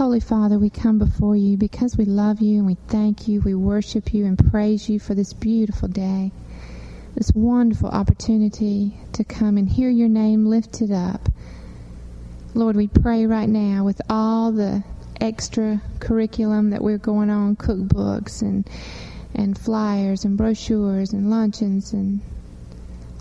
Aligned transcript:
Holy 0.00 0.18
Father, 0.18 0.58
we 0.58 0.70
come 0.70 0.98
before 0.98 1.36
you 1.36 1.58
because 1.58 1.98
we 1.98 2.06
love 2.06 2.40
you 2.40 2.56
and 2.56 2.64
we 2.64 2.78
thank 2.88 3.28
you, 3.28 3.42
we 3.42 3.52
worship 3.52 4.14
you 4.14 4.24
and 4.24 4.38
praise 4.50 4.88
you 4.88 4.98
for 4.98 5.14
this 5.14 5.34
beautiful 5.34 5.88
day, 5.88 6.32
this 7.14 7.30
wonderful 7.34 7.90
opportunity 7.90 8.98
to 9.12 9.22
come 9.24 9.58
and 9.58 9.68
hear 9.68 9.90
your 9.90 10.08
name 10.08 10.46
lifted 10.46 10.90
up. 10.90 11.28
Lord, 12.54 12.76
we 12.76 12.88
pray 12.88 13.26
right 13.26 13.50
now 13.50 13.84
with 13.84 14.00
all 14.08 14.52
the 14.52 14.82
extra 15.20 15.82
curriculum 15.98 16.70
that 16.70 16.80
we're 16.80 16.96
going 16.96 17.28
on, 17.28 17.56
cookbooks 17.56 18.40
and 18.40 18.66
and 19.34 19.58
flyers 19.58 20.24
and 20.24 20.38
brochures 20.38 21.12
and 21.12 21.28
luncheons 21.28 21.92
and 21.92 22.22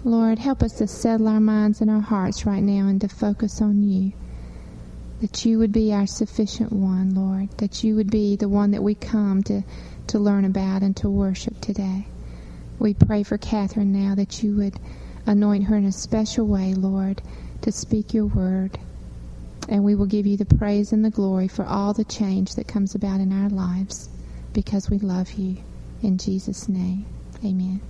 Lord, 0.05 0.39
help 0.39 0.64
us 0.64 0.77
to 0.77 0.88
settle 0.88 1.27
our 1.27 1.41
minds 1.41 1.82
and 1.82 1.91
our 1.91 2.00
hearts 2.00 2.46
right 2.46 2.64
now 2.64 2.88
and 2.88 3.02
to 3.02 3.09
focus 3.09 3.61
on 3.61 3.84
you 3.84 4.14
that 5.21 5.45
you 5.45 5.59
would 5.59 5.71
be 5.71 5.93
our 5.93 6.07
sufficient 6.07 6.71
one, 6.71 7.13
Lord, 7.13 7.49
that 7.57 7.83
you 7.83 7.95
would 7.95 8.09
be 8.09 8.35
the 8.35 8.47
one 8.47 8.71
that 8.71 8.84
we 8.84 8.95
come 8.95 9.44
to, 9.44 9.63
to 10.07 10.20
learn 10.20 10.45
about 10.45 10.81
and 10.81 10.95
to 10.98 11.09
worship 11.09 11.59
today. 11.59 12.07
We 12.80 12.94
pray 12.94 13.23
for 13.23 13.38
Catherine 13.38 13.91
now 13.91 14.16
that 14.16 14.41
you 14.41 14.55
would 14.55 14.80
anoint 15.25 15.66
her 15.66 15.75
in 15.75 15.85
a 15.85 15.91
special 15.91 16.47
way, 16.47 16.73
Lord, 16.73 17.21
to 17.61 17.71
speak 17.71 18.13
your 18.13 18.25
word. 18.25 18.80
And 19.67 19.84
we 19.84 19.94
will 19.94 20.05
give 20.05 20.25
you 20.25 20.38
the 20.38 20.45
praise 20.45 20.94
and 20.94 21.03
the 21.03 21.09
glory 21.09 21.47
for 21.47 21.66
all 21.66 21.94
the 21.94 22.05
change 22.05 22.55
that 22.55 22.67
comes 22.67 22.95
about 22.95 23.20
in 23.20 23.33
our 23.33 23.49
lives 23.49 24.09
because 24.53 24.89
we 24.89 24.97
love 24.97 25.33
you. 25.33 25.58
In 26.02 26.17
Jesus' 26.17 26.70
name, 26.70 27.05
amen. 27.44 27.81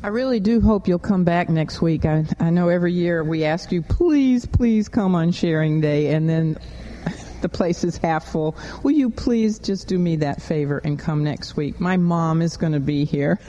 I 0.00 0.08
really 0.08 0.38
do 0.38 0.60
hope 0.60 0.86
you'll 0.86 1.00
come 1.00 1.24
back 1.24 1.48
next 1.48 1.82
week. 1.82 2.04
I, 2.04 2.24
I 2.38 2.50
know 2.50 2.68
every 2.68 2.92
year 2.92 3.24
we 3.24 3.44
ask 3.44 3.72
you, 3.72 3.82
please, 3.82 4.46
please 4.46 4.88
come 4.88 5.16
on 5.16 5.32
sharing 5.32 5.80
day, 5.80 6.14
and 6.14 6.28
then 6.28 6.56
the 7.40 7.48
place 7.48 7.84
is 7.84 7.96
half 7.96 8.28
full. 8.28 8.56
Will 8.82 8.92
you 8.92 9.10
please 9.10 9.58
just 9.58 9.88
do 9.88 9.98
me 9.98 10.16
that 10.16 10.42
favor 10.42 10.78
and 10.84 10.98
come 10.98 11.24
next 11.24 11.56
week? 11.56 11.80
My 11.80 11.96
mom 11.96 12.42
is 12.42 12.56
going 12.56 12.72
to 12.72 12.80
be 12.80 13.04
here. 13.04 13.38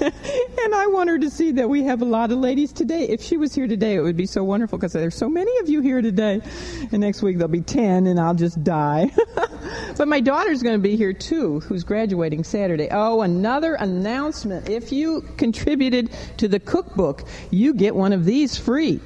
and 0.00 0.74
I 0.74 0.86
want 0.88 1.10
her 1.10 1.18
to 1.18 1.30
see 1.30 1.52
that 1.52 1.68
we 1.68 1.82
have 1.84 2.02
a 2.02 2.04
lot 2.04 2.32
of 2.32 2.38
ladies 2.38 2.72
today. 2.72 3.04
If 3.08 3.22
she 3.22 3.36
was 3.36 3.54
here 3.54 3.66
today, 3.66 3.94
it 3.94 4.00
would 4.00 4.16
be 4.16 4.26
so 4.26 4.44
wonderful 4.44 4.78
because 4.78 4.92
there's 4.92 5.14
so 5.14 5.28
many 5.28 5.56
of 5.58 5.68
you 5.68 5.80
here 5.80 6.02
today. 6.02 6.40
And 6.92 7.00
next 7.00 7.22
week 7.22 7.38
there'll 7.38 7.48
be 7.48 7.60
10 7.60 8.06
and 8.06 8.18
I'll 8.18 8.34
just 8.34 8.62
die. 8.62 9.10
but 9.96 10.08
my 10.08 10.20
daughter's 10.20 10.62
going 10.62 10.74
to 10.76 10.82
be 10.82 10.96
here 10.96 11.12
too, 11.12 11.60
who's 11.60 11.84
graduating 11.84 12.44
Saturday. 12.44 12.88
Oh, 12.90 13.22
another 13.22 13.74
announcement. 13.74 14.68
If 14.68 14.92
you 14.92 15.22
contributed 15.36 16.10
to 16.38 16.48
the 16.48 16.60
cookbook, 16.60 17.24
you 17.50 17.74
get 17.74 17.94
one 17.94 18.12
of 18.12 18.24
these 18.24 18.56
free. 18.56 19.00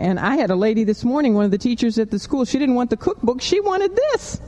And 0.00 0.18
I 0.18 0.36
had 0.36 0.50
a 0.50 0.56
lady 0.56 0.84
this 0.84 1.04
morning, 1.04 1.34
one 1.34 1.44
of 1.44 1.50
the 1.50 1.58
teachers 1.58 1.98
at 1.98 2.10
the 2.10 2.18
school, 2.18 2.46
she 2.46 2.58
didn't 2.58 2.74
want 2.74 2.88
the 2.88 2.96
cookbook, 2.96 3.42
she 3.42 3.60
wanted 3.60 3.94
this. 3.94 4.40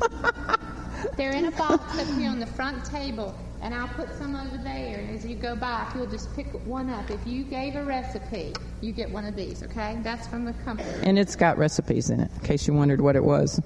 They're 1.18 1.32
in 1.32 1.44
a 1.44 1.50
box 1.50 1.98
up 1.98 2.06
here 2.18 2.30
on 2.30 2.40
the 2.40 2.46
front 2.46 2.86
table, 2.86 3.34
and 3.60 3.74
I'll 3.74 3.88
put 3.88 4.08
some 4.14 4.34
over 4.34 4.56
there. 4.56 5.00
And 5.00 5.10
as 5.10 5.26
you 5.26 5.34
go 5.34 5.56
by, 5.56 5.84
if 5.86 5.94
you'll 5.94 6.06
just 6.06 6.34
pick 6.34 6.46
one 6.64 6.88
up. 6.88 7.10
If 7.10 7.20
you 7.26 7.44
gave 7.44 7.76
a 7.76 7.84
recipe, 7.84 8.54
you 8.80 8.92
get 8.92 9.10
one 9.10 9.26
of 9.26 9.36
these, 9.36 9.62
okay? 9.64 9.98
That's 10.02 10.26
from 10.26 10.46
the 10.46 10.54
company. 10.64 10.88
And 11.02 11.18
it's 11.18 11.36
got 11.36 11.58
recipes 11.58 12.08
in 12.08 12.20
it, 12.20 12.30
in 12.32 12.40
case 12.40 12.66
you 12.66 12.72
wondered 12.72 13.02
what 13.02 13.14
it 13.14 13.24
was. 13.24 13.60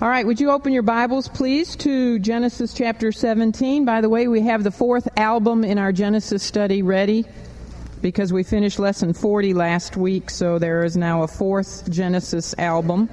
All 0.00 0.08
right, 0.08 0.24
would 0.24 0.38
you 0.38 0.52
open 0.52 0.72
your 0.72 0.84
Bibles, 0.84 1.26
please, 1.26 1.74
to 1.76 2.20
Genesis 2.20 2.74
chapter 2.74 3.10
17? 3.10 3.84
By 3.84 4.00
the 4.02 4.08
way, 4.08 4.28
we 4.28 4.42
have 4.42 4.62
the 4.62 4.70
fourth 4.70 5.08
album 5.18 5.64
in 5.64 5.78
our 5.78 5.90
Genesis 5.90 6.44
study 6.44 6.80
ready 6.80 7.26
because 8.02 8.32
we 8.32 8.42
finished 8.42 8.78
lesson 8.78 9.12
40 9.12 9.54
last 9.54 9.96
week, 9.96 10.30
so 10.30 10.58
there 10.58 10.84
is 10.84 10.96
now 10.96 11.22
a 11.22 11.28
fourth 11.28 11.90
Genesis 11.90 12.54
album. 12.58 13.08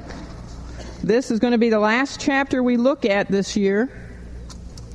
This 1.03 1.29
is 1.29 1.39
going 1.39 1.51
to 1.51 1.57
be 1.57 1.69
the 1.69 1.79
last 1.79 2.19
chapter 2.19 2.63
we 2.63 2.77
look 2.77 3.05
at 3.05 3.27
this 3.27 3.55
year. 3.55 3.89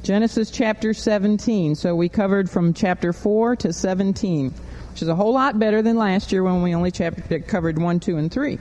Genesis 0.03 0.51
chapter 0.51 0.95
17. 0.95 1.75
So 1.75 1.95
we 1.95 2.09
covered 2.09 2.51
from 2.51 2.75
chapter 2.75 3.13
4 3.13 3.57
to 3.57 3.73
17, 3.73 4.51
which 4.91 5.03
is 5.03 5.09
a 5.09 5.15
whole 5.15 5.33
lot 5.33 5.59
better 5.59 5.81
than 5.83 5.97
last 5.97 6.33
year 6.33 6.43
when 6.43 6.63
we 6.63 6.75
only 6.75 6.91
chapter, 6.91 7.39
covered 7.41 7.79
1, 7.79 8.01
2, 8.01 8.17
and 8.17 8.33
3. 8.33 8.59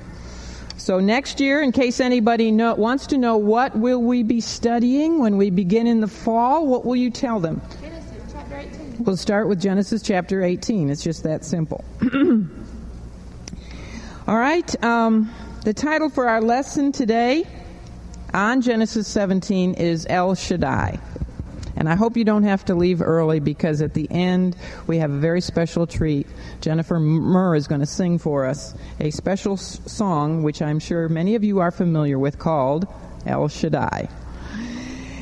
So 0.77 0.99
next 0.99 1.39
year, 1.39 1.61
in 1.61 1.71
case 1.71 1.99
anybody 1.99 2.51
know, 2.51 2.75
wants 2.75 3.07
to 3.07 3.17
know 3.17 3.37
what 3.37 3.75
will 3.75 4.01
we 4.01 4.23
be 4.23 4.41
studying 4.41 5.19
when 5.19 5.37
we 5.37 5.49
begin 5.49 5.87
in 5.87 6.01
the 6.01 6.07
fall, 6.07 6.67
what 6.67 6.85
will 6.85 6.95
you 6.95 7.09
tell 7.09 7.39
them? 7.39 7.61
Genesis 9.01 9.01
chapter 9.01 9.01
18. 9.01 9.03
We'll 9.05 9.17
start 9.17 9.47
with 9.47 9.61
Genesis 9.61 10.01
chapter 10.01 10.43
18. 10.43 10.89
It's 10.89 11.03
just 11.03 11.23
that 11.23 11.45
simple. 11.45 11.83
All 14.27 14.37
right. 14.37 14.83
Um, 14.83 15.31
the 15.63 15.73
title 15.73 16.09
for 16.09 16.27
our 16.27 16.41
lesson 16.41 16.91
today 16.91 17.45
on 18.33 18.61
Genesis 18.61 19.07
17 19.07 19.75
is 19.75 20.05
El 20.09 20.35
Shaddai. 20.35 20.99
And 21.75 21.89
I 21.89 21.95
hope 21.95 22.15
you 22.15 22.23
don't 22.23 22.43
have 22.43 22.63
to 22.65 22.75
leave 22.75 23.01
early 23.01 23.39
because 23.39 23.81
at 23.81 23.95
the 23.95 24.07
end 24.11 24.55
we 24.85 24.97
have 24.97 25.09
a 25.09 25.17
very 25.17 25.41
special 25.41 25.87
treat. 25.87 26.27
Jennifer 26.61 26.99
Murr 26.99 27.55
is 27.55 27.67
going 27.67 27.81
to 27.81 27.87
sing 27.87 28.19
for 28.19 28.45
us 28.45 28.75
a 28.99 29.09
special 29.09 29.53
s- 29.53 29.81
song, 29.87 30.43
which 30.43 30.61
I'm 30.61 30.77
sure 30.79 31.09
many 31.09 31.33
of 31.35 31.43
you 31.43 31.59
are 31.59 31.71
familiar 31.71 32.19
with, 32.19 32.37
called 32.37 32.85
El 33.25 33.47
Shaddai. 33.47 34.09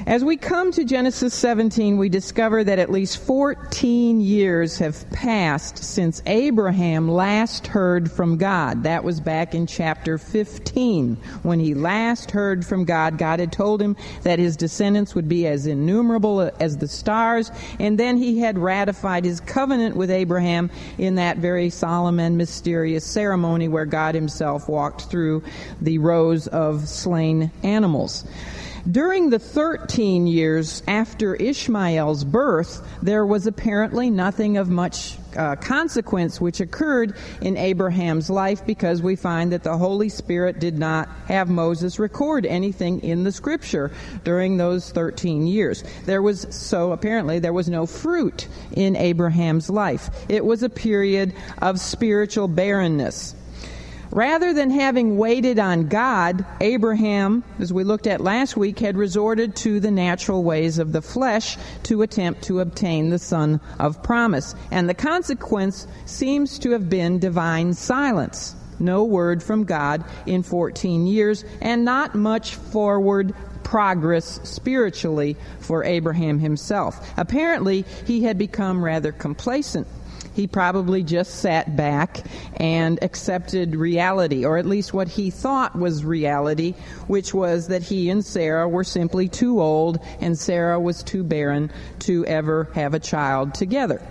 As 0.10 0.24
we 0.24 0.38
come 0.38 0.72
to 0.72 0.84
Genesis 0.84 1.36
17, 1.36 1.96
we 1.98 2.10
discover 2.10 2.64
that 2.64 2.80
at 2.80 2.90
least 2.90 3.20
14 3.20 4.20
years 4.20 4.80
have 4.80 5.08
passed 5.12 5.78
since 5.84 6.24
Abraham 6.26 7.08
last 7.08 7.68
heard 7.68 8.12
from 8.12 8.38
God. 8.38 8.82
That 8.82 9.04
was 9.04 9.20
back 9.20 9.54
in 9.54 9.68
chapter 9.68 10.18
15. 10.18 11.16
When 11.44 11.60
he 11.60 11.76
last 11.76 12.32
heard 12.32 12.66
from 12.66 12.86
God, 12.86 13.20
God 13.20 13.40
had 13.40 13.52
told 13.52 13.84
him 13.84 13.96
that 14.24 14.40
his 14.40 14.58
descendants 14.58 15.14
would 15.14 15.30
be 15.30 15.46
as 15.46 15.68
innumerable 15.68 16.50
as 16.60 16.78
the 16.78 16.88
stars, 16.88 17.52
and 17.78 18.00
then 18.00 18.18
he 18.18 18.40
had 18.40 18.58
ratified 18.58 19.26
his 19.26 19.40
covenant 19.40 19.96
with 19.96 20.10
Abraham 20.10 20.72
in 20.98 21.14
that 21.16 21.38
very 21.38 21.70
solemn 21.70 22.20
and 22.20 22.36
mysterious 22.36 23.06
ceremony 23.06 23.68
where 23.68 23.86
God 23.86 24.16
himself 24.16 24.68
walked 24.68 25.04
through 25.04 25.44
the 25.80 26.00
rows 26.00 26.48
of 26.48 26.90
slain 26.90 27.52
animals. 27.62 28.26
During 28.90 29.30
the 29.30 29.40
13 29.40 30.26
years 30.28 30.82
after 30.88 31.36
Ishmael's 31.36 32.24
birth, 32.24 32.88
there 33.02 33.26
was 33.26 33.46
apparently 33.46 34.10
nothing 34.10 34.58
of 34.58 34.70
much 34.70 35.18
uh, 35.36 35.56
consequence 35.58 36.42
which 36.42 36.60
occurred 36.60 37.16
in 37.42 37.58
Abraham's 37.58 38.30
life 38.30 38.66
because 38.66 39.02
we 39.02 39.16
find 39.16 39.52
that 39.52 39.64
the 39.64 39.78
Holy 39.78 40.10
Spirit 40.10 40.60
did 40.60 40.78
not 40.78 41.10
have 41.28 41.50
Moses 41.50 42.00
record 42.00 42.46
anything 42.46 43.02
in 43.02 43.24
the 43.24 43.32
scripture 43.32 43.92
during 44.24 44.58
those 44.58 44.92
13 44.92 45.46
years. 45.46 45.84
There 46.06 46.22
was, 46.22 46.48
so 46.50 46.92
apparently, 46.92 47.40
there 47.40 47.54
was 47.54 47.70
no 47.70 47.86
fruit 47.86 48.48
in 48.72 48.96
Abraham's 48.96 49.70
life. 49.70 50.10
It 50.30 50.44
was 50.46 50.64
a 50.64 50.70
period 50.70 51.34
of 51.62 51.80
spiritual 51.80 52.48
barrenness. 52.48 53.36
Rather 54.12 54.54
than 54.54 54.72
having 54.72 55.18
waited 55.18 55.60
on 55.60 55.88
God, 55.88 56.44
Abraham, 56.62 57.44
as 57.60 57.72
we 57.72 57.84
looked 57.84 58.08
at 58.08 58.22
last 58.22 58.58
week, 58.58 58.80
had 58.80 58.98
resorted 58.98 59.56
to 59.58 59.80
the 59.80 59.92
natural 59.92 60.44
ways 60.44 60.80
of 60.80 60.92
the 60.92 61.02
flesh 61.02 61.58
to 61.84 62.02
attempt 62.02 62.44
to 62.44 62.60
obtain 62.60 63.10
the 63.10 63.20
son 63.20 63.62
of 63.78 64.02
promise. 64.02 64.56
And 64.72 64.90
the 64.90 64.96
consequence 64.96 65.86
seems 66.06 66.58
to 66.60 66.72
have 66.72 66.90
been 66.90 67.20
divine 67.20 67.74
silence. 67.74 68.56
No 68.80 69.04
word 69.04 69.44
from 69.44 69.66
God 69.66 70.04
in 70.26 70.42
14 70.42 71.06
years, 71.06 71.46
and 71.62 71.86
not 71.86 72.16
much 72.16 72.56
forward 72.56 73.36
progress 73.64 74.40
spiritually 74.44 75.38
for 75.60 75.84
Abraham 75.84 76.40
himself. 76.40 77.14
Apparently, 77.18 77.86
he 78.08 78.24
had 78.24 78.40
become 78.40 78.84
rather 78.84 79.12
complacent 79.12 79.86
he 80.40 80.48
probably 80.48 81.04
just 81.04 81.42
sat 81.42 81.76
back 81.76 82.24
and 82.56 82.98
accepted 83.02 83.76
reality, 83.76 84.46
or 84.46 84.58
at 84.58 84.66
least 84.66 84.94
what 84.94 85.10
he 85.10 85.30
thought 85.30 85.78
was 85.78 86.06
reality, 86.06 86.76
which 87.08 87.34
was 87.34 87.68
that 87.68 87.84
he 87.84 88.10
and 88.10 88.24
Sarah 88.24 88.70
were 88.70 88.86
simply 88.86 89.28
too 89.28 89.60
old 89.60 90.00
and 90.22 90.40
Sarah 90.40 90.80
was 90.80 91.04
too 91.04 91.26
barren 91.26 91.70
to 92.00 92.26
ever 92.26 92.70
have 92.74 92.94
a 92.94 93.02
child 93.02 93.54
together. 93.54 94.02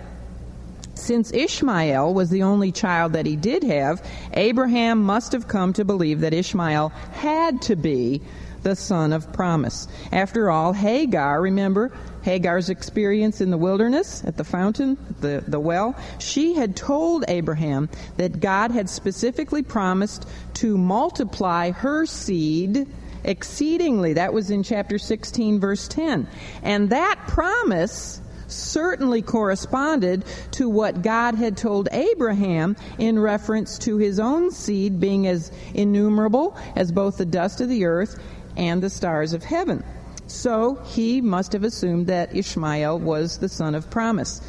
Since 0.93 1.33
Ishmael 1.33 2.13
was 2.13 2.29
the 2.29 2.43
only 2.43 2.71
child 2.71 3.13
that 3.13 3.25
he 3.25 3.35
did 3.35 3.63
have, 3.63 4.05
Abraham 4.33 5.01
must 5.01 5.31
have 5.31 5.47
come 5.47 5.73
to 5.73 5.83
believe 5.83 6.19
that 6.19 6.35
Ishmael 6.35 6.89
had 7.13 7.59
to 7.63 7.75
be 7.75 8.21
the 8.61 8.75
son 8.75 9.13
of 9.13 9.33
promise. 9.33 9.87
After 10.11 10.51
all, 10.51 10.73
Hagar, 10.73 11.41
remember 11.41 11.91
Hagar's 12.29 12.69
experience 12.69 13.41
in 13.41 13.49
the 13.49 13.57
wilderness 13.57 14.23
at 14.23 14.37
the 14.37 14.43
fountain, 14.43 14.99
the, 15.19 15.43
the 15.47 15.59
well, 15.59 15.95
she 16.19 16.53
had 16.53 16.75
told 16.75 17.25
Abraham 17.27 17.89
that 18.17 18.39
God 18.39 18.69
had 18.69 18.87
specifically 18.87 19.63
promised 19.63 20.27
to 20.55 20.77
multiply 20.77 21.71
her 21.71 22.05
seed 22.05 22.87
exceedingly. 23.23 24.13
That 24.13 24.31
was 24.31 24.51
in 24.51 24.61
chapter 24.61 24.99
16, 24.99 25.59
verse 25.59 25.87
10. 25.87 26.27
And 26.61 26.91
that 26.91 27.19
promise 27.27 28.21
certainly 28.45 29.23
corresponded 29.23 30.23
to 30.51 30.69
what 30.69 31.01
God 31.01 31.33
had 31.33 31.57
told 31.57 31.89
Abraham 31.91 32.75
in 32.99 33.17
reference 33.17 33.79
to 33.79 33.97
his 33.97 34.19
own 34.19 34.51
seed 34.51 34.99
being 34.99 35.25
as 35.25 35.51
innumerable 35.73 36.55
as 36.75 36.91
both 36.91 37.17
the 37.17 37.25
dust 37.25 37.59
of 37.59 37.69
the 37.69 37.85
earth 37.85 38.21
and 38.55 38.83
the 38.83 38.89
stars 38.91 39.33
of 39.33 39.43
heaven. 39.43 39.83
So 40.29 40.75
he 40.85 41.21
must 41.21 41.53
have 41.53 41.63
assumed 41.63 42.07
that 42.07 42.35
Ishmael 42.35 42.99
was 42.99 43.39
the 43.39 43.49
son 43.49 43.73
of 43.73 43.89
promise. 43.89 44.41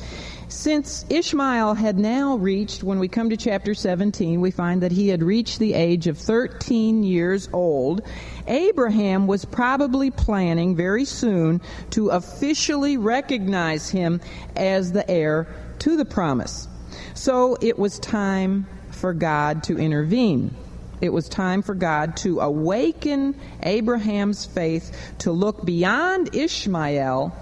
Since 0.48 1.06
Ishmael 1.08 1.74
had 1.74 1.96
now 1.96 2.36
reached, 2.36 2.82
when 2.82 2.98
we 2.98 3.08
come 3.08 3.30
to 3.30 3.36
chapter 3.36 3.72
17, 3.72 4.40
we 4.40 4.50
find 4.50 4.82
that 4.82 4.92
he 4.92 5.08
had 5.08 5.22
reached 5.22 5.58
the 5.58 5.74
age 5.74 6.06
of 6.06 6.18
13 6.18 7.02
years 7.02 7.48
old. 7.52 8.02
Abraham 8.46 9.26
was 9.26 9.44
probably 9.44 10.10
planning 10.10 10.74
very 10.74 11.04
soon 11.04 11.60
to 11.90 12.08
officially 12.08 12.96
recognize 12.96 13.88
him 13.88 14.20
as 14.56 14.92
the 14.92 15.08
heir 15.08 15.46
to 15.78 15.96
the 15.96 16.04
promise. 16.04 16.68
So 17.14 17.56
it 17.62 17.78
was 17.78 17.98
time 18.00 18.66
for 18.90 19.14
God 19.14 19.62
to 19.64 19.78
intervene. 19.78 20.54
It 21.00 21.12
was 21.12 21.28
time 21.28 21.62
for 21.62 21.74
God 21.74 22.16
to 22.18 22.40
awaken 22.40 23.34
Abraham's 23.62 24.44
faith 24.44 25.14
to 25.18 25.32
look 25.32 25.64
beyond 25.64 26.34
Ishmael 26.34 27.34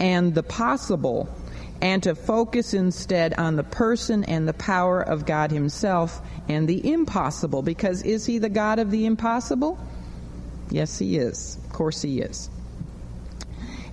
and 0.00 0.34
the 0.34 0.42
possible 0.42 1.28
and 1.82 2.02
to 2.04 2.14
focus 2.14 2.72
instead 2.72 3.34
on 3.34 3.56
the 3.56 3.62
person 3.62 4.24
and 4.24 4.48
the 4.48 4.54
power 4.54 5.02
of 5.02 5.26
God 5.26 5.50
Himself 5.50 6.20
and 6.48 6.66
the 6.66 6.92
impossible. 6.92 7.62
Because 7.62 8.02
is 8.02 8.24
He 8.24 8.38
the 8.38 8.48
God 8.48 8.78
of 8.78 8.90
the 8.90 9.04
impossible? 9.04 9.78
Yes, 10.70 10.98
He 10.98 11.18
is. 11.18 11.58
Of 11.64 11.72
course, 11.72 12.00
He 12.00 12.20
is. 12.20 12.48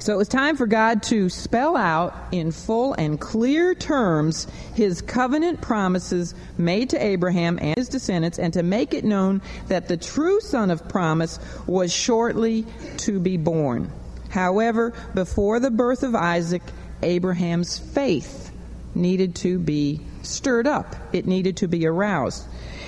So 0.02 0.14
it 0.14 0.18
was 0.18 0.28
time 0.28 0.58
for 0.58 0.66
God 0.66 1.04
to 1.04 1.30
spell 1.30 1.78
out 1.78 2.16
in 2.32 2.52
full 2.52 2.94
and 2.94 3.22
clear 3.22 3.76
terms 3.76 4.48
his 4.74 5.00
covenant 5.00 5.62
promises 5.62 6.34
made 6.58 6.90
to 6.90 7.06
Abraham 7.06 7.60
and 7.62 7.78
his 7.78 7.88
descendants, 7.88 8.40
and 8.40 8.52
to 8.54 8.64
make 8.64 8.96
it 8.96 9.06
known 9.06 9.44
that 9.68 9.88
the 9.88 9.98
true 9.98 10.42
son 10.42 10.72
of 10.72 10.90
promise 10.90 11.38
was 11.68 11.94
shortly 11.94 12.66
to 12.98 13.20
be 13.20 13.38
born. 13.38 13.92
However, 14.32 14.94
before 15.14 15.60
the 15.60 15.70
birth 15.70 16.02
of 16.02 16.16
Isaac, 16.16 16.64
Abraham's 17.04 17.78
faith 17.78 18.52
needed 18.96 19.36
to 19.36 19.60
be 19.60 20.02
stirred 20.24 20.66
up, 20.66 20.96
it 21.14 21.28
needed 21.28 21.58
to 21.58 21.68
be 21.68 21.86
aroused. 21.86 22.48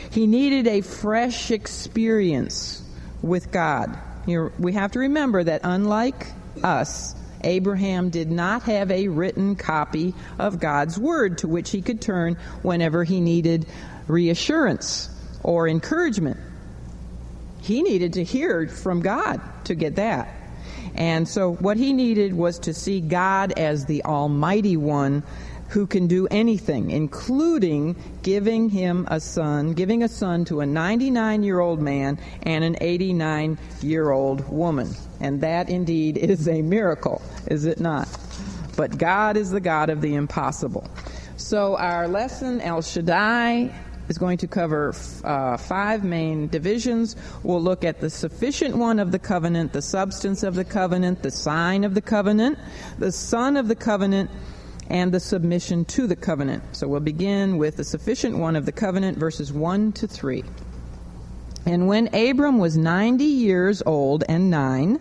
He 0.10 0.26
needed 0.26 0.66
a 0.66 0.82
fresh 0.82 1.52
experience 1.52 2.82
with 3.22 3.52
God. 3.52 4.00
Here, 4.26 4.52
we 4.58 4.74
have 4.74 4.94
to 4.94 5.00
remember 5.00 5.44
that 5.44 5.62
unlike 5.64 6.26
us, 6.64 7.16
Abraham 7.44 8.10
did 8.10 8.32
not 8.32 8.64
have 8.64 8.90
a 8.92 9.08
written 9.08 9.56
copy 9.56 10.14
of 10.40 10.60
God's 10.60 10.98
Word 10.98 11.40
to 11.40 11.48
which 11.48 11.72
he 11.72 11.82
could 11.82 12.02
turn 12.02 12.36
whenever 12.62 13.04
he 13.04 13.20
needed 13.20 13.66
reassurance 14.08 15.10
or 15.44 15.68
encouragement. 15.68 16.40
He 17.62 17.82
needed 17.82 18.14
to 18.14 18.24
hear 18.24 18.68
from 18.68 19.02
God 19.02 19.42
to 19.66 19.76
get 19.76 19.96
that. 19.96 20.34
And 20.96 21.28
so 21.28 21.54
what 21.56 21.78
he 21.78 21.94
needed 21.94 22.34
was 22.34 22.60
to 22.60 22.74
see 22.74 23.02
God 23.02 23.54
as 23.54 23.86
the 23.86 24.04
Almighty 24.04 24.78
One 24.78 25.24
who 25.74 25.88
can 25.88 26.06
do 26.06 26.28
anything, 26.30 26.92
including 26.92 27.96
giving 28.22 28.70
him 28.70 29.08
a 29.10 29.20
son, 29.20 29.74
giving 29.74 30.04
a 30.04 30.08
son 30.08 30.46
to 30.46 30.62
a 30.62 30.66
99 30.68 31.42
year 31.42 31.60
old 31.60 31.82
man 31.82 32.20
and 32.44 32.64
an 32.64 32.78
89 32.80 33.58
year 33.82 34.12
old 34.12 34.48
woman. 34.50 34.88
And 35.20 35.42
that 35.42 35.70
indeed 35.70 36.16
is 36.20 36.48
a 36.48 36.62
miracle, 36.62 37.24
is 37.48 37.66
it 37.66 37.80
not? 37.80 38.08
But 38.78 39.00
God 39.00 39.36
is 39.36 39.50
the 39.50 39.60
God 39.60 39.90
of 39.90 40.02
the 40.02 40.14
impossible. 40.14 40.88
So 41.38 41.76
our 41.78 42.08
lesson, 42.08 42.62
El 42.62 42.84
Shaddai, 42.84 43.74
is 44.10 44.20
going 44.20 44.38
to 44.38 44.48
cover 44.48 44.94
uh, 45.24 45.58
five 45.58 46.04
main 46.04 46.50
divisions. 46.50 47.16
We'll 47.42 47.64
look 47.64 47.84
at 47.84 48.00
the 48.00 48.12
sufficient 48.12 48.78
one 48.78 49.00
of 49.00 49.12
the 49.12 49.20
covenant, 49.20 49.74
the 49.74 49.82
substance 49.82 50.44
of 50.44 50.54
the 50.54 50.66
covenant, 50.66 51.24
the 51.24 51.32
sign 51.32 51.84
of 51.84 51.96
the 51.96 52.02
covenant, 52.02 52.60
the 53.00 53.12
son 53.12 53.58
of 53.58 53.68
the 53.68 53.76
covenant, 53.76 54.30
and 54.94 55.12
the 55.12 55.20
submission 55.20 55.84
to 55.86 56.06
the 56.06 56.16
covenant. 56.16 56.64
So 56.76 56.88
we'll 56.88 57.00
begin 57.00 57.58
with 57.58 57.78
the 57.78 57.84
sufficient 57.84 58.38
one 58.38 58.56
of 58.56 58.66
the 58.66 58.72
covenant, 58.72 59.18
verses 59.18 59.52
1 59.52 59.92
to 59.94 60.08
3. 60.08 60.44
And 61.66 61.88
when 61.88 62.14
Abram 62.14 62.60
was 62.60 62.78
90 62.78 63.24
years 63.24 63.82
old 63.86 64.24
and 64.30 64.52
nine, 64.52 65.00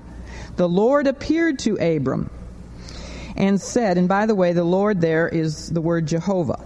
the 0.56 0.68
Lord 0.68 1.06
appeared 1.06 1.58
to 1.60 1.76
Abram 1.76 2.30
and 3.36 3.60
said, 3.60 3.98
and 3.98 4.08
by 4.08 4.24
the 4.24 4.34
way, 4.34 4.54
the 4.54 4.64
Lord 4.64 5.02
there 5.02 5.28
is 5.28 5.68
the 5.68 5.82
word 5.82 6.06
Jehovah 6.06 6.64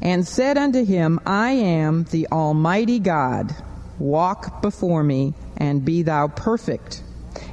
and 0.00 0.26
said 0.26 0.56
unto 0.56 0.84
him, 0.84 1.20
I 1.26 1.50
am 1.50 2.04
the 2.04 2.26
Almighty 2.32 2.98
God. 3.00 3.54
Walk 3.98 4.62
before 4.62 5.04
me, 5.04 5.34
and 5.58 5.84
be 5.84 6.02
thou 6.02 6.26
perfect. 6.26 7.04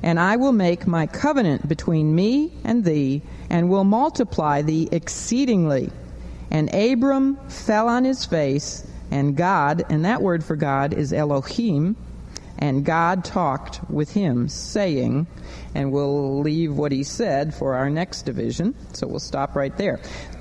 And 0.02 0.20
I 0.20 0.38
will 0.38 0.52
make 0.52 0.88
my 0.88 1.08
covenant 1.08 1.68
between 1.68 2.16
me 2.16 2.54
and 2.64 2.86
thee, 2.86 3.22
and 3.50 3.70
will 3.70 3.84
multiply 3.84 4.62
thee 4.62 4.88
exceedingly. 4.92 5.92
And 6.52 6.74
Abram 6.74 7.38
fell 7.50 7.88
on 7.88 8.06
his 8.06 8.26
face, 8.26 8.88
and 9.12 9.36
God, 9.36 9.84
and 9.90 10.06
that 10.06 10.22
word 10.22 10.44
for 10.44 10.56
God 10.56 10.94
is 10.94 11.14
Elohim, 11.14 11.96
and 12.58 12.84
God 12.84 13.24
talked 13.24 13.80
with 13.90 14.12
him, 14.12 14.50
saying, 14.50 15.28
and 15.74 15.92
we'll 15.92 16.42
leave 16.42 16.76
what 16.76 16.92
he 16.92 17.04
said 17.04 17.54
for 17.54 17.76
our 17.76 17.90
next 17.90 18.24
division, 18.24 18.76
so 18.94 19.08
we'll 19.08 19.20
stop 19.20 19.56
right 19.56 19.76
there. 19.78 20.00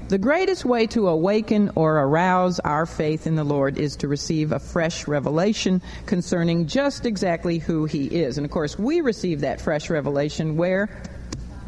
The 0.09 0.17
greatest 0.17 0.65
way 0.65 0.87
to 0.89 1.09
awaken 1.09 1.71
or 1.75 1.99
arouse 1.99 2.61
our 2.61 2.87
faith 2.87 3.27
in 3.27 3.35
the 3.35 3.45
Lord 3.45 3.77
is 3.77 3.95
to 3.97 4.09
receive 4.09 4.53
a 4.53 4.59
fresh 4.59 5.07
revelation 5.07 5.83
concerning 6.07 6.67
just 6.67 7.05
exactly 7.05 7.59
who 7.59 7.85
He 7.85 8.07
is. 8.07 8.39
And 8.39 8.47
of 8.47 8.51
course, 8.51 8.79
we 8.79 9.03
receive 9.03 9.43
that 9.43 9.61
fresh 9.61 9.91
revelation 9.91 10.57
where? 10.57 10.89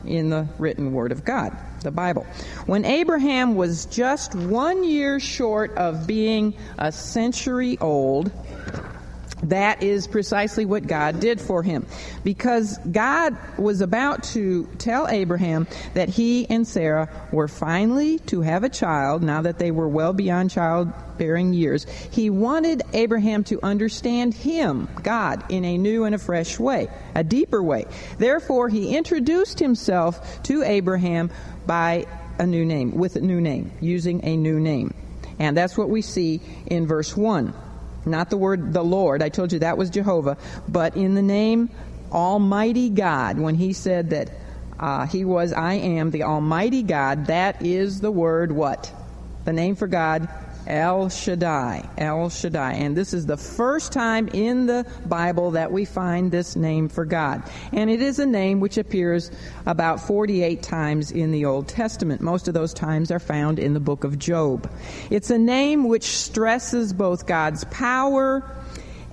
In 0.07 0.31
the 0.31 0.49
written 0.59 0.95
Word 0.95 1.13
of 1.13 1.23
God, 1.23 1.55
the 1.83 1.91
Bible. 1.91 2.27
When 2.65 2.87
Abraham 2.87 3.57
was 3.57 3.85
just 3.85 4.35
one 4.35 4.85
year 4.85 5.21
short 5.21 5.77
of 5.77 6.07
being 6.07 6.55
a 6.79 6.91
century 6.91 7.77
old, 7.79 8.33
that 9.45 9.83
is 9.83 10.07
precisely 10.07 10.65
what 10.65 10.87
God 10.87 11.21
did 11.21 11.41
for 11.41 11.63
him. 11.63 11.87
Because 12.25 12.79
God 12.91 13.37
was 13.59 13.81
about 13.81 14.23
to 14.25 14.69
tell 14.79 15.09
Abraham 15.09 15.67
that 15.95 16.09
he 16.09 16.49
and 16.49 16.67
Sarah 16.67 17.09
were 17.33 17.49
finally 17.49 18.19
to 18.21 18.43
have 18.43 18.65
a 18.65 18.69
child 18.69 19.23
now 19.23 19.43
that 19.43 19.59
they 19.59 19.71
were 19.71 19.89
well 19.89 20.13
beyond 20.13 20.51
childbearing 20.51 21.53
years. 21.53 21.85
He 22.11 22.31
wanted 22.31 22.83
Abraham 22.93 23.45
to 23.45 23.61
understand 23.63 24.35
him, 24.35 24.89
God, 25.03 25.45
in 25.51 25.65
a 25.65 25.79
new 25.79 26.05
and 26.05 26.15
a 26.15 26.19
fresh 26.19 26.59
way, 26.59 26.89
a 27.15 27.25
deeper 27.25 27.63
way. 27.63 27.87
Therefore, 28.19 28.69
he 28.69 28.97
introduced 28.97 29.59
himself 29.59 30.43
to 30.45 30.63
Abraham 30.63 31.31
by 31.67 32.07
a 32.39 32.47
new 32.47 32.65
name, 32.65 32.93
with 32.93 33.17
a 33.17 33.21
new 33.21 33.41
name, 33.41 33.73
using 33.81 34.25
a 34.25 34.37
new 34.37 34.59
name. 34.61 34.95
And 35.39 35.57
that's 35.57 35.77
what 35.77 35.89
we 35.89 36.03
see 36.03 36.41
in 36.67 36.87
verse 36.87 37.17
1 37.17 37.55
not 38.07 38.31
the 38.31 38.37
word 38.37 38.73
the 38.73 38.83
Lord. 38.83 39.23
I 39.23 39.29
told 39.29 39.53
you 39.53 39.61
that 39.61 39.79
was 39.79 39.91
Jehovah. 39.91 40.37
But 40.69 40.97
in 40.97 41.15
the 41.15 41.23
name 41.23 41.71
Almighty 42.13 42.91
God, 42.91 43.39
when 43.39 43.55
he 43.55 43.73
said 43.73 44.11
that 44.11 44.31
uh, 44.79 45.07
he 45.07 45.25
was, 45.25 45.53
I 45.53 45.75
am 45.75 46.11
the 46.11 46.23
Almighty 46.23 46.83
God, 46.83 47.27
that 47.27 47.63
is 47.63 48.01
the 48.01 48.11
word 48.11 48.51
what? 48.51 48.93
The 49.45 49.53
name 49.53 49.77
for 49.77 49.87
God, 49.87 50.29
El 50.67 51.09
Shaddai. 51.09 51.89
El 51.99 52.29
Shaddai. 52.29 52.73
And 52.75 52.97
this 52.97 53.15
is 53.15 53.27
the 53.27 53.37
first 53.37 53.93
time 53.93 54.29
in 54.29 54.67
the 54.67 54.87
Bible 55.07 55.53
that 55.53 55.73
we 55.73 55.85
find 55.85 56.31
this 56.31 56.57
name 56.57 56.89
for 56.89 57.05
God. 57.05 57.43
And 57.73 57.91
it 57.91 58.01
is 58.01 58.19
a 58.19 58.27
name 58.27 58.61
which 58.61 58.79
appears 58.79 59.31
about 59.67 60.01
48 60.01 60.63
times 60.63 61.11
in 61.11 61.33
the 61.33 61.45
Old 61.45 61.69
Testament. 61.69 62.21
Most 62.21 62.49
of 62.49 62.55
those 62.55 62.75
times 62.75 63.11
are 63.11 63.19
found 63.19 63.59
in 63.59 63.75
the 63.75 63.81
book 63.81 64.05
of 64.05 64.19
Job. 64.19 64.71
It's 65.11 65.31
a 65.31 65.39
name 65.39 65.89
which 65.89 66.05
stresses 66.05 66.93
both 66.93 67.27
God's 67.27 67.65
power 67.65 68.45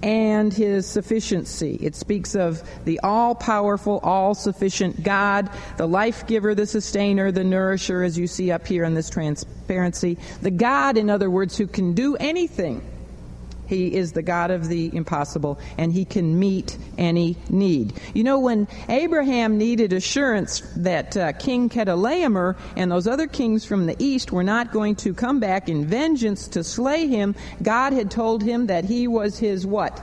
and 0.03 0.53
his 0.53 0.85
sufficiency. 0.85 1.77
It 1.81 1.95
speaks 1.95 2.35
of 2.35 2.61
the 2.85 2.99
all 3.01 3.35
powerful, 3.35 3.99
all 4.03 4.35
sufficient 4.35 5.03
God, 5.03 5.49
the 5.77 5.87
life 5.87 6.27
giver, 6.27 6.53
the 6.53 6.67
sustainer, 6.67 7.31
the 7.31 7.43
nourisher, 7.43 8.03
as 8.03 8.17
you 8.17 8.27
see 8.27 8.51
up 8.51 8.67
here 8.67 8.83
in 8.83 8.93
this 8.93 9.09
transparency. 9.09 10.17
The 10.41 10.51
God, 10.51 10.97
in 10.97 11.09
other 11.09 11.29
words, 11.29 11.57
who 11.57 11.67
can 11.67 11.93
do 11.93 12.15
anything 12.15 12.81
he 13.67 13.93
is 13.93 14.13
the 14.13 14.21
God 14.21 14.51
of 14.51 14.67
the 14.67 14.95
impossible, 14.95 15.59
and 15.77 15.91
he 15.91 16.05
can 16.05 16.39
meet 16.39 16.77
any 16.97 17.37
need. 17.49 17.93
You 18.13 18.23
know, 18.23 18.39
when 18.39 18.67
Abraham 18.89 19.57
needed 19.57 19.93
assurance 19.93 20.61
that 20.77 21.15
uh, 21.17 21.33
King 21.33 21.69
Chedorlaomer 21.69 22.57
and 22.75 22.91
those 22.91 23.07
other 23.07 23.27
kings 23.27 23.65
from 23.65 23.85
the 23.85 23.95
east 23.99 24.31
were 24.31 24.43
not 24.43 24.71
going 24.71 24.95
to 24.97 25.13
come 25.13 25.39
back 25.39 25.69
in 25.69 25.85
vengeance 25.85 26.47
to 26.49 26.63
slay 26.63 27.07
him, 27.07 27.35
God 27.61 27.93
had 27.93 28.09
told 28.09 28.41
him 28.43 28.67
that 28.67 28.85
he 28.85 29.07
was 29.07 29.37
his 29.37 29.65
what? 29.65 30.01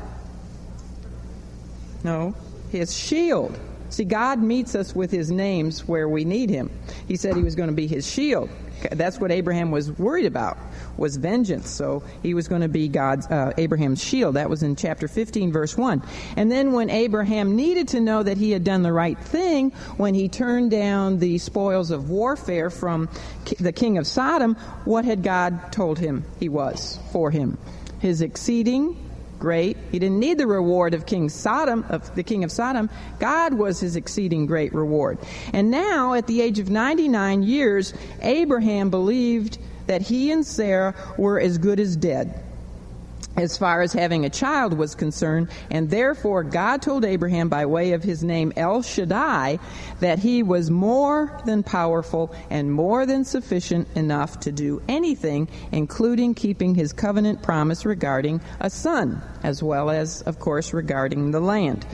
No, 2.03 2.35
his 2.71 2.95
shield. 2.95 3.59
See, 3.89 4.05
God 4.05 4.41
meets 4.41 4.75
us 4.75 4.95
with 4.95 5.11
his 5.11 5.31
names 5.31 5.87
where 5.87 6.09
we 6.09 6.25
need 6.25 6.51
him. 6.51 6.71
He 7.07 7.17
said 7.17 7.37
he 7.37 7.43
was 7.43 7.55
going 7.55 7.69
to 7.69 7.75
be 7.75 7.87
his 7.87 8.07
shield. 8.07 8.51
That's 8.91 9.19
what 9.19 9.31
Abraham 9.31 9.71
was 9.71 9.91
worried 9.93 10.27
about 10.27 10.59
was 10.97 11.17
vengeance. 11.17 11.71
So 11.71 12.03
he 12.23 12.35
was 12.35 12.49
going 12.49 12.61
to 12.61 12.69
be 12.69 12.89
God's 12.89 13.27
uh, 13.27 13.53
Abraham's 13.57 14.03
shield. 14.03 14.37
That 14.37 14.51
was 14.51 14.63
in 14.63 14.77
chapter 14.77 15.09
15 15.09 15.53
verse 15.53 15.77
1. 15.77 16.03
And 16.37 16.51
then 16.51 16.73
when 16.73 16.91
Abraham 16.91 17.57
needed 17.57 17.89
to 17.89 18.01
know 18.01 18.23
that 18.23 18.37
he 18.37 18.51
had 18.51 18.65
done 18.65 18.83
the 18.83 18.93
right 18.93 19.19
thing 19.19 19.71
when 19.97 20.15
he 20.15 20.29
turned 20.29 20.71
down 20.71 21.19
the 21.19 21.39
spoils 21.39 21.91
of 21.91 22.11
warfare 22.11 22.71
from 22.71 23.09
the 23.59 23.73
king 23.73 23.99
of 23.99 24.07
Sodom, 24.07 24.55
what 24.85 25.05
had 25.05 25.23
God 25.23 25.73
told 25.73 25.99
him 25.99 26.25
he 26.39 26.49
was 26.49 26.99
for 27.13 27.31
him? 27.31 27.59
His 28.01 28.21
exceeding 28.21 28.97
great. 29.45 29.77
He 29.93 29.99
didn't 29.99 30.21
need 30.21 30.39
the 30.39 30.47
reward 30.47 30.95
of 30.95 31.05
King 31.05 31.29
Sodom, 31.29 31.85
of 31.91 32.15
the 32.15 32.23
king 32.23 32.45
of 32.45 32.51
Sodom. 32.51 32.89
God 33.19 33.53
was 33.53 33.79
his 33.79 33.95
exceeding 33.95 34.47
great 34.47 34.73
reward. 34.73 35.19
And 35.53 35.71
now, 35.71 36.15
at 36.15 36.27
the 36.27 36.41
age 36.41 36.59
of 36.59 36.71
99 36.71 37.43
years, 37.43 37.93
Abraham 38.23 38.89
believed 38.89 39.59
that 39.87 40.01
he 40.01 40.31
and 40.31 40.47
Sarah 40.47 40.95
were 41.19 41.39
as 41.39 41.59
good 41.59 41.79
as 41.79 41.95
dead 41.95 42.44
as 43.37 43.59
far 43.59 43.83
as 43.83 43.93
having 43.93 44.25
a 44.25 44.31
child 44.31 44.75
was 44.75 44.95
concerned, 44.95 45.49
and 45.71 45.91
therefore 45.91 46.45
God 46.45 46.83
told 46.83 47.05
Abraham 47.05 47.49
by 47.49 47.67
way 47.67 47.93
of 47.93 48.03
his 48.03 48.23
name 48.23 48.53
El 48.57 48.83
Shaddai 48.83 49.59
that 50.01 50.19
he 50.19 50.43
was 50.43 50.71
more 50.71 51.41
than 51.45 51.63
powerful 51.63 52.35
and 52.51 52.73
more 52.73 53.07
than 53.07 53.25
sufficient 53.25 53.89
enough 53.97 54.41
to 54.41 54.53
do 54.53 54.83
anything, 54.89 55.49
including 55.73 56.35
keeping 56.35 56.75
his 56.75 56.93
covenant 56.93 57.43
promise 57.43 57.85
regarding 57.85 58.41
a 58.61 58.71
son, 58.71 59.21
as 59.43 59.63
well 59.63 59.91
as, 59.91 60.23
of 60.23 60.39
course, 60.39 60.73
regarding 60.73 61.31
the 61.31 61.41
land. 61.41 61.87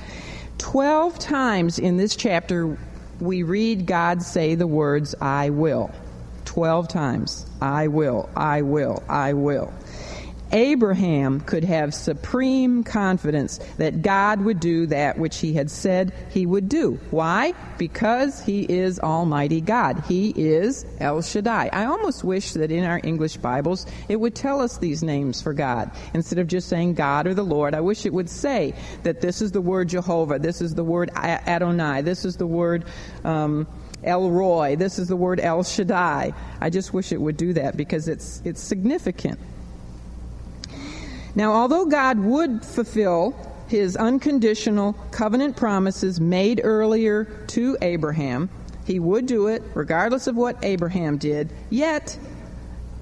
Twelve 0.58 1.18
times 1.18 1.78
in 1.78 1.96
this 1.96 2.16
chapter 2.16 2.76
we 3.20 3.42
read 3.42 3.86
God 3.86 4.22
say 4.22 4.54
the 4.54 4.66
words, 4.66 5.14
I 5.20 5.50
will. 5.50 5.90
12 6.46 6.88
times. 6.88 7.46
I 7.60 7.86
will, 7.86 8.28
I 8.34 8.62
will, 8.62 9.04
I 9.08 9.34
will. 9.34 9.72
Abraham 10.52 11.40
could 11.40 11.64
have 11.64 11.94
supreme 11.94 12.82
confidence 12.82 13.58
that 13.78 14.02
God 14.02 14.40
would 14.40 14.60
do 14.60 14.86
that 14.86 15.18
which 15.18 15.38
he 15.38 15.52
had 15.52 15.70
said 15.70 16.12
he 16.30 16.46
would 16.46 16.68
do. 16.68 16.98
Why? 17.10 17.54
Because 17.78 18.42
he 18.42 18.62
is 18.62 18.98
Almighty 18.98 19.60
God. 19.60 20.02
He 20.08 20.32
is 20.36 20.84
El 20.98 21.22
Shaddai. 21.22 21.70
I 21.72 21.84
almost 21.84 22.24
wish 22.24 22.52
that 22.52 22.70
in 22.70 22.84
our 22.84 23.00
English 23.04 23.36
Bibles 23.36 23.86
it 24.08 24.16
would 24.16 24.34
tell 24.34 24.60
us 24.60 24.78
these 24.78 25.02
names 25.02 25.40
for 25.40 25.52
God 25.52 25.90
instead 26.14 26.38
of 26.38 26.46
just 26.46 26.68
saying 26.68 26.94
God 26.94 27.26
or 27.26 27.34
the 27.34 27.44
Lord. 27.44 27.74
I 27.74 27.80
wish 27.80 28.06
it 28.06 28.12
would 28.12 28.28
say 28.28 28.74
that 29.02 29.20
this 29.20 29.40
is 29.40 29.52
the 29.52 29.60
word 29.60 29.88
Jehovah, 29.88 30.38
this 30.38 30.60
is 30.60 30.74
the 30.74 30.84
word 30.84 31.10
Adonai, 31.16 32.02
this 32.02 32.24
is 32.24 32.36
the 32.36 32.46
word. 32.46 32.84
Um, 33.24 33.66
El 34.02 34.30
Roi. 34.30 34.76
This 34.76 34.98
is 34.98 35.08
the 35.08 35.16
word 35.16 35.40
El 35.40 35.62
Shaddai. 35.62 36.32
I 36.60 36.70
just 36.70 36.94
wish 36.94 37.12
it 37.12 37.20
would 37.20 37.36
do 37.36 37.52
that 37.52 37.76
because 37.76 38.08
it's, 38.08 38.40
it's 38.44 38.60
significant. 38.60 39.38
Now, 41.34 41.52
although 41.52 41.86
God 41.86 42.18
would 42.18 42.64
fulfill 42.64 43.34
his 43.68 43.96
unconditional 43.96 44.94
covenant 45.12 45.56
promises 45.56 46.20
made 46.20 46.60
earlier 46.64 47.24
to 47.48 47.76
Abraham, 47.80 48.50
he 48.84 48.98
would 48.98 49.26
do 49.26 49.46
it 49.46 49.62
regardless 49.74 50.26
of 50.26 50.36
what 50.36 50.56
Abraham 50.62 51.18
did, 51.18 51.52
yet 51.70 52.18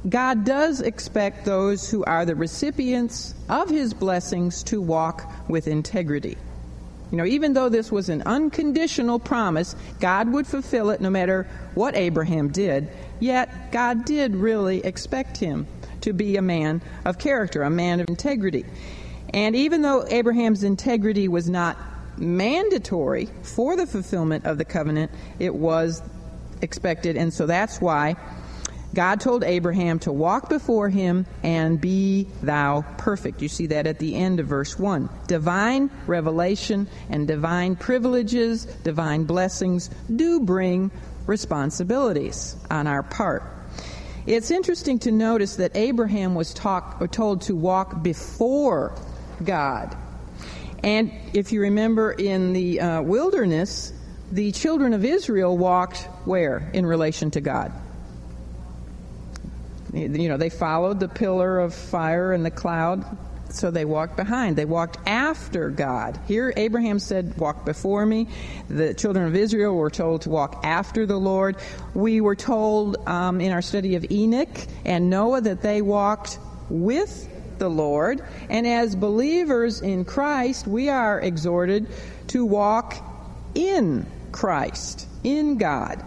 God 0.08 0.44
does 0.44 0.80
expect 0.80 1.44
those 1.44 1.90
who 1.90 2.04
are 2.04 2.24
the 2.24 2.34
recipients 2.34 3.34
of 3.48 3.70
his 3.70 3.94
blessings 3.94 4.62
to 4.64 4.80
walk 4.80 5.30
with 5.48 5.66
integrity. 5.66 6.36
You 7.10 7.16
know, 7.16 7.24
even 7.24 7.54
though 7.54 7.70
this 7.70 7.90
was 7.90 8.10
an 8.10 8.22
unconditional 8.26 9.18
promise, 9.18 9.74
God 9.98 10.30
would 10.30 10.46
fulfill 10.46 10.90
it 10.90 11.00
no 11.00 11.08
matter 11.08 11.48
what 11.74 11.96
Abraham 11.96 12.48
did, 12.48 12.90
yet 13.18 13.72
God 13.72 14.04
did 14.04 14.36
really 14.36 14.84
expect 14.84 15.38
him 15.38 15.66
to 16.02 16.12
be 16.12 16.36
a 16.36 16.42
man 16.42 16.82
of 17.04 17.18
character, 17.18 17.62
a 17.62 17.70
man 17.70 18.00
of 18.00 18.08
integrity. 18.08 18.64
And 19.34 19.54
even 19.54 19.82
though 19.82 20.06
Abraham's 20.08 20.62
integrity 20.62 21.28
was 21.28 21.48
not 21.48 21.76
mandatory 22.16 23.28
for 23.42 23.76
the 23.76 23.86
fulfillment 23.86 24.44
of 24.44 24.58
the 24.58 24.64
covenant, 24.64 25.12
it 25.38 25.54
was 25.54 26.02
expected, 26.62 27.16
and 27.16 27.32
so 27.32 27.46
that's 27.46 27.80
why 27.80 28.16
God 28.94 29.20
told 29.20 29.44
Abraham 29.44 29.98
to 30.00 30.12
walk 30.12 30.48
before 30.48 30.88
him 30.88 31.26
and 31.42 31.80
be 31.80 32.26
thou 32.42 32.84
perfect. 32.96 33.42
You 33.42 33.48
see 33.48 33.66
that 33.66 33.86
at 33.86 33.98
the 33.98 34.16
end 34.16 34.40
of 34.40 34.46
verse 34.46 34.78
1. 34.78 35.08
Divine 35.26 35.90
revelation 36.06 36.88
and 37.10 37.28
divine 37.28 37.76
privileges, 37.76 38.64
divine 38.64 39.24
blessings 39.24 39.90
do 40.14 40.40
bring 40.40 40.90
responsibilities 41.26 42.56
on 42.70 42.86
our 42.86 43.02
part. 43.02 43.57
It's 44.26 44.50
interesting 44.50 44.98
to 45.00 45.10
notice 45.10 45.56
that 45.56 45.76
Abraham 45.76 46.34
was 46.34 46.52
talk, 46.52 47.10
told 47.12 47.42
to 47.42 47.56
walk 47.56 48.02
before 48.02 48.94
God. 49.44 49.96
And 50.82 51.12
if 51.32 51.52
you 51.52 51.62
remember 51.62 52.12
in 52.12 52.52
the 52.52 52.80
uh, 52.80 53.02
wilderness, 53.02 53.92
the 54.30 54.52
children 54.52 54.92
of 54.92 55.04
Israel 55.04 55.56
walked 55.56 56.02
where 56.24 56.70
in 56.72 56.84
relation 56.86 57.30
to 57.32 57.40
God? 57.40 57.72
You 59.92 60.28
know, 60.28 60.36
they 60.36 60.50
followed 60.50 61.00
the 61.00 61.08
pillar 61.08 61.58
of 61.58 61.74
fire 61.74 62.32
and 62.32 62.44
the 62.44 62.50
cloud, 62.50 63.04
so 63.50 63.70
they 63.70 63.84
walked 63.84 64.16
behind. 64.16 64.56
They 64.56 64.64
walked 64.64 64.98
after 65.06 65.70
God. 65.70 66.18
Here, 66.26 66.52
Abraham 66.56 66.98
said, 66.98 67.36
Walk 67.38 67.64
before 67.64 68.04
me. 68.04 68.28
The 68.68 68.94
children 68.94 69.26
of 69.26 69.34
Israel 69.34 69.74
were 69.74 69.90
told 69.90 70.22
to 70.22 70.30
walk 70.30 70.60
after 70.64 71.06
the 71.06 71.18
Lord. 71.18 71.56
We 71.94 72.20
were 72.20 72.36
told 72.36 72.96
um, 73.08 73.40
in 73.40 73.52
our 73.52 73.62
study 73.62 73.96
of 73.96 74.10
Enoch 74.10 74.48
and 74.84 75.10
Noah 75.10 75.40
that 75.42 75.62
they 75.62 75.82
walked 75.82 76.38
with 76.68 77.28
the 77.58 77.68
Lord. 77.68 78.22
And 78.48 78.66
as 78.66 78.94
believers 78.94 79.80
in 79.80 80.04
Christ, 80.04 80.66
we 80.66 80.88
are 80.88 81.20
exhorted 81.20 81.88
to 82.28 82.44
walk 82.44 82.96
in 83.54 84.06
Christ, 84.32 85.06
in 85.24 85.58
God. 85.58 86.04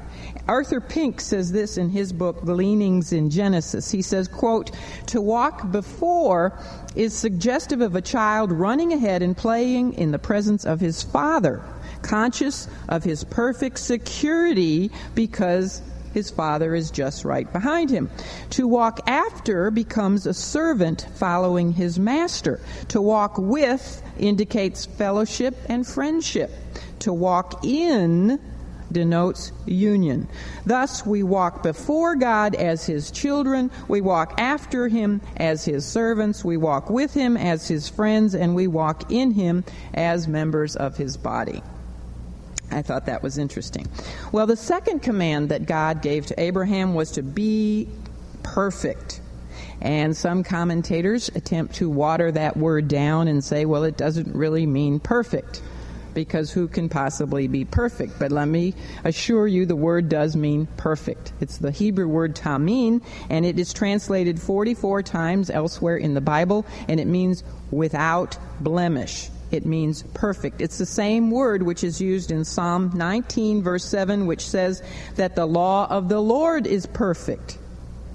Arthur 0.51 0.81
Pink 0.81 1.22
says 1.22 1.53
this 1.53 1.77
in 1.77 1.91
his 1.91 2.12
book 2.12 2.43
Gleanings 2.43 3.13
in 3.13 3.29
Genesis. 3.29 3.89
He 3.89 4.01
says, 4.01 4.27
quote, 4.27 4.72
"To 5.05 5.22
walk 5.22 5.72
before 5.72 6.60
is 6.93 7.13
suggestive 7.13 7.79
of 7.79 7.96
a 7.96 8.01
child 8.01 8.51
running 8.51 8.91
ahead 8.91 9.22
and 9.22 9.36
playing 9.36 9.93
in 9.93 10.12
the 10.12 10.20
presence 10.20 10.65
of 10.65 10.81
his 10.81 11.03
father, 11.03 11.62
conscious 12.01 12.67
of 12.89 13.05
his 13.05 13.24
perfect 13.24 13.79
security 13.79 14.91
because 15.15 15.81
his 16.13 16.29
father 16.29 16.75
is 16.75 16.91
just 16.91 17.24
right 17.24 17.50
behind 17.53 17.89
him. 17.89 18.10
To 18.50 18.67
walk 18.67 19.00
after 19.08 19.72
becomes 19.72 20.25
a 20.25 20.34
servant 20.34 21.08
following 21.15 21.72
his 21.72 21.98
master. 21.98 22.60
To 22.89 23.01
walk 23.01 23.38
with 23.38 24.03
indicates 24.20 24.86
fellowship 24.86 25.55
and 25.70 25.88
friendship. 25.88 26.51
To 27.00 27.13
walk 27.13 27.63
in 27.63 28.38
denotes 28.91 29.51
union. 29.65 30.27
Thus, 30.65 31.05
we 31.05 31.24
walk 31.24 31.63
before 31.63 32.15
God 32.15 32.55
as 32.55 32.86
His 32.86 33.12
children, 33.12 33.71
we 33.88 34.01
walk 34.01 34.36
after 34.38 34.88
Him 34.88 35.21
as 35.38 35.65
His 35.65 35.86
servants, 35.86 36.43
we 36.43 36.57
walk 36.57 36.89
with 36.89 37.13
Him 37.13 37.38
as 37.38 37.67
His 37.67 37.88
friends, 37.89 38.36
and 38.36 38.55
we 38.55 38.67
walk 38.67 39.12
in 39.12 39.31
Him 39.31 39.63
as 39.93 40.27
members 40.27 40.75
of 40.75 40.98
His 40.98 41.17
body. 41.17 41.62
I 42.71 42.81
thought 42.81 43.05
that 43.07 43.21
was 43.21 43.38
interesting. 43.38 43.88
Well, 44.31 44.48
the 44.48 44.55
second 44.55 45.01
command 45.01 45.50
that 45.50 45.65
God 45.65 46.01
gave 46.01 46.25
to 46.27 46.39
Abraham 46.39 46.93
was 46.93 47.12
to 47.12 47.21
be 47.21 47.89
perfect. 48.43 49.21
And 49.81 50.15
some 50.15 50.43
commentators 50.43 51.29
attempt 51.36 51.75
to 51.75 51.89
water 51.89 52.31
that 52.31 52.55
word 52.55 52.88
down 52.88 53.27
and 53.27 53.43
say, 53.43 53.65
well, 53.65 53.83
it 53.83 53.98
doesn't 53.98 54.33
really 54.36 54.65
mean 54.65 55.00
perfect 55.00 55.62
because 56.13 56.51
who 56.51 56.68
can 56.68 56.89
possibly 56.89 57.48
be 57.48 57.65
perfect? 57.65 58.20
But 58.20 58.32
let 58.32 58.48
me 58.48 58.74
assure 59.03 59.48
you 59.48 59.65
the 59.65 59.75
word 59.75 60.10
does 60.10 60.36
mean 60.36 60.68
perfect. 60.77 61.34
It's 61.39 61.58
the 61.58 61.72
Hebrew 61.72 62.08
word 62.08 62.36
tamim, 62.36 63.01
and 63.30 63.46
it 63.46 63.60
is 63.60 63.74
translated 63.74 64.41
44 64.41 65.03
times 65.03 65.50
elsewhere 65.50 65.98
in 65.98 66.13
the 66.13 66.22
Bible, 66.22 66.65
and 66.88 67.00
it 67.00 67.08
means 67.08 67.44
without 67.72 68.38
blemish. 68.60 69.30
It 69.51 69.65
means 69.65 70.03
perfect. 70.13 70.62
It's 70.62 70.77
the 70.77 70.86
same 70.86 71.30
word 71.30 71.63
which 71.63 71.84
is 71.84 72.00
used 72.00 72.32
in 72.32 72.46
Psalm 72.46 72.91
19, 72.96 73.62
verse 73.62 73.84
7, 73.84 74.25
which 74.25 74.48
says 74.48 74.82
that 75.15 75.36
the 75.36 75.46
law 75.46 75.88
of 75.89 76.08
the 76.08 76.22
Lord 76.22 76.65
is 76.65 76.86
perfect. 76.86 77.58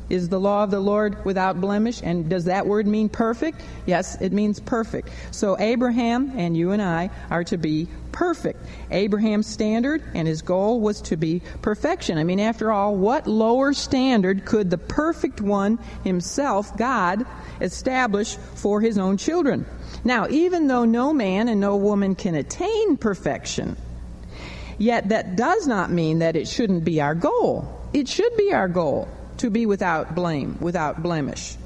Is 0.09 0.29
the 0.29 0.39
law 0.39 0.63
of 0.63 0.71
the 0.71 0.81
Lord 0.81 1.25
without 1.25 1.61
blemish? 1.61 2.01
And 2.03 2.29
does 2.29 2.45
that 2.45 2.67
word 2.67 2.87
mean 2.87 3.09
perfect? 3.09 3.61
Yes, 3.87 4.21
it 4.21 4.33
means 4.33 4.61
perfect. 4.61 5.11
So 5.33 5.59
Abraham 5.59 6.33
and 6.37 6.57
you 6.57 6.71
and 6.71 6.81
I 6.81 7.11
are 7.31 7.43
to 7.45 7.57
be 7.57 7.89
perfect. 8.13 8.65
Abraham's 8.91 9.49
standard 9.49 10.03
and 10.15 10.29
his 10.29 10.43
goal 10.43 10.81
was 10.81 11.01
to 11.03 11.17
be 11.17 11.43
perfection. 11.61 12.19
I 12.19 12.25
mean, 12.25 12.39
after 12.39 12.71
all, 12.71 12.95
what 12.95 13.27
lower 13.27 13.73
standard 13.73 14.45
could 14.45 14.71
the 14.71 14.79
perfect 14.79 15.41
one 15.41 15.79
himself, 16.05 16.77
God, 16.77 17.27
establish 17.61 18.37
for 18.37 18.81
his 18.81 18.99
own 18.99 19.17
children? 19.17 19.67
Now, 20.05 20.29
even 20.29 20.69
though 20.69 20.85
no 20.85 21.13
man 21.13 21.49
and 21.49 21.61
no 21.61 21.77
woman 21.77 22.15
can 22.15 22.37
attain 22.37 22.97
perfection, 22.97 23.77
Yet 24.79 25.09
that 25.09 25.37
does 25.37 25.67
not 25.67 25.91
mean 25.91 26.19
that 26.19 26.37
it 26.37 26.47
shouldn't 26.47 26.85
be 26.85 27.01
our 27.01 27.15
goal. 27.15 27.67
It 27.95 28.09
should 28.09 28.37
be 28.37 28.53
our 28.53 28.69
goal 28.69 29.09
to 29.38 29.50
be 29.50 29.66
without 29.66 30.14
blame, 30.14 30.59
without 30.61 31.02
blemish. 31.02 31.57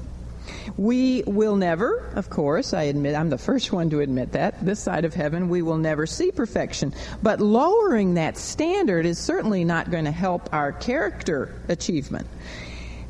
We 0.77 1.23
will 1.25 1.55
never, 1.55 2.11
of 2.15 2.29
course, 2.29 2.73
I 2.73 2.83
admit, 2.83 3.15
I'm 3.15 3.29
the 3.29 3.37
first 3.37 3.71
one 3.71 3.89
to 3.91 3.99
admit 3.99 4.33
that, 4.33 4.63
this 4.65 4.79
side 4.79 5.05
of 5.05 5.13
heaven, 5.13 5.49
we 5.49 5.61
will 5.61 5.77
never 5.77 6.05
see 6.05 6.31
perfection. 6.31 6.93
But 7.21 7.39
lowering 7.39 8.15
that 8.15 8.37
standard 8.37 9.05
is 9.05 9.17
certainly 9.17 9.63
not 9.63 9.91
going 9.91 10.05
to 10.05 10.11
help 10.11 10.53
our 10.53 10.71
character 10.71 11.53
achievement. 11.67 12.27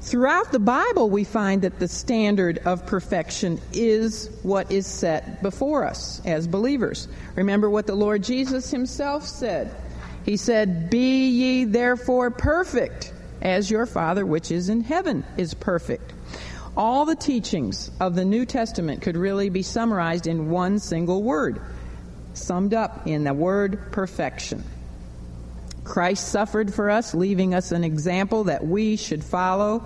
Throughout 0.01 0.51
the 0.51 0.59
Bible, 0.59 1.11
we 1.11 1.23
find 1.23 1.61
that 1.61 1.77
the 1.77 1.87
standard 1.87 2.57
of 2.65 2.85
perfection 2.87 3.61
is 3.71 4.29
what 4.41 4.71
is 4.71 4.87
set 4.87 5.43
before 5.43 5.85
us 5.85 6.21
as 6.25 6.47
believers. 6.47 7.07
Remember 7.35 7.69
what 7.69 7.85
the 7.85 7.95
Lord 7.95 8.23
Jesus 8.23 8.71
himself 8.71 9.27
said. 9.27 9.73
He 10.25 10.37
said, 10.37 10.89
Be 10.89 11.27
ye 11.29 11.65
therefore 11.65 12.31
perfect, 12.31 13.13
as 13.41 13.71
your 13.71 13.85
Father 13.85 14.25
which 14.25 14.51
is 14.51 14.69
in 14.69 14.81
heaven 14.81 15.23
is 15.37 15.53
perfect. 15.53 16.13
All 16.77 17.05
the 17.05 17.15
teachings 17.15 17.91
of 17.99 18.15
the 18.15 18.23
New 18.23 18.45
Testament 18.45 19.01
could 19.01 19.17
really 19.17 19.49
be 19.49 19.61
summarized 19.61 20.27
in 20.27 20.49
one 20.49 20.79
single 20.79 21.21
word, 21.21 21.61
summed 22.33 22.73
up 22.73 23.07
in 23.07 23.25
the 23.25 23.33
word 23.33 23.91
perfection. 23.91 24.63
Christ 25.83 26.29
suffered 26.29 26.73
for 26.73 26.89
us, 26.89 27.13
leaving 27.13 27.53
us 27.53 27.71
an 27.71 27.83
example 27.83 28.45
that 28.45 28.65
we 28.65 28.95
should 28.95 29.23
follow 29.23 29.83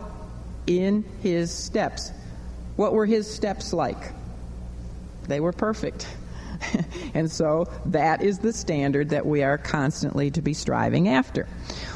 in 0.68 1.06
his 1.22 1.52
steps. 1.52 2.12
What 2.76 2.94
were 2.94 3.06
his 3.06 3.34
steps 3.34 3.74
like? 3.74 4.12
They 5.28 5.40
were 5.40 5.54
perfect. 5.54 6.08
and 7.14 7.32
so 7.32 7.68
that 7.88 8.22
is 8.22 8.40
the 8.40 8.54
standard 8.54 9.10
that 9.10 9.26
we 9.26 9.44
are 9.44 9.58
constantly 9.58 10.32
to 10.32 10.42
be 10.42 10.54
striving 10.54 11.10
after. 11.10 11.48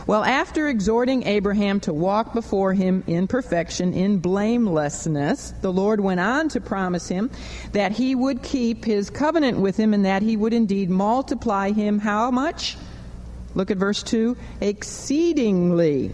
Well, 0.10 0.24
after 0.24 0.68
exhorting 0.68 1.28
Abraham 1.28 1.82
to 1.82 1.94
walk 1.94 2.34
before 2.34 2.74
him 2.74 3.04
in 3.06 3.28
perfection, 3.28 3.94
in 3.94 4.18
blamelessness, 4.18 5.54
the 5.62 5.72
Lord 5.72 6.00
went 6.00 6.20
on 6.20 6.50
to 6.50 6.60
promise 6.60 7.08
him 7.08 7.30
that 7.74 7.92
he 7.92 8.16
would 8.16 8.42
keep 8.42 8.86
his 8.86 9.12
covenant 9.12 9.60
with 9.60 9.78
him 9.78 9.94
and 9.94 10.06
that 10.06 10.24
he 10.24 10.36
would 10.36 10.51
indeed 10.51 10.89
multiply 10.89 11.74
him 11.74 12.00
how 12.00 12.32
much? 12.32 12.75
Look 13.54 13.70
at 13.70 13.78
verse 13.78 14.01
2 14.01 14.36
exceedingly. 14.62 16.12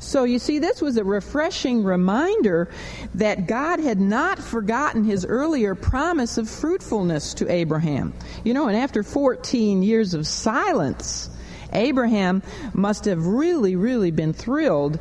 So 0.00 0.24
you 0.24 0.40
see, 0.40 0.58
this 0.58 0.82
was 0.82 0.96
a 0.96 1.04
refreshing 1.04 1.84
reminder 1.84 2.68
that 3.14 3.46
God 3.46 3.78
had 3.78 4.00
not 4.00 4.40
forgotten 4.40 5.04
his 5.04 5.24
earlier 5.24 5.76
promise 5.76 6.38
of 6.38 6.50
fruitfulness 6.50 7.34
to 7.34 7.48
Abraham. 7.48 8.14
You 8.42 8.52
know, 8.52 8.66
and 8.66 8.76
after 8.76 9.04
14 9.04 9.84
years 9.84 10.12
of 10.12 10.26
silence, 10.26 11.30
Abraham 11.72 12.42
must 12.74 13.04
have 13.04 13.26
really, 13.26 13.76
really 13.76 14.10
been 14.10 14.32
thrilled 14.32 14.98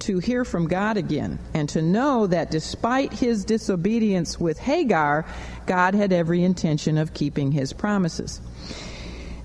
to 0.00 0.18
hear 0.18 0.44
from 0.44 0.68
God 0.68 0.96
again 0.96 1.38
and 1.54 1.68
to 1.70 1.80
know 1.80 2.26
that 2.26 2.50
despite 2.50 3.12
his 3.12 3.44
disobedience 3.44 4.38
with 4.38 4.58
Hagar, 4.58 5.24
God 5.66 5.94
had 5.94 6.12
every 6.12 6.44
intention 6.44 6.98
of 6.98 7.14
keeping 7.14 7.52
his 7.52 7.72
promises. 7.72 8.40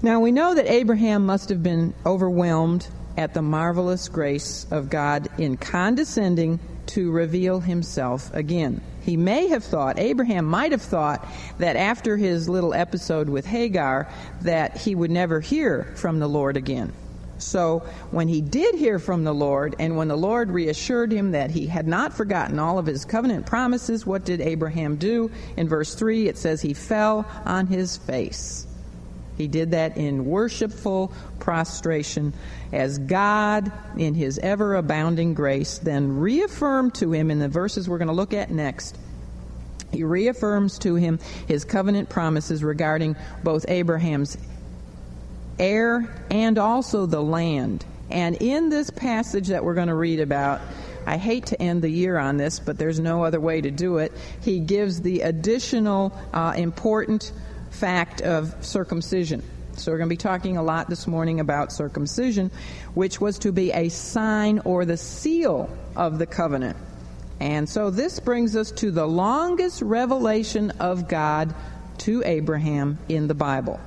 Now 0.01 0.19
we 0.19 0.31
know 0.31 0.55
that 0.55 0.69
Abraham 0.71 1.25
must 1.25 1.49
have 1.49 1.63
been 1.63 1.93
overwhelmed 2.05 2.87
at 3.17 3.33
the 3.33 3.41
marvelous 3.41 4.07
grace 4.07 4.65
of 4.71 4.89
God 4.89 5.29
in 5.37 5.57
condescending 5.57 6.59
to 6.87 7.11
reveal 7.11 7.59
himself 7.59 8.33
again. 8.33 8.81
He 9.01 9.17
may 9.17 9.47
have 9.47 9.63
thought, 9.63 9.99
Abraham 9.99 10.45
might 10.45 10.71
have 10.71 10.81
thought, 10.81 11.27
that 11.57 11.75
after 11.75 12.17
his 12.17 12.49
little 12.49 12.73
episode 12.73 13.29
with 13.29 13.45
Hagar, 13.45 14.07
that 14.41 14.77
he 14.77 14.95
would 14.95 15.11
never 15.11 15.39
hear 15.39 15.93
from 15.95 16.19
the 16.19 16.27
Lord 16.27 16.57
again. 16.57 16.91
So 17.37 17.79
when 18.11 18.27
he 18.27 18.41
did 18.41 18.75
hear 18.75 18.99
from 18.99 19.23
the 19.23 19.33
Lord, 19.33 19.75
and 19.79 19.95
when 19.95 20.09
the 20.09 20.17
Lord 20.17 20.51
reassured 20.51 21.11
him 21.11 21.31
that 21.31 21.51
he 21.51 21.67
had 21.67 21.87
not 21.87 22.13
forgotten 22.13 22.59
all 22.59 22.77
of 22.77 22.85
his 22.85 23.05
covenant 23.05 23.45
promises, 23.45 24.05
what 24.05 24.25
did 24.25 24.41
Abraham 24.41 24.97
do? 24.97 25.31
In 25.55 25.69
verse 25.69 25.95
3, 25.95 26.27
it 26.27 26.37
says 26.37 26.61
he 26.61 26.73
fell 26.73 27.25
on 27.45 27.67
his 27.67 27.97
face. 27.97 28.67
He 29.39 29.47
did 29.47 29.71
that 29.71 29.95
in 29.95 30.25
worshipful 30.25 31.13
prostration 31.39 32.33
as 32.73 32.99
God, 32.99 33.71
in 33.97 34.13
his 34.13 34.37
ever 34.37 34.75
abounding 34.75 35.33
grace, 35.33 35.77
then 35.77 36.17
reaffirmed 36.17 36.95
to 36.95 37.13
him 37.13 37.31
in 37.31 37.39
the 37.39 37.47
verses 37.47 37.87
we're 37.87 37.99
going 37.99 38.09
to 38.09 38.13
look 38.13 38.33
at 38.33 38.51
next. 38.51 38.97
He 39.93 40.03
reaffirms 40.03 40.77
to 40.79 40.95
him 40.95 41.19
his 41.47 41.63
covenant 41.63 42.09
promises 42.09 42.65
regarding 42.65 43.15
both 43.41 43.63
Abraham's 43.69 44.37
heir 45.57 46.13
and 46.29 46.57
also 46.57 47.05
the 47.05 47.23
land. 47.23 47.85
And 48.11 48.35
in 48.41 48.67
this 48.67 48.89
passage 48.89 49.47
that 49.47 49.63
we're 49.63 49.73
going 49.73 49.87
to 49.87 49.95
read 49.95 50.19
about, 50.19 50.59
I 51.05 51.15
hate 51.15 51.45
to 51.47 51.61
end 51.61 51.81
the 51.81 51.89
year 51.89 52.17
on 52.17 52.35
this, 52.35 52.59
but 52.59 52.77
there's 52.77 52.99
no 52.99 53.23
other 53.23 53.39
way 53.39 53.61
to 53.61 53.71
do 53.71 53.99
it. 53.99 54.11
He 54.41 54.59
gives 54.59 54.99
the 54.99 55.21
additional 55.21 56.11
uh, 56.33 56.55
important 56.57 57.31
fact 57.79 58.21
of 58.21 58.53
circumcision. 58.63 59.41
So, 59.77 59.91
we're 59.91 59.97
going 59.97 60.09
to 60.09 60.13
be 60.13 60.17
talking 60.17 60.57
a 60.57 60.63
lot 60.63 60.89
this 60.89 61.07
morning 61.07 61.39
about 61.39 61.71
circumcision, 61.71 62.51
which 62.93 63.21
was 63.21 63.39
to 63.39 63.53
be 63.53 63.71
a 63.71 63.87
sign 63.87 64.59
or 64.65 64.83
the 64.83 64.97
seal 64.97 65.69
of 65.95 66.19
the 66.19 66.25
covenant. 66.25 66.75
And 67.39 67.69
so, 67.69 67.89
this 67.89 68.19
brings 68.19 68.57
us 68.57 68.71
to 68.71 68.91
the 68.91 69.07
longest 69.07 69.81
revelation 69.81 70.71
of 70.79 71.07
God 71.07 71.55
to 71.99 72.21
Abraham 72.25 72.97
in 73.07 73.27
the 73.27 73.33
Bible. 73.33 73.79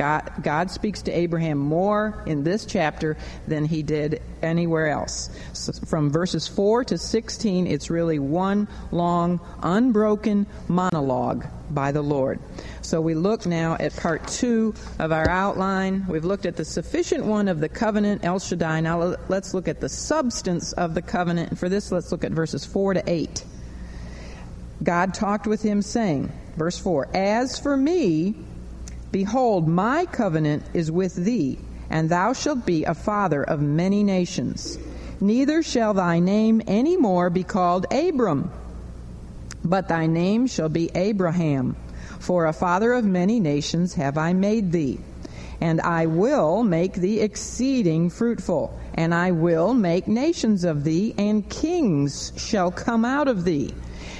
God, 0.00 0.32
God 0.42 0.70
speaks 0.70 1.02
to 1.02 1.12
Abraham 1.12 1.58
more 1.58 2.22
in 2.26 2.42
this 2.42 2.64
chapter 2.64 3.18
than 3.46 3.66
he 3.66 3.82
did 3.82 4.22
anywhere 4.40 4.88
else. 4.88 5.28
So 5.52 5.72
from 5.72 6.10
verses 6.10 6.48
4 6.48 6.84
to 6.84 6.96
16, 6.96 7.66
it's 7.66 7.90
really 7.90 8.18
one 8.18 8.66
long, 8.92 9.40
unbroken 9.62 10.46
monologue 10.68 11.46
by 11.70 11.92
the 11.92 12.02
Lord. 12.02 12.40
So 12.90 13.00
we 13.00 13.14
look 13.14 13.46
now 13.46 13.76
at 13.78 13.94
part 13.94 14.26
two 14.26 14.74
of 14.98 15.12
our 15.12 15.28
outline. 15.30 16.04
We've 16.08 16.24
looked 16.24 16.44
at 16.44 16.56
the 16.56 16.64
sufficient 16.64 17.24
one 17.24 17.46
of 17.46 17.60
the 17.60 17.68
covenant, 17.68 18.24
El 18.24 18.40
Shaddai. 18.40 18.80
Now 18.80 19.14
let's 19.28 19.54
look 19.54 19.68
at 19.68 19.80
the 19.80 19.88
substance 19.88 20.72
of 20.72 20.94
the 20.94 21.00
covenant. 21.00 21.50
And 21.50 21.58
for 21.60 21.68
this, 21.68 21.92
let's 21.92 22.10
look 22.10 22.24
at 22.24 22.32
verses 22.32 22.66
4 22.66 22.94
to 22.94 23.02
8. 23.06 23.44
God 24.82 25.14
talked 25.14 25.46
with 25.46 25.62
him, 25.62 25.82
saying, 25.82 26.32
verse 26.56 26.80
4 26.80 27.10
As 27.14 27.60
for 27.60 27.76
me, 27.76 28.34
Behold, 29.12 29.68
my 29.68 30.04
covenant 30.06 30.64
is 30.74 30.90
with 30.90 31.14
thee, 31.14 31.60
and 31.90 32.10
thou 32.10 32.32
shalt 32.32 32.66
be 32.66 32.82
a 32.82 32.94
father 32.94 33.44
of 33.44 33.60
many 33.60 34.02
nations. 34.02 34.80
Neither 35.20 35.62
shall 35.62 35.94
thy 35.94 36.18
name 36.18 36.60
any 36.66 36.96
more 36.96 37.30
be 37.30 37.44
called 37.44 37.86
Abram, 37.92 38.50
but 39.64 39.86
thy 39.86 40.08
name 40.08 40.48
shall 40.48 40.68
be 40.68 40.90
Abraham. 40.96 41.76
For 42.20 42.46
a 42.46 42.52
father 42.52 42.92
of 42.92 43.04
many 43.04 43.40
nations 43.40 43.94
have 43.94 44.16
I 44.16 44.32
made 44.32 44.70
thee. 44.70 45.00
And 45.60 45.80
I 45.80 46.06
will 46.06 46.62
make 46.62 46.94
thee 46.94 47.20
exceeding 47.20 48.08
fruitful, 48.08 48.72
and 48.94 49.12
I 49.12 49.32
will 49.32 49.74
make 49.74 50.06
nations 50.06 50.64
of 50.64 50.84
thee, 50.84 51.14
and 51.18 51.48
kings 51.48 52.32
shall 52.36 52.70
come 52.70 53.04
out 53.04 53.26
of 53.26 53.44
thee 53.44 53.74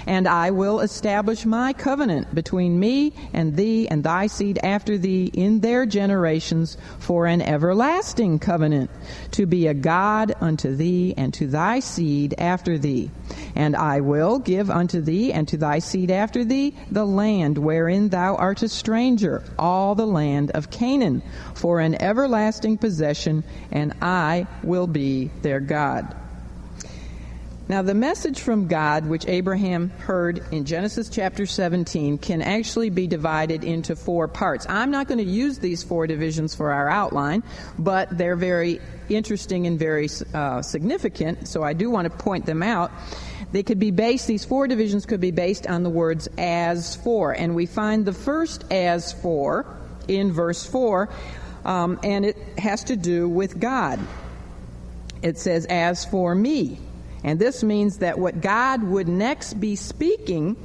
and 0.06 0.26
I 0.26 0.50
will 0.50 0.80
establish 0.80 1.44
my 1.44 1.72
covenant 1.72 2.34
between 2.34 2.78
me 2.78 3.12
and 3.32 3.56
thee 3.56 3.88
and 3.88 4.02
thy 4.02 4.26
seed 4.26 4.58
after 4.62 4.98
thee 4.98 5.30
in 5.32 5.60
their 5.60 5.86
generations 5.86 6.76
for 6.98 7.26
an 7.26 7.42
everlasting 7.42 8.38
covenant, 8.38 8.90
to 9.32 9.46
be 9.46 9.66
a 9.66 9.74
God 9.74 10.34
unto 10.40 10.74
thee 10.74 11.14
and 11.16 11.32
to 11.34 11.46
thy 11.46 11.80
seed 11.80 12.34
after 12.38 12.78
thee. 12.78 13.10
And 13.54 13.76
I 13.76 14.00
will 14.00 14.38
give 14.38 14.70
unto 14.70 15.00
thee 15.00 15.32
and 15.32 15.46
to 15.48 15.56
thy 15.56 15.78
seed 15.78 16.10
after 16.10 16.44
thee 16.44 16.74
the 16.90 17.04
land 17.04 17.58
wherein 17.58 18.08
thou 18.08 18.36
art 18.36 18.62
a 18.62 18.68
stranger, 18.68 19.42
all 19.58 19.94
the 19.94 20.06
land 20.06 20.50
of 20.52 20.70
Canaan, 20.70 21.22
for 21.54 21.80
an 21.80 22.00
everlasting 22.00 22.78
possession, 22.78 23.44
and 23.70 23.94
I 24.00 24.46
will 24.62 24.86
be 24.86 25.30
their 25.42 25.60
God. 25.60 26.16
Now, 27.70 27.82
the 27.82 27.94
message 27.94 28.40
from 28.40 28.66
God, 28.66 29.06
which 29.06 29.28
Abraham 29.28 29.90
heard 29.90 30.42
in 30.50 30.64
Genesis 30.64 31.08
chapter 31.08 31.46
17, 31.46 32.18
can 32.18 32.42
actually 32.42 32.90
be 32.90 33.06
divided 33.06 33.62
into 33.62 33.94
four 33.94 34.26
parts. 34.26 34.66
I'm 34.68 34.90
not 34.90 35.06
going 35.06 35.18
to 35.18 35.24
use 35.24 35.60
these 35.60 35.84
four 35.84 36.08
divisions 36.08 36.52
for 36.52 36.72
our 36.72 36.88
outline, 36.88 37.44
but 37.78 38.18
they're 38.18 38.34
very 38.34 38.80
interesting 39.08 39.68
and 39.68 39.78
very 39.78 40.08
uh, 40.34 40.62
significant, 40.62 41.46
so 41.46 41.62
I 41.62 41.74
do 41.74 41.90
want 41.90 42.10
to 42.10 42.18
point 42.18 42.44
them 42.44 42.64
out. 42.64 42.90
They 43.52 43.62
could 43.62 43.78
be 43.78 43.92
based, 43.92 44.26
these 44.26 44.44
four 44.44 44.66
divisions 44.66 45.06
could 45.06 45.20
be 45.20 45.30
based 45.30 45.68
on 45.68 45.84
the 45.84 45.90
words 45.90 46.28
as 46.38 46.96
for, 46.96 47.30
and 47.30 47.54
we 47.54 47.66
find 47.66 48.04
the 48.04 48.12
first 48.12 48.64
as 48.72 49.12
for 49.12 49.64
in 50.08 50.32
verse 50.32 50.66
4, 50.66 51.08
um, 51.64 52.00
and 52.02 52.24
it 52.24 52.36
has 52.58 52.82
to 52.82 52.96
do 52.96 53.28
with 53.28 53.60
God. 53.60 54.00
It 55.22 55.38
says, 55.38 55.66
As 55.66 56.04
for 56.04 56.34
me. 56.34 56.80
And 57.22 57.38
this 57.38 57.62
means 57.62 57.98
that 57.98 58.18
what 58.18 58.40
God 58.40 58.82
would 58.82 59.08
next 59.08 59.54
be 59.54 59.76
speaking 59.76 60.56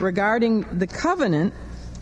regarding 0.00 0.62
the 0.78 0.86
covenant 0.86 1.54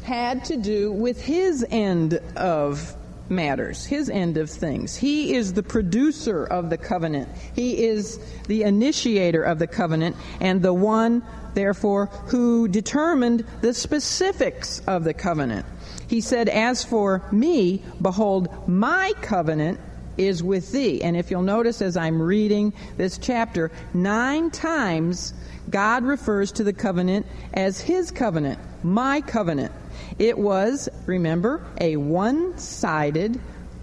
had 0.02 0.44
to 0.46 0.56
do 0.56 0.92
with 0.92 1.22
his 1.22 1.64
end 1.70 2.14
of 2.36 2.96
matters, 3.28 3.86
his 3.86 4.10
end 4.10 4.36
of 4.36 4.50
things. 4.50 4.96
He 4.96 5.34
is 5.34 5.54
the 5.54 5.62
producer 5.62 6.44
of 6.44 6.70
the 6.70 6.76
covenant. 6.76 7.28
He 7.54 7.84
is 7.84 8.18
the 8.46 8.62
initiator 8.62 9.42
of 9.42 9.58
the 9.58 9.66
covenant 9.66 10.16
and 10.40 10.60
the 10.60 10.74
one, 10.74 11.22
therefore, 11.54 12.06
who 12.26 12.68
determined 12.68 13.46
the 13.62 13.72
specifics 13.72 14.80
of 14.86 15.04
the 15.04 15.14
covenant. 15.14 15.64
He 16.06 16.20
said, 16.20 16.48
As 16.48 16.84
for 16.84 17.26
me, 17.32 17.82
behold, 18.00 18.68
my 18.68 19.12
covenant 19.22 19.80
is 20.16 20.42
with 20.42 20.72
thee. 20.72 21.02
And 21.02 21.16
if 21.16 21.30
you'll 21.30 21.42
notice 21.42 21.82
as 21.82 21.96
I'm 21.96 22.20
reading 22.20 22.72
this 22.96 23.18
chapter, 23.18 23.70
nine 23.92 24.50
times 24.50 25.34
God 25.70 26.04
refers 26.04 26.52
to 26.52 26.64
the 26.64 26.72
covenant 26.72 27.26
as 27.54 27.80
his 27.80 28.10
covenant, 28.10 28.58
my 28.82 29.20
covenant. 29.20 29.72
It 30.18 30.38
was, 30.38 30.88
remember, 31.06 31.64
a 31.80 31.96
one 31.96 32.56
sided, 32.58 33.40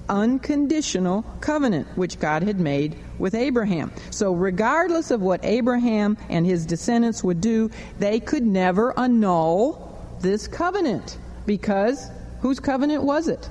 unconditional 0.10 1.24
covenant 1.40 1.88
which 1.96 2.20
God 2.20 2.44
had 2.44 2.60
made 2.60 2.98
with 3.18 3.34
Abraham. 3.34 3.92
So, 4.10 4.34
regardless 4.34 5.12
of 5.12 5.22
what 5.22 5.44
Abraham 5.44 6.18
and 6.30 6.46
his 6.46 6.66
descendants 6.66 7.24
would 7.24 7.42
do, 7.42 7.72
they 8.00 8.20
could 8.20 8.46
never 8.46 8.98
annul 9.00 9.88
this 10.22 10.48
covenant 10.48 11.18
because 11.46 12.10
whose 12.42 12.60
covenant 12.60 13.04
was 13.04 13.28
it? 13.28 13.50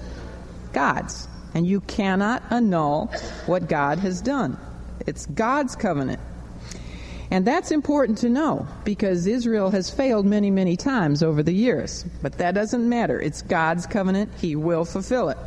God's. 0.72 1.26
And 1.54 1.66
you 1.66 1.80
cannot 1.82 2.42
annul 2.50 3.06
what 3.46 3.68
God 3.68 3.98
has 3.98 4.20
done. 4.20 4.58
It's 5.06 5.26
God's 5.26 5.74
covenant. 5.74 6.20
And 7.30 7.46
that's 7.46 7.70
important 7.70 8.18
to 8.18 8.28
know 8.28 8.66
because 8.84 9.26
Israel 9.26 9.70
has 9.70 9.88
failed 9.88 10.26
many, 10.26 10.50
many 10.50 10.76
times 10.76 11.22
over 11.22 11.42
the 11.42 11.52
years. 11.52 12.04
But 12.22 12.38
that 12.38 12.54
doesn't 12.54 12.88
matter. 12.88 13.20
It's 13.20 13.42
God's 13.42 13.86
covenant. 13.86 14.32
He 14.40 14.56
will 14.56 14.84
fulfill 14.84 15.28
it. 15.28 15.38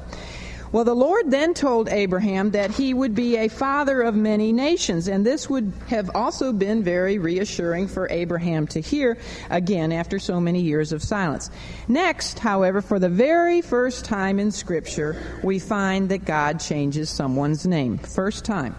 Well, 0.74 0.86
the 0.86 0.96
Lord 0.96 1.30
then 1.30 1.54
told 1.54 1.88
Abraham 1.88 2.50
that 2.52 2.72
he 2.72 2.96
would 2.96 3.14
be 3.14 3.38
a 3.38 3.48
father 3.48 4.02
of 4.02 4.16
many 4.16 4.52
nations, 4.52 5.08
and 5.08 5.24
this 5.24 5.48
would 5.48 5.72
have 5.88 6.10
also 6.16 6.52
been 6.52 6.84
very 6.84 7.20
reassuring 7.20 7.88
for 7.88 8.10
Abraham 8.10 8.66
to 8.70 8.82
hear 8.82 9.20
again 9.52 9.92
after 9.92 10.18
so 10.18 10.42
many 10.42 10.62
years 10.62 10.92
of 10.92 11.04
silence. 11.04 11.52
Next, 11.88 12.40
however, 12.40 12.82
for 12.82 12.98
the 12.98 13.08
very 13.08 13.62
first 13.62 14.04
time 14.04 14.40
in 14.40 14.50
Scripture, 14.50 15.16
we 15.44 15.60
find 15.60 16.10
that 16.10 16.26
God 16.26 16.60
changes 16.60 17.08
someone's 17.12 17.68
name. 17.68 18.00
First 18.00 18.44
time. 18.44 18.76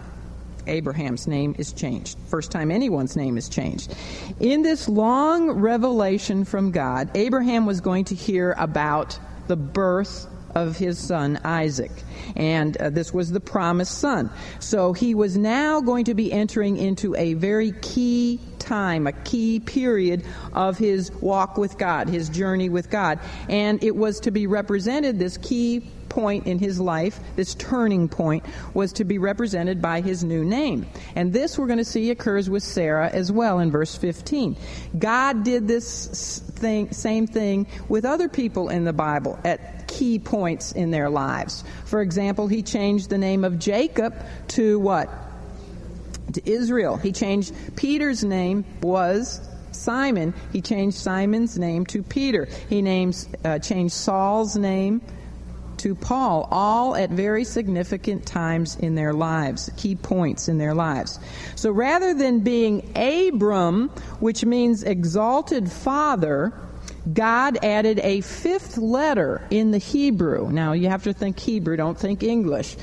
Abraham's 0.67 1.29
name 1.29 1.55
is 1.59 1.73
changed. 1.73 2.19
First 2.27 2.51
time 2.51 2.73
anyone's 2.73 3.15
name 3.15 3.37
is 3.37 3.49
changed. 3.49 3.95
In 4.41 4.63
this 4.63 4.89
long 4.89 5.49
revelation 5.53 6.45
from 6.45 6.73
God, 6.73 7.11
Abraham 7.15 7.67
was 7.67 7.81
going 7.81 8.07
to 8.07 8.17
hear 8.17 8.57
about 8.59 9.17
the 9.47 9.57
birth 9.57 10.27
of 10.55 10.77
his 10.77 10.99
son 10.99 11.41
Isaac. 11.45 11.91
And 12.37 12.77
uh, 12.77 12.91
this 12.91 13.13
was 13.13 13.31
the 13.31 13.41
promised 13.41 13.99
son. 13.99 14.31
So 14.61 14.93
he 14.93 15.15
was 15.15 15.37
now 15.37 15.81
going 15.81 16.05
to 16.07 16.15
be 16.15 16.33
entering 16.33 16.77
into 16.77 17.15
a 17.17 17.35
very 17.35 17.73
key 17.83 18.41
time, 18.59 19.07
a 19.07 19.13
key 19.13 19.61
period 19.61 20.25
of 20.53 20.79
his 20.79 21.13
walk 21.13 21.59
with 21.59 21.79
God, 21.79 22.09
his 22.09 22.29
journey 22.29 22.69
with 22.69 22.91
God. 22.91 23.21
And 23.49 23.83
it 23.85 23.95
was 23.95 24.21
to 24.21 24.31
be 24.31 24.47
represented, 24.47 25.19
this 25.19 25.37
key 25.37 25.81
point 26.09 26.47
in 26.47 26.59
his 26.59 26.81
life, 26.81 27.19
this 27.35 27.55
turning 27.57 28.09
point, 28.09 28.45
was 28.73 28.93
to 28.95 29.05
be 29.05 29.19
represented 29.19 29.83
by 29.83 30.01
his 30.01 30.23
new 30.23 30.45
name. 30.45 30.87
And 31.17 31.33
this 31.33 31.59
we're 31.59 31.67
going 31.67 31.79
to 31.79 31.85
see 31.85 32.11
occurs 32.11 32.49
with 32.49 32.63
Sarah 32.63 33.11
as 33.11 33.33
well 33.33 33.59
in 33.59 33.71
verse 33.71 33.97
15. 33.97 34.57
God 34.97 35.43
did 35.43 35.67
this 35.67 36.44
thing, 36.55 36.93
same 36.93 37.27
thing 37.27 37.67
with 37.89 38.05
other 38.05 38.29
people 38.29 38.69
in 38.69 38.85
the 38.85 38.93
Bible 38.93 39.39
at 39.45 39.89
key 39.89 40.19
points 40.19 40.73
in 40.73 40.91
their 40.91 41.11
lives. 41.11 41.65
For 41.85 42.01
example, 42.01 42.49
he 42.49 42.63
changed 42.63 43.11
the 43.11 43.19
name 43.19 43.45
of 43.45 43.59
Jacob 43.59 44.15
to 44.49 44.79
what? 44.79 45.11
To 46.33 46.51
Israel. 46.51 46.97
He 46.97 47.13
changed 47.13 47.55
Peter's 47.77 48.25
name 48.25 48.65
was 48.83 49.41
Simon. 49.73 50.35
He 50.53 50.61
changed 50.61 50.97
Simon's 50.97 51.59
name 51.59 51.87
to 51.87 52.03
Peter. 52.03 52.49
He 52.69 52.83
names 52.83 53.29
uh, 53.45 53.59
changed 53.59 53.95
Saul's 53.95 54.57
name 54.57 55.01
to 55.85 55.95
Paul, 55.95 56.49
all 56.51 56.97
at 56.97 57.11
very 57.11 57.45
significant 57.45 58.25
times 58.25 58.75
in 58.77 58.95
their 58.95 59.13
lives, 59.13 59.71
key 59.77 59.95
points 59.95 60.49
in 60.49 60.57
their 60.57 60.73
lives. 60.73 61.21
So 61.57 61.71
rather 61.71 62.15
than 62.15 62.41
being 62.41 62.91
Abram, 62.97 63.91
which 64.19 64.47
means 64.47 64.83
exalted 64.83 65.71
father, 65.71 66.55
God 67.13 67.63
added 67.63 68.01
a 68.03 68.23
fifth 68.23 68.79
letter 68.79 69.47
in 69.51 69.73
the 69.73 69.79
Hebrew. 69.79 70.51
Now 70.51 70.73
you 70.73 70.89
have 70.89 71.05
to 71.05 71.13
think 71.13 71.39
Hebrew, 71.39 71.77
don't 71.77 71.99
think 71.99 72.23
English. 72.23 72.79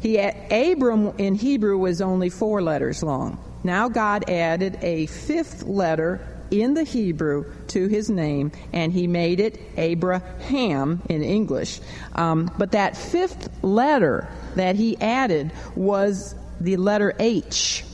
He 0.00 0.16
Abram 0.16 1.12
in 1.18 1.34
Hebrew 1.34 1.76
was 1.76 2.00
only 2.00 2.30
four 2.30 2.62
letters 2.62 3.02
long. 3.02 3.36
Now 3.62 3.90
God 3.90 4.30
added 4.30 4.78
a 4.80 5.04
fifth 5.04 5.64
letter 5.64 6.26
in 6.50 6.74
the 6.74 6.84
Hebrew 6.84 7.44
to 7.68 7.86
his 7.88 8.10
name, 8.10 8.52
and 8.72 8.92
he 8.92 9.06
made 9.06 9.40
it 9.40 9.60
Abraham 9.76 11.02
in 11.08 11.22
English. 11.22 11.80
Um, 12.14 12.50
but 12.58 12.72
that 12.72 12.96
fifth 12.96 13.48
letter 13.62 14.28
that 14.56 14.76
he 14.76 15.00
added 15.00 15.52
was 15.74 16.34
the 16.60 16.76
letter 16.76 17.14
H, 17.18 17.84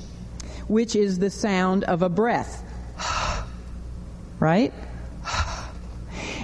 which 0.68 0.96
is 0.96 1.18
the 1.18 1.30
sound 1.30 1.84
of 1.84 2.02
a 2.02 2.08
breath. 2.08 2.62
right? 4.40 4.72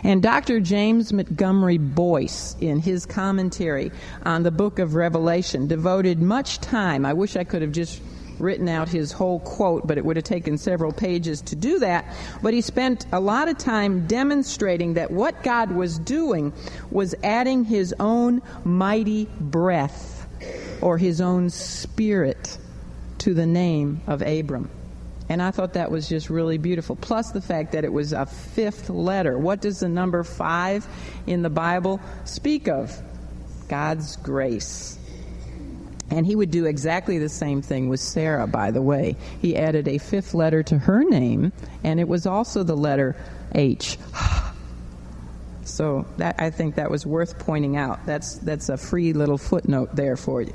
And 0.05 0.20
Dr. 0.20 0.59
James 0.59 1.12
Montgomery 1.12 1.79
Boice, 1.79 2.57
in 2.61 2.81
his 2.81 3.07
commentary 3.07 3.92
on 4.25 4.42
the 4.42 4.51
book 4.51 4.81
of 4.81 4.96
Revelation, 4.96 5.68
devoted 5.68 6.20
much 6.20 6.59
time. 6.59 7.07
I 7.07 7.12
wish 7.12 7.37
I 7.37 7.44
could 7.44 7.62
have 7.62 7.70
just 7.70 8.03
written 8.38 8.68
out 8.68 8.88
his 8.88 9.12
whole 9.12 9.40
quote, 9.40 9.87
but 9.87 9.99
it 9.99 10.05
would 10.05 10.16
have 10.16 10.25
taken 10.25 10.59
several 10.59 10.92
pages 10.92 11.40
to 11.42 11.57
do 11.57 11.79
that. 11.81 12.05
But 12.42 12.55
he 12.55 12.61
spent 12.61 13.07
a 13.12 13.21
lot 13.21 13.49
of 13.49 13.59
time 13.59 14.07
demonstrating 14.07 14.95
that 14.95 15.11
what 15.11 15.42
God 15.42 15.73
was 15.73 15.99
doing 15.99 16.53
was 16.90 17.14
adding 17.23 17.64
his 17.64 17.95
own 18.01 18.42
mighty 18.64 19.29
breath 19.40 20.27
or 20.81 20.99
his 20.99 21.21
own 21.21 21.51
spirit 21.51 22.59
to 23.18 23.35
the 23.35 23.47
name 23.47 24.01
of 24.07 24.23
Abram. 24.23 24.71
And 25.29 25.40
I 25.40 25.51
thought 25.51 25.75
that 25.75 25.90
was 25.90 26.09
just 26.09 26.29
really 26.29 26.59
beautiful. 26.59 26.97
Plus 26.97 27.31
the 27.31 27.40
fact 27.40 27.73
that 27.73 27.85
it 27.85 27.92
was 27.92 28.12
a 28.12 28.27
fifth 28.27 28.90
letter. 28.90 29.38
What 29.38 29.61
does 29.61 29.81
the 29.81 29.88
number 29.88 30.25
five 30.25 30.87
in 31.27 31.42
the 31.42 31.51
Bible 31.51 32.01
speak 32.25 32.68
of? 32.68 33.01
God's 33.68 34.16
grace. 34.16 34.99
And 36.11 36.27
he 36.27 36.37
would 36.37 36.51
do 36.51 36.67
exactly 36.67 37.19
the 37.19 37.29
same 37.29 37.62
thing 37.62 37.88
with 37.88 38.01
Sarah, 38.01 38.47
by 38.47 38.71
the 38.71 38.83
way. 38.83 39.17
He 39.41 39.57
added 39.57 39.88
a 39.88 39.99
fifth 39.99 40.35
letter 40.35 40.62
to 40.65 40.79
her 40.79 41.03
name, 41.05 41.53
and 41.85 41.99
it 41.99 42.09
was 42.09 42.27
also 42.27 42.62
the 42.62 42.77
letter 42.77 43.17
H. 43.55 43.99
So 45.65 46.07
that 46.17 46.37
I 46.41 46.51
think 46.51 46.75
that 46.75 46.91
was 46.91 47.07
worth 47.07 47.38
pointing 47.38 47.77
out. 47.77 48.05
That's 48.05 48.35
that's 48.35 48.69
a 48.69 48.77
free 48.77 49.12
little 49.12 49.38
footnote 49.38 49.95
there 49.95 50.17
for 50.17 50.43
you. 50.43 50.53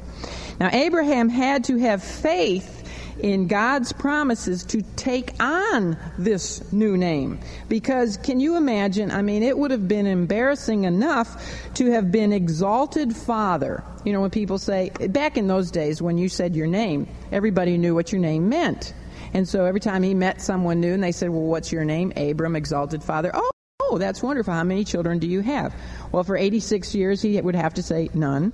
Now 0.60 0.70
Abraham 0.72 1.30
had 1.30 1.64
to 1.66 1.78
have 1.78 2.04
faith 2.04 2.77
in 3.20 3.48
God's 3.48 3.92
promises 3.94 4.64
to 4.66 4.82
take 4.96 5.34
on 5.42 5.98
this 6.18 6.72
new 6.72 6.98
name. 6.98 7.40
Because 7.68 8.18
can 8.18 8.40
you 8.40 8.58
imagine? 8.58 9.12
I 9.12 9.22
mean, 9.22 9.44
it 9.44 9.58
would 9.58 9.72
have 9.72 9.88
been 9.88 10.08
embarrassing 10.08 10.84
enough 10.84 11.72
to 11.76 11.92
have 11.92 12.12
been 12.12 12.34
exalted 12.34 13.16
father. 13.16 13.84
You 14.06 14.14
know, 14.14 14.22
when 14.22 14.30
people 14.30 14.58
say, 14.58 14.90
back 14.90 15.38
in 15.38 15.48
those 15.48 15.72
days 15.72 16.02
when 16.02 16.18
you 16.18 16.30
said 16.30 16.56
your 16.56 16.68
name, 16.68 17.08
everybody 17.32 17.78
knew 17.78 17.96
what 17.96 18.12
your 18.12 18.22
name 18.22 18.50
meant. 18.50 18.94
And 19.34 19.48
so 19.48 19.66
every 19.66 19.80
time 19.80 20.04
he 20.04 20.14
met 20.14 20.42
someone 20.42 20.80
new 20.80 20.94
and 20.94 21.04
they 21.04 21.12
said, 21.12 21.30
Well, 21.30 21.42
what's 21.42 21.72
your 21.72 21.84
name? 21.84 22.14
Abram, 22.16 22.56
exalted 22.56 23.04
father. 23.04 23.32
Oh, 23.34 23.52
oh, 23.82 23.98
that's 23.98 24.24
wonderful. 24.24 24.54
How 24.54 24.64
many 24.64 24.84
children 24.84 25.20
do 25.20 25.28
you 25.28 25.42
have? 25.42 25.76
Well, 26.12 26.24
for 26.24 26.38
86 26.38 26.96
years, 26.96 27.22
he 27.22 27.40
would 27.40 27.56
have 27.56 27.74
to 27.76 27.84
say 27.84 28.10
none. 28.14 28.54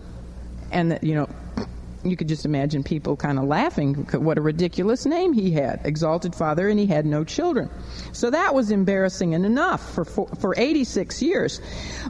And, 0.71 0.97
you 1.01 1.13
know, 1.15 1.29
you 2.03 2.17
could 2.17 2.27
just 2.27 2.45
imagine 2.45 2.83
people 2.83 3.15
kind 3.15 3.39
of 3.39 3.45
laughing. 3.45 3.95
What 4.13 4.37
a 4.37 4.41
ridiculous 4.41 5.05
name 5.05 5.33
he 5.33 5.51
had, 5.51 5.81
Exalted 5.85 6.35
Father, 6.35 6.67
and 6.67 6.79
he 6.79 6.85
had 6.85 7.05
no 7.05 7.23
children. 7.23 7.69
So 8.11 8.29
that 8.29 8.53
was 8.53 8.71
embarrassing 8.71 9.33
and 9.33 9.45
enough 9.45 9.93
for, 9.93 10.05
for, 10.05 10.27
for 10.39 10.53
86 10.57 11.21
years. 11.21 11.61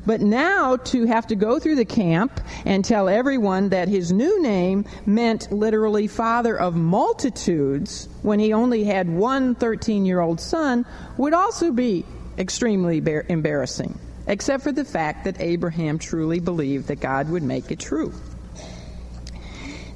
But 0.05 0.21
now 0.21 0.77
to 0.77 1.05
have 1.05 1.27
to 1.27 1.35
go 1.35 1.59
through 1.59 1.75
the 1.75 1.85
camp 1.85 2.41
and 2.65 2.83
tell 2.83 3.07
everyone 3.07 3.69
that 3.69 3.87
his 3.87 4.11
new 4.11 4.41
name 4.41 4.85
meant 5.05 5.51
literally 5.51 6.07
Father 6.07 6.57
of 6.57 6.75
multitudes 6.75 8.09
when 8.21 8.39
he 8.39 8.53
only 8.53 8.83
had 8.83 9.09
one 9.09 9.55
13 9.55 10.05
year 10.05 10.19
old 10.19 10.39
son 10.39 10.85
would 11.17 11.33
also 11.33 11.71
be 11.71 12.05
extremely 12.37 12.97
embarrassing, 13.29 13.97
except 14.27 14.63
for 14.63 14.71
the 14.71 14.85
fact 14.85 15.25
that 15.25 15.39
Abraham 15.39 15.99
truly 15.99 16.39
believed 16.39 16.87
that 16.87 16.99
God 16.99 17.29
would 17.29 17.43
make 17.43 17.71
it 17.71 17.79
true. 17.79 18.13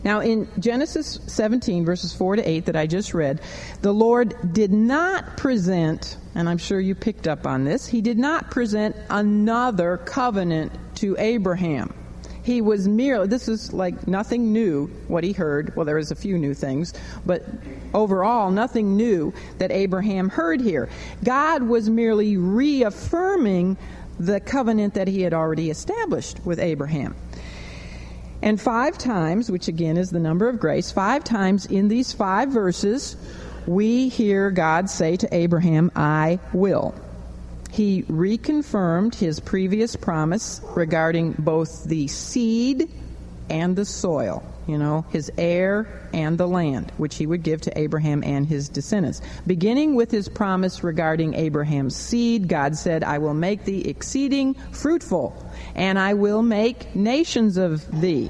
Now, 0.07 0.21
in 0.21 0.47
Genesis 0.57 1.19
17, 1.27 1.83
verses 1.83 2.13
4 2.13 2.37
to 2.37 2.49
8, 2.49 2.67
that 2.67 2.77
I 2.77 2.87
just 2.87 3.13
read, 3.13 3.41
the 3.81 3.91
Lord 3.91 4.53
did 4.53 4.71
not 4.71 5.35
present, 5.35 6.15
and 6.33 6.47
I'm 6.47 6.57
sure 6.57 6.79
you 6.79 6.95
picked 6.95 7.27
up 7.27 7.45
on 7.45 7.65
this, 7.65 7.85
he 7.85 7.99
did 7.99 8.17
not 8.17 8.49
present 8.49 8.95
another 9.09 9.97
covenant 9.97 10.71
to 10.95 11.17
Abraham. 11.19 11.93
he 12.47 12.61
was 12.61 12.87
merely, 12.87 13.27
this 13.27 13.49
is 13.49 13.73
like 13.73 14.07
nothing 14.07 14.53
new 14.53 14.87
what 15.09 15.25
he 15.25 15.33
heard. 15.33 15.75
Well, 15.75 15.85
there 15.85 15.97
was 15.97 16.11
a 16.11 16.15
few 16.15 16.37
new 16.37 16.53
things, 16.53 16.93
but 17.25 17.43
overall, 17.93 18.49
nothing 18.51 18.95
new 18.95 19.33
that 19.57 19.69
Abraham 19.69 20.29
heard 20.29 20.61
here. 20.61 20.87
God 21.25 21.63
was 21.63 21.89
merely 21.89 22.37
reaffirming 22.37 23.75
the 24.17 24.39
covenant 24.39 24.93
that 24.93 25.09
he 25.09 25.23
had 25.23 25.33
already 25.33 25.69
established 25.69 26.39
with 26.45 26.59
Abraham. 26.59 27.17
And 28.41 28.61
five 28.61 28.97
times, 28.97 29.49
which 29.49 29.67
again 29.67 29.97
is 29.97 30.11
the 30.11 30.19
number 30.19 30.47
of 30.47 30.59
grace, 30.59 30.91
five 30.91 31.23
times 31.23 31.65
in 31.65 31.87
these 31.87 32.13
five 32.13 32.49
verses, 32.49 33.15
we 33.65 34.09
hear 34.09 34.51
God 34.51 34.89
say 34.89 35.17
to 35.17 35.35
Abraham, 35.35 35.91
I 35.95 36.39
will. 36.53 36.93
He 37.71 38.03
reconfirmed 38.03 39.15
his 39.15 39.39
previous 39.39 39.95
promise 39.95 40.61
regarding 40.75 41.33
both 41.33 41.83
the 41.83 42.07
seed 42.07 42.89
and 43.49 43.75
the 43.75 43.85
soil, 43.85 44.43
you 44.67 44.77
know, 44.77 45.05
his 45.09 45.31
heir 45.37 45.87
and 46.13 46.37
the 46.37 46.47
land, 46.47 46.91
which 46.97 47.15
he 47.15 47.25
would 47.25 47.43
give 47.43 47.61
to 47.61 47.77
Abraham 47.77 48.23
and 48.23 48.45
his 48.45 48.69
descendants. 48.69 49.21
Beginning 49.45 49.95
with 49.95 50.11
his 50.11 50.27
promise 50.29 50.83
regarding 50.83 51.33
Abraham's 51.33 51.95
seed, 51.95 52.47
God 52.47 52.75
said, 52.75 53.03
I 53.03 53.17
will 53.17 53.33
make 53.33 53.63
thee 53.63 53.81
exceeding 53.81 54.53
fruitful, 54.71 55.35
and 55.75 55.97
I 55.97 56.13
will 56.13 56.43
make 56.43 56.95
nations 56.95 57.57
of 57.57 58.01
thee. 58.01 58.29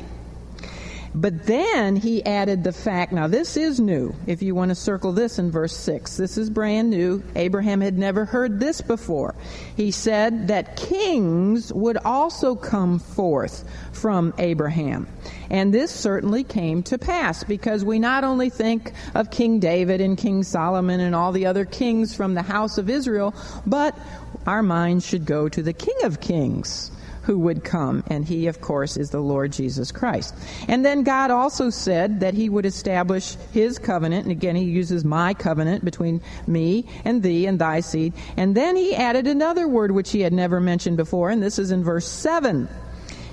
But 1.16 1.46
then 1.46 1.96
he 1.96 2.26
added 2.26 2.64
the 2.64 2.74
fact, 2.74 3.12
now 3.12 3.28
this 3.28 3.58
is 3.58 3.80
new, 3.80 4.14
if 4.26 4.42
you 4.42 4.56
want 4.56 4.70
to 4.70 4.76
circle 4.76 5.12
this 5.12 5.40
in 5.40 5.52
verse 5.52 5.76
6. 5.76 6.18
This 6.18 6.38
is 6.38 6.50
brand 6.50 6.90
new. 6.90 7.24
Abraham 7.36 7.82
had 7.82 7.98
never 7.98 8.26
heard 8.26 8.60
this 8.60 8.82
before. 8.82 9.36
He 9.76 9.92
said 9.92 10.48
that 10.50 10.76
kings 10.76 11.72
would 11.74 11.98
also 11.98 12.56
come 12.56 13.00
forth 13.00 13.64
from 13.94 14.34
Abraham. 14.38 15.08
And 15.50 15.74
this 15.74 15.92
certainly 15.92 16.44
came 16.44 16.84
to 16.84 16.98
pass 16.98 17.44
because 17.44 17.84
we 17.84 18.00
not 18.00 18.24
only 18.24 18.50
think 18.50 18.92
of 19.16 19.32
King 19.32 19.60
David 19.60 20.02
and 20.02 20.18
King 20.18 20.44
Solomon 20.44 21.00
and 21.00 21.16
all 21.16 21.32
the 21.32 21.46
other 21.46 21.66
kings 21.66 22.16
from 22.16 22.34
the 22.34 22.42
house 22.42 22.78
of 22.78 22.90
Israel, 22.90 23.34
but 23.66 23.98
our 24.46 24.62
minds 24.62 25.06
should 25.06 25.26
go 25.26 25.50
to 25.50 25.64
the 25.64 25.74
King 25.74 25.98
of 26.04 26.20
Kings 26.20 26.92
who 27.28 27.38
would 27.38 27.62
come, 27.62 28.06
and 28.08 28.24
he, 28.24 28.48
of 28.48 28.62
course, 28.62 28.96
is 28.96 29.10
the 29.10 29.20
Lord 29.20 29.52
Jesus 29.52 29.92
Christ. 29.92 30.34
And 30.70 30.86
then 30.86 31.04
God 31.04 31.30
also 31.30 31.70
said 31.70 32.22
that 32.22 32.34
he 32.34 32.48
would 32.48 32.66
establish 32.66 33.36
his 33.52 33.78
covenant, 33.78 34.24
and 34.24 34.32
again, 34.32 34.56
he 34.56 34.64
uses 34.64 35.04
my 35.04 35.34
covenant 35.34 35.84
between 35.84 36.22
me 36.48 36.86
and 37.04 37.22
thee 37.22 37.46
and 37.46 37.60
thy 37.60 37.82
seed. 37.82 38.14
And 38.38 38.56
then 38.56 38.78
he 38.78 38.96
added 38.96 39.28
another 39.28 39.68
word 39.68 39.92
which 39.92 40.12
he 40.12 40.22
had 40.22 40.32
never 40.32 40.62
mentioned 40.62 40.96
before, 40.96 41.30
and 41.30 41.44
this 41.44 41.60
is 41.60 41.70
in 41.70 41.84
verse 41.84 42.08
7. 42.08 42.70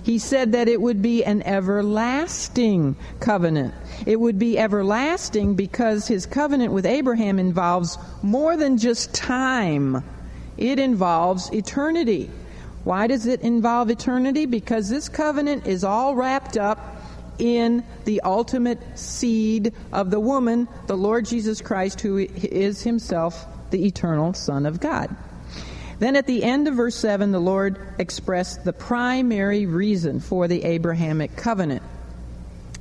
He 0.02 0.18
said 0.18 0.50
that 0.52 0.66
it 0.66 0.80
would 0.80 1.00
be 1.00 1.24
an 1.24 1.42
everlasting 1.42 2.96
covenant. 3.20 3.74
It 4.06 4.18
would 4.18 4.40
be 4.40 4.58
everlasting 4.58 5.54
because 5.54 6.08
his 6.08 6.26
covenant 6.26 6.72
with 6.72 6.84
Abraham 6.84 7.38
involves 7.38 7.96
more 8.24 8.56
than 8.56 8.76
just 8.76 9.14
time, 9.14 10.02
it 10.56 10.80
involves 10.80 11.52
eternity. 11.52 12.28
Why 12.84 13.06
does 13.06 13.26
it 13.26 13.40
involve 13.40 13.90
eternity? 13.90 14.46
Because 14.46 14.88
this 14.88 15.08
covenant 15.08 15.66
is 15.66 15.84
all 15.84 16.14
wrapped 16.14 16.56
up 16.56 17.02
in 17.38 17.84
the 18.04 18.20
ultimate 18.20 18.98
seed 18.98 19.72
of 19.92 20.10
the 20.10 20.20
woman, 20.20 20.68
the 20.86 20.96
Lord 20.96 21.24
Jesus 21.24 21.60
Christ, 21.60 22.00
who 22.00 22.18
is 22.18 22.82
himself 22.82 23.46
the 23.70 23.86
eternal 23.86 24.34
Son 24.34 24.66
of 24.66 24.80
God. 24.80 25.14
Then 25.98 26.16
at 26.16 26.26
the 26.26 26.44
end 26.44 26.68
of 26.68 26.74
verse 26.74 26.96
7, 26.96 27.32
the 27.32 27.40
Lord 27.40 27.78
expressed 27.98 28.64
the 28.64 28.72
primary 28.72 29.66
reason 29.66 30.20
for 30.20 30.46
the 30.46 30.64
Abrahamic 30.64 31.36
covenant. 31.36 31.82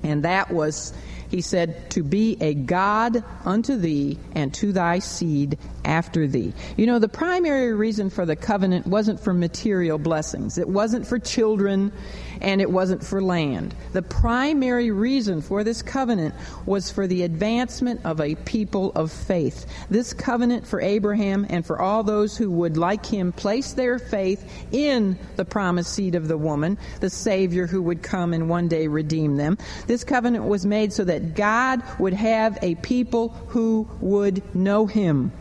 And 0.03 0.23
that 0.23 0.51
was 0.51 0.93
he 1.33 1.41
said, 1.41 1.89
To 1.89 2.03
be 2.03 2.37
a 2.39 2.53
God 2.53 3.23
unto 3.43 3.75
thee 3.75 4.19
and 4.35 4.53
to 4.53 4.71
thy 4.71 4.99
seed 4.99 5.57
after 5.83 6.27
thee. 6.27 6.53
You 6.77 6.85
know, 6.85 6.99
the 6.99 7.09
primary 7.09 7.73
reason 7.73 8.11
for 8.11 8.23
the 8.23 8.35
covenant 8.35 8.85
wasn't 8.85 9.19
for 9.19 9.33
material 9.33 9.97
blessings, 9.97 10.59
it 10.59 10.69
wasn't 10.69 11.07
for 11.07 11.17
children, 11.17 11.91
and 12.39 12.61
it 12.61 12.69
wasn't 12.69 13.03
for 13.03 13.19
land. 13.19 13.73
The 13.93 14.03
primary 14.03 14.91
reason 14.91 15.41
for 15.41 15.63
this 15.63 15.81
covenant 15.81 16.35
was 16.67 16.91
for 16.91 17.07
the 17.07 17.23
advancement 17.23 18.01
of 18.03 18.21
a 18.21 18.35
people 18.35 18.91
of 18.93 19.11
faith. 19.11 19.65
This 19.89 20.13
covenant 20.13 20.67
for 20.67 20.81
Abraham 20.81 21.47
and 21.49 21.65
for 21.65 21.81
all 21.81 22.03
those 22.03 22.37
who 22.37 22.51
would, 22.51 22.77
like 22.77 23.05
him, 23.05 23.31
place 23.31 23.73
their 23.73 23.97
faith 23.97 24.67
in 24.71 25.17
the 25.35 25.45
promised 25.45 25.93
seed 25.93 26.13
of 26.13 26.27
the 26.27 26.37
woman, 26.37 26.77
the 26.99 27.09
Savior 27.09 27.65
who 27.65 27.81
would 27.81 28.03
come 28.03 28.33
and 28.33 28.49
one 28.49 28.67
day 28.67 28.87
redeem 28.87 29.37
them. 29.37 29.57
This 29.87 30.03
covenant 30.03 30.45
was 30.45 30.65
made 30.65 30.93
so 30.93 31.03
that 31.05 31.22
God 31.23 31.81
would 31.99 32.13
have 32.13 32.57
a 32.61 32.75
people 32.75 33.29
who 33.49 33.87
would 34.01 34.55
know 34.55 34.85
him 34.85 35.31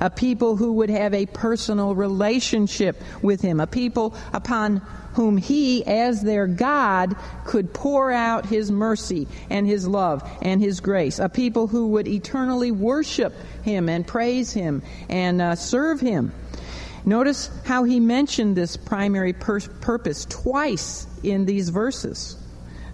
a 0.00 0.10
people 0.10 0.56
who 0.56 0.74
would 0.74 0.90
have 0.90 1.14
a 1.14 1.26
personal 1.26 1.94
relationship 1.94 3.00
with 3.20 3.40
him, 3.40 3.60
a 3.60 3.66
people 3.66 4.14
upon 4.32 4.76
whom 5.14 5.36
he, 5.36 5.84
as 5.84 6.22
their 6.22 6.46
God, 6.46 7.14
could 7.44 7.74
pour 7.74 8.10
out 8.10 8.46
his 8.46 8.70
mercy 8.70 9.28
and 9.50 9.66
his 9.66 9.86
love 9.86 10.28
and 10.40 10.60
his 10.60 10.80
grace. 10.80 11.18
A 11.18 11.28
people 11.28 11.66
who 11.66 11.88
would 11.88 12.08
eternally 12.08 12.70
worship 12.70 13.34
him 13.62 13.88
and 13.88 14.06
praise 14.06 14.52
him 14.52 14.82
and 15.08 15.42
uh, 15.42 15.54
serve 15.54 16.00
him. 16.00 16.32
Notice 17.04 17.50
how 17.64 17.84
he 17.84 18.00
mentioned 18.00 18.56
this 18.56 18.76
primary 18.76 19.32
pur- 19.32 19.60
purpose 19.60 20.24
twice 20.24 21.06
in 21.22 21.44
these 21.44 21.68
verses. 21.68 22.36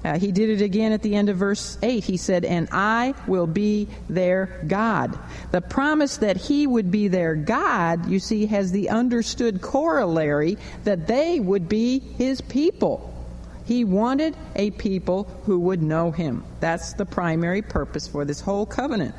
Uh, 0.05 0.19
he 0.19 0.31
did 0.31 0.49
it 0.49 0.63
again 0.63 0.93
at 0.93 1.03
the 1.03 1.15
end 1.15 1.29
of 1.29 1.37
verse 1.37 1.77
8. 1.83 2.05
He 2.05 2.17
said, 2.17 2.45
And 2.45 2.69
I 2.71 3.15
will 3.27 3.47
be 3.47 3.89
their 4.09 4.63
God. 4.67 5.19
The 5.51 5.61
promise 5.61 6.19
that 6.19 6.37
he 6.37 6.67
would 6.67 6.91
be 6.91 7.09
their 7.09 7.35
God, 7.35 8.09
you 8.09 8.21
see, 8.21 8.47
has 8.47 8.71
the 8.71 8.91
understood 8.91 9.61
corollary 9.61 10.57
that 10.85 11.07
they 11.07 11.41
would 11.41 11.69
be 11.69 11.99
his 11.99 12.41
people. 12.41 13.15
He 13.65 13.85
wanted 13.85 14.35
a 14.57 14.71
people 14.71 15.25
who 15.45 15.61
would 15.61 15.83
know 15.83 16.11
him. 16.11 16.43
That's 16.61 16.95
the 16.95 17.05
primary 17.05 17.61
purpose 17.61 18.09
for 18.09 18.25
this 18.25 18.41
whole 18.41 18.65
covenant. 18.65 19.15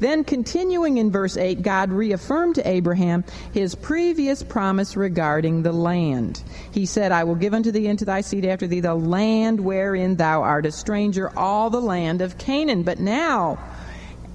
Then, 0.00 0.24
continuing 0.24 0.96
in 0.96 1.10
verse 1.10 1.36
8, 1.36 1.62
God 1.62 1.92
reaffirmed 1.92 2.56
to 2.56 2.68
Abraham 2.68 3.22
his 3.52 3.74
previous 3.74 4.42
promise 4.42 4.96
regarding 4.96 5.62
the 5.62 5.72
land. 5.72 6.42
He 6.72 6.86
said, 6.86 7.12
I 7.12 7.24
will 7.24 7.34
give 7.34 7.54
unto 7.54 7.70
thee 7.70 7.86
and 7.86 7.98
to 7.98 8.06
thy 8.06 8.22
seed 8.22 8.46
after 8.46 8.66
thee 8.66 8.80
the 8.80 8.94
land 8.94 9.60
wherein 9.60 10.16
thou 10.16 10.42
art 10.42 10.66
a 10.66 10.72
stranger, 10.72 11.30
all 11.38 11.70
the 11.70 11.80
land 11.80 12.22
of 12.22 12.38
Canaan. 12.38 12.82
But 12.82 12.98
now, 12.98 13.58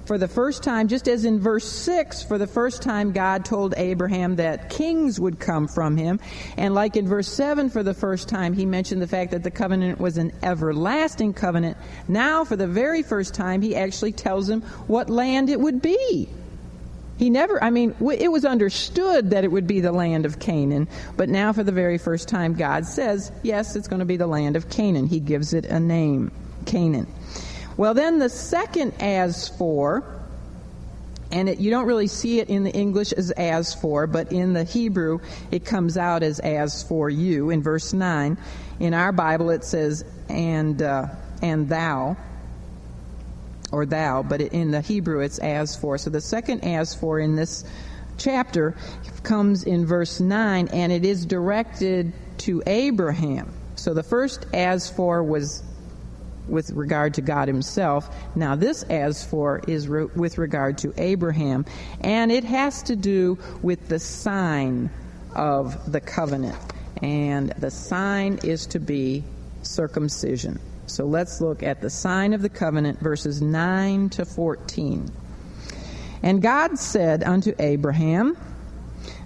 for 0.06 0.18
the 0.18 0.28
first 0.28 0.62
time, 0.62 0.88
just 0.88 1.08
as 1.08 1.24
in 1.24 1.40
verse 1.40 1.64
6, 1.64 2.22
for 2.22 2.38
the 2.38 2.46
first 2.46 2.82
time, 2.82 3.12
God 3.12 3.44
told 3.44 3.74
Abraham 3.76 4.36
that 4.36 4.70
kings 4.70 5.18
would 5.18 5.40
come 5.40 5.66
from 5.66 5.96
him. 5.96 6.20
And 6.56 6.74
like 6.74 6.96
in 6.96 7.08
verse 7.08 7.28
7, 7.28 7.70
for 7.70 7.82
the 7.82 7.94
first 7.94 8.28
time, 8.28 8.52
he 8.52 8.64
mentioned 8.64 9.02
the 9.02 9.06
fact 9.06 9.32
that 9.32 9.42
the 9.42 9.50
covenant 9.50 10.00
was 10.00 10.16
an 10.16 10.32
everlasting 10.42 11.34
covenant. 11.34 11.76
Now, 12.08 12.44
for 12.44 12.56
the 12.56 12.68
very 12.68 13.02
first 13.02 13.34
time, 13.34 13.62
he 13.62 13.74
actually 13.74 14.12
tells 14.12 14.48
him 14.48 14.62
what 14.86 15.10
land 15.10 15.50
it 15.50 15.60
would 15.60 15.82
be. 15.82 16.28
He 17.18 17.30
never, 17.30 17.62
I 17.64 17.70
mean, 17.70 17.94
it 18.00 18.30
was 18.30 18.44
understood 18.44 19.30
that 19.30 19.42
it 19.42 19.50
would 19.50 19.66
be 19.66 19.80
the 19.80 19.92
land 19.92 20.26
of 20.26 20.38
Canaan, 20.38 20.86
but 21.16 21.30
now 21.30 21.52
for 21.52 21.64
the 21.64 21.72
very 21.72 21.96
first 21.96 22.28
time, 22.28 22.54
God 22.54 22.84
says, 22.84 23.32
yes, 23.42 23.74
it's 23.74 23.88
going 23.88 24.00
to 24.00 24.06
be 24.06 24.18
the 24.18 24.26
land 24.26 24.54
of 24.54 24.68
Canaan. 24.68 25.06
He 25.06 25.18
gives 25.18 25.54
it 25.54 25.64
a 25.64 25.80
name, 25.80 26.30
Canaan. 26.66 27.06
Well, 27.76 27.92
then 27.92 28.18
the 28.18 28.30
second 28.30 28.94
as 29.00 29.48
for, 29.48 30.02
and 31.30 31.48
it, 31.48 31.58
you 31.58 31.70
don't 31.70 31.86
really 31.86 32.06
see 32.06 32.40
it 32.40 32.48
in 32.48 32.64
the 32.64 32.72
English 32.72 33.12
as 33.12 33.30
as 33.32 33.74
for, 33.74 34.06
but 34.06 34.32
in 34.32 34.52
the 34.52 34.64
Hebrew 34.64 35.18
it 35.50 35.64
comes 35.64 35.98
out 35.98 36.22
as 36.22 36.40
as 36.40 36.82
for 36.84 37.10
you 37.10 37.50
in 37.50 37.62
verse 37.62 37.92
9. 37.92 38.38
In 38.80 38.94
our 38.94 39.12
Bible 39.12 39.50
it 39.50 39.64
says, 39.64 40.04
and, 40.28 40.80
uh, 40.80 41.06
and 41.42 41.68
thou, 41.68 42.16
or 43.72 43.84
thou, 43.84 44.22
but 44.22 44.40
in 44.40 44.70
the 44.70 44.80
Hebrew 44.80 45.20
it's 45.20 45.38
as 45.38 45.76
for. 45.76 45.98
So 45.98 46.08
the 46.08 46.20
second 46.20 46.64
as 46.64 46.94
for 46.94 47.18
in 47.18 47.36
this 47.36 47.64
chapter 48.16 48.74
comes 49.22 49.64
in 49.64 49.84
verse 49.84 50.20
9, 50.20 50.68
and 50.68 50.92
it 50.92 51.04
is 51.04 51.26
directed 51.26 52.12
to 52.38 52.62
Abraham. 52.66 53.52
So 53.74 53.92
the 53.92 54.02
first 54.02 54.46
as 54.54 54.88
for 54.88 55.22
was 55.22 55.62
with 56.48 56.70
regard 56.70 57.14
to 57.14 57.22
God 57.22 57.48
Himself. 57.48 58.08
Now, 58.34 58.54
this 58.54 58.82
as 58.84 59.24
for 59.24 59.60
is 59.66 59.88
re- 59.88 60.08
with 60.14 60.38
regard 60.38 60.78
to 60.78 60.92
Abraham, 60.96 61.64
and 62.00 62.30
it 62.30 62.44
has 62.44 62.82
to 62.84 62.96
do 62.96 63.38
with 63.62 63.88
the 63.88 63.98
sign 63.98 64.90
of 65.34 65.92
the 65.92 66.00
covenant. 66.00 66.56
And 67.02 67.50
the 67.50 67.70
sign 67.70 68.38
is 68.42 68.66
to 68.68 68.80
be 68.80 69.22
circumcision. 69.62 70.58
So 70.86 71.04
let's 71.04 71.40
look 71.40 71.62
at 71.62 71.80
the 71.80 71.90
sign 71.90 72.32
of 72.32 72.42
the 72.42 72.48
covenant, 72.48 73.00
verses 73.00 73.42
9 73.42 74.08
to 74.10 74.24
14. 74.24 75.10
And 76.22 76.40
God 76.40 76.78
said 76.78 77.22
unto 77.22 77.54
Abraham, 77.58 78.36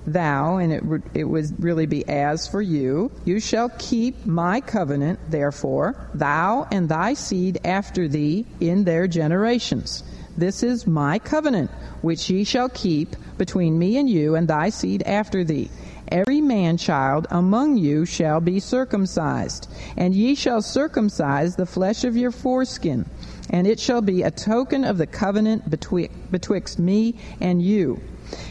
thou, 0.07 0.57
and 0.57 0.73
it, 0.73 0.85
would- 0.85 1.03
it 1.15 1.25
would 1.25 1.63
really 1.63 1.87
be 1.87 2.09
as 2.09 2.47
for 2.49 2.63
you, 2.63 3.11
you 3.25 3.41
shall 3.41 3.71
keep 3.79 4.27
my 4.27 4.61
covenant, 4.61 5.19
therefore, 5.31 5.95
thou 6.15 6.67
and 6.71 6.89
thy 6.89 7.15
seed 7.15 7.59
after 7.65 8.09
thee 8.09 8.47
in 8.61 8.85
their 8.85 9.07
generations. 9.07 10.03
This 10.37 10.63
is 10.63 10.87
my 10.87 11.19
covenant, 11.19 11.71
which 12.03 12.31
ye 12.31 12.45
shall 12.45 12.69
keep 12.69 13.15
between 13.37 13.79
me 13.79 13.99
and 13.99 14.09
you 14.09 14.37
and 14.37 14.49
thy 14.49 14.71
seed 14.71 15.03
after 15.05 15.45
thee. 15.45 15.71
Every 16.09 16.41
man 16.41 16.77
child 16.77 17.27
among 17.31 17.77
you 17.77 18.05
shall 18.05 18.41
be 18.41 18.59
circumcised, 18.59 19.69
and 19.97 20.15
ye 20.15 20.35
shall 20.35 20.63
circumcise 20.63 21.55
the 21.57 21.67
flesh 21.67 22.05
of 22.05 22.17
your 22.17 22.31
foreskin, 22.33 23.07
and 23.51 23.67
it 23.67 23.79
shall 23.79 24.01
be 24.03 24.23
a 24.23 24.31
token 24.31 24.85
of 24.85 24.99
the 24.99 25.07
covenant 25.07 25.69
betwi- 25.71 26.11
betwixt 26.31 26.79
me 26.79 27.15
and 27.41 27.63
you. 27.63 28.01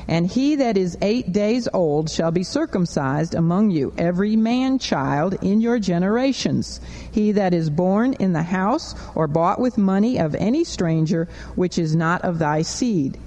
And 0.08 0.28
he 0.28 0.56
that 0.56 0.78
is 0.78 0.98
eight 1.02 1.32
days 1.32 1.68
old 1.74 2.10
shall 2.10 2.32
be 2.32 2.44
circumcised 2.44 3.36
among 3.36 3.72
you, 3.72 3.94
every 3.98 4.36
man 4.36 4.80
child 4.80 5.36
in 5.42 5.62
your 5.62 5.80
generations. 5.80 6.82
He 7.12 7.32
that 7.34 7.54
is 7.54 7.70
born 7.70 8.14
in 8.14 8.34
the 8.34 8.44
house 8.44 8.96
or 9.16 9.28
bought 9.28 9.60
with 9.60 9.78
money 9.78 10.20
of 10.20 10.36
any 10.36 10.64
stranger, 10.64 11.28
which 11.56 11.78
is 11.78 11.96
not 11.96 12.22
of 12.24 12.40
thy 12.40 12.62
seed. 12.64 13.18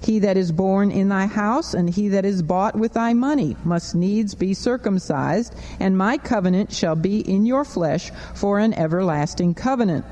He 0.00 0.18
that 0.20 0.36
is 0.36 0.52
born 0.52 0.90
in 0.90 1.08
thy 1.08 1.26
house 1.26 1.74
and 1.74 1.88
he 1.88 2.08
that 2.08 2.24
is 2.24 2.42
bought 2.42 2.76
with 2.76 2.92
thy 2.92 3.12
money 3.14 3.56
must 3.64 3.94
needs 3.94 4.34
be 4.34 4.54
circumcised, 4.54 5.54
and 5.78 5.96
my 5.96 6.18
covenant 6.18 6.72
shall 6.72 6.96
be 6.96 7.20
in 7.20 7.46
your 7.46 7.64
flesh 7.64 8.10
for 8.34 8.58
an 8.58 8.74
everlasting 8.74 9.54
covenant. 9.54 10.04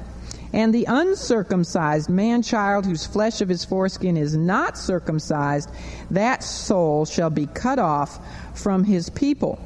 And 0.52 0.74
the 0.74 0.86
uncircumcised 0.86 2.08
man 2.08 2.42
child 2.42 2.84
whose 2.84 3.06
flesh 3.06 3.40
of 3.40 3.48
his 3.48 3.64
foreskin 3.64 4.16
is 4.16 4.36
not 4.36 4.76
circumcised, 4.76 5.70
that 6.10 6.42
soul 6.42 7.04
shall 7.04 7.30
be 7.30 7.46
cut 7.46 7.78
off 7.78 8.18
from 8.54 8.84
his 8.84 9.10
people. 9.10 9.60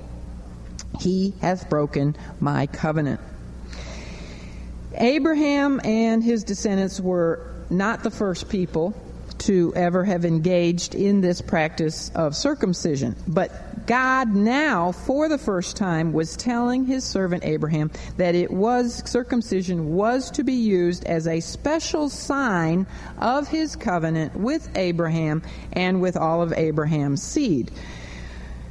He 1.01 1.35
hath 1.41 1.71
broken 1.71 2.17
my 2.39 2.67
covenant. 2.67 3.21
Abraham 4.97 5.81
and 5.85 6.23
his 6.23 6.45
descendants 6.45 7.01
were 7.01 7.51
not 7.71 8.03
the 8.03 8.11
first 8.11 8.49
people 8.49 8.95
to 9.39 9.73
ever 9.75 10.05
have 10.05 10.25
engaged 10.25 10.95
in 10.95 11.21
this 11.21 11.41
practice 11.41 12.11
of 12.15 12.37
circumcision. 12.37 13.17
But 13.27 13.51
God 13.87 14.35
now, 14.35 14.93
for 14.93 15.29
the 15.29 15.39
first 15.39 15.77
time, 15.77 16.13
was 16.13 16.37
telling 16.37 16.87
his 16.87 17.05
servant 17.05 17.45
Abraham 17.45 17.91
that 18.17 18.35
it 18.35 18.51
was, 18.51 19.03
circumcision 19.09 19.95
was 19.95 20.31
to 20.33 20.45
be 20.45 20.55
used 20.55 21.05
as 21.05 21.27
a 21.27 21.41
special 21.41 22.09
sign 22.09 22.87
of 23.19 23.49
his 23.49 23.77
covenant 23.77 24.35
with 24.37 24.69
Abraham 24.77 25.43
and 25.73 26.01
with 26.01 26.17
all 26.17 26.41
of 26.43 26.53
Abraham's 26.55 27.23
seed. 27.23 27.71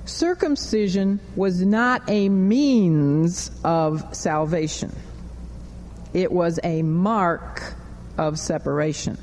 Circumcision 0.05 1.19
was 1.35 1.61
not 1.61 2.01
a 2.09 2.27
means 2.29 3.51
of 3.63 4.15
salvation. 4.15 4.93
It 6.13 6.31
was 6.31 6.59
a 6.63 6.81
mark 6.81 7.73
of 8.17 8.37
separation. 8.37 9.17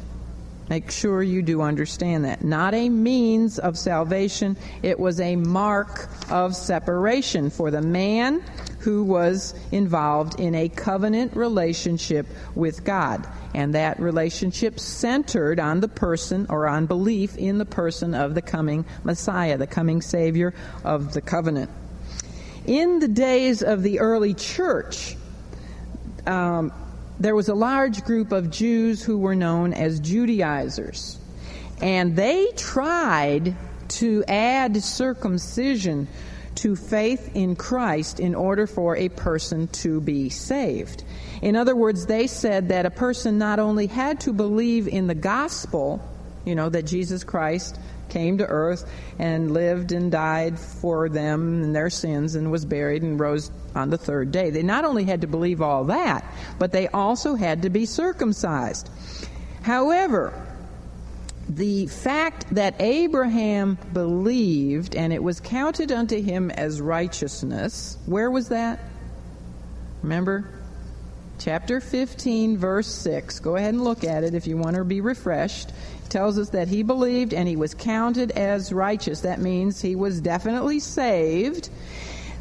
Make 0.71 0.93
sure 0.93 1.21
you 1.21 1.43
do 1.43 1.63
understand 1.63 2.25
that. 2.27 2.45
Not 2.45 2.75
a 2.75 2.89
means 2.89 3.59
of 3.59 3.77
salvation, 3.77 4.57
it 4.85 5.01
was 5.01 5.19
a 5.19 5.35
mark 5.35 6.09
of 6.31 6.55
separation 6.55 7.51
for 7.51 7.73
the 7.73 7.83
man 7.83 8.41
who 8.79 9.03
was 9.03 9.53
involved 9.73 10.39
in 10.39 10.55
a 10.55 10.69
covenant 10.69 11.35
relationship 11.35 12.25
with 12.55 12.85
God. 12.85 13.27
And 13.53 13.75
that 13.75 13.99
relationship 13.99 14.79
centered 14.79 15.59
on 15.59 15.81
the 15.81 15.89
person 15.89 16.47
or 16.49 16.69
on 16.69 16.87
belief 16.87 17.37
in 17.37 17.59
the 17.59 17.67
person 17.67 18.15
of 18.15 18.37
the 18.37 18.43
coming 18.43 18.85
Messiah, 19.03 19.59
the 19.59 19.67
coming 19.67 20.01
Savior 20.01 20.55
of 20.85 21.15
the 21.15 21.21
covenant. 21.21 21.69
In 22.65 23.01
the 23.01 23.09
days 23.09 23.65
of 23.65 23.83
the 23.83 23.99
early 23.99 24.35
church, 24.35 25.17
um, 26.29 26.73
there 27.21 27.37
was 27.37 27.49
a 27.49 27.55
large 27.55 28.03
group 28.05 28.33
of 28.33 28.51
Jews 28.51 29.03
who 29.03 29.19
were 29.19 29.37
known 29.37 29.75
as 29.75 30.01
Judaizers. 30.01 31.19
And 31.83 32.17
they 32.17 32.49
tried 32.57 33.55
to 33.89 34.25
add 34.27 34.83
circumcision 34.83 36.09
to 36.57 36.75
faith 36.75 37.31
in 37.35 37.57
Christ 37.57 38.21
in 38.21 38.35
order 38.35 38.67
for 38.67 38.97
a 38.97 39.09
person 39.11 39.69
to 39.69 40.01
be 40.01 40.31
saved. 40.31 41.05
In 41.43 41.57
other 41.57 41.77
words, 41.77 42.07
they 42.07 42.27
said 42.27 42.69
that 42.69 42.87
a 42.87 42.91
person 42.91 43.39
not 43.39 43.59
only 43.59 43.87
had 43.87 44.21
to 44.21 44.33
believe 44.33 44.89
in 44.89 45.07
the 45.07 45.15
gospel, 45.15 46.03
you 46.45 46.55
know, 46.55 46.69
that 46.71 46.83
Jesus 46.87 47.23
Christ 47.23 47.79
came 48.11 48.39
to 48.39 48.47
earth 48.47 48.91
and 49.19 49.53
lived 49.53 49.93
and 49.93 50.11
died 50.11 50.59
for 50.59 51.09
them 51.09 51.63
and 51.63 51.75
their 51.75 51.91
sins 51.91 52.35
and 52.35 52.51
was 52.51 52.65
buried 52.65 53.03
and 53.03 53.19
rose 53.19 53.51
on 53.75 53.91
the 53.91 53.99
third 53.99 54.33
day. 54.33 54.51
They 54.51 54.63
not 54.63 54.85
only 54.85 55.05
had 55.05 55.23
to 55.23 55.27
believe 55.27 55.63
all 55.63 55.85
that, 55.85 56.25
but 56.59 56.73
they 56.73 56.89
also 56.89 57.35
had 57.35 57.63
to 57.63 57.71
be 57.71 57.87
circumcised. 57.87 58.91
However, 59.63 60.47
the 61.49 61.87
fact 61.87 62.47
that 62.55 62.81
Abraham 62.81 63.79
believed 63.93 64.95
and 64.95 65.13
it 65.13 65.23
was 65.23 65.41
counted 65.41 65.91
unto 65.91 66.23
him 66.23 66.51
as 66.51 66.81
righteousness, 66.81 67.99
where 68.07 68.31
was 68.31 68.49
that? 68.49 68.79
Remember? 70.03 70.49
Chapter 71.41 71.81
15, 71.81 72.59
verse 72.59 72.87
6. 72.87 73.41
Go 73.41 73.57
ahead 73.57 73.73
and 73.73 73.83
look 73.83 74.05
at 74.05 74.25
it 74.25 74.35
if 74.35 74.47
you 74.47 74.59
want 74.59 74.77
to 74.77 74.85
be 74.85 75.01
refreshed 75.01 75.71
tells 76.11 76.39
us 76.39 76.51
that 76.51 76.69
he 76.69 76.83
believed 76.83 77.33
and 77.33 77.49
he 77.49 77.57
was 77.57 77.73
counted 77.73 78.33
as 78.33 78.73
righteous. 78.73 79.21
That 79.21 79.41
means 79.41 79.81
he 79.81 79.95
was 79.95 80.21
definitely 80.21 80.81
saved. 80.81 81.71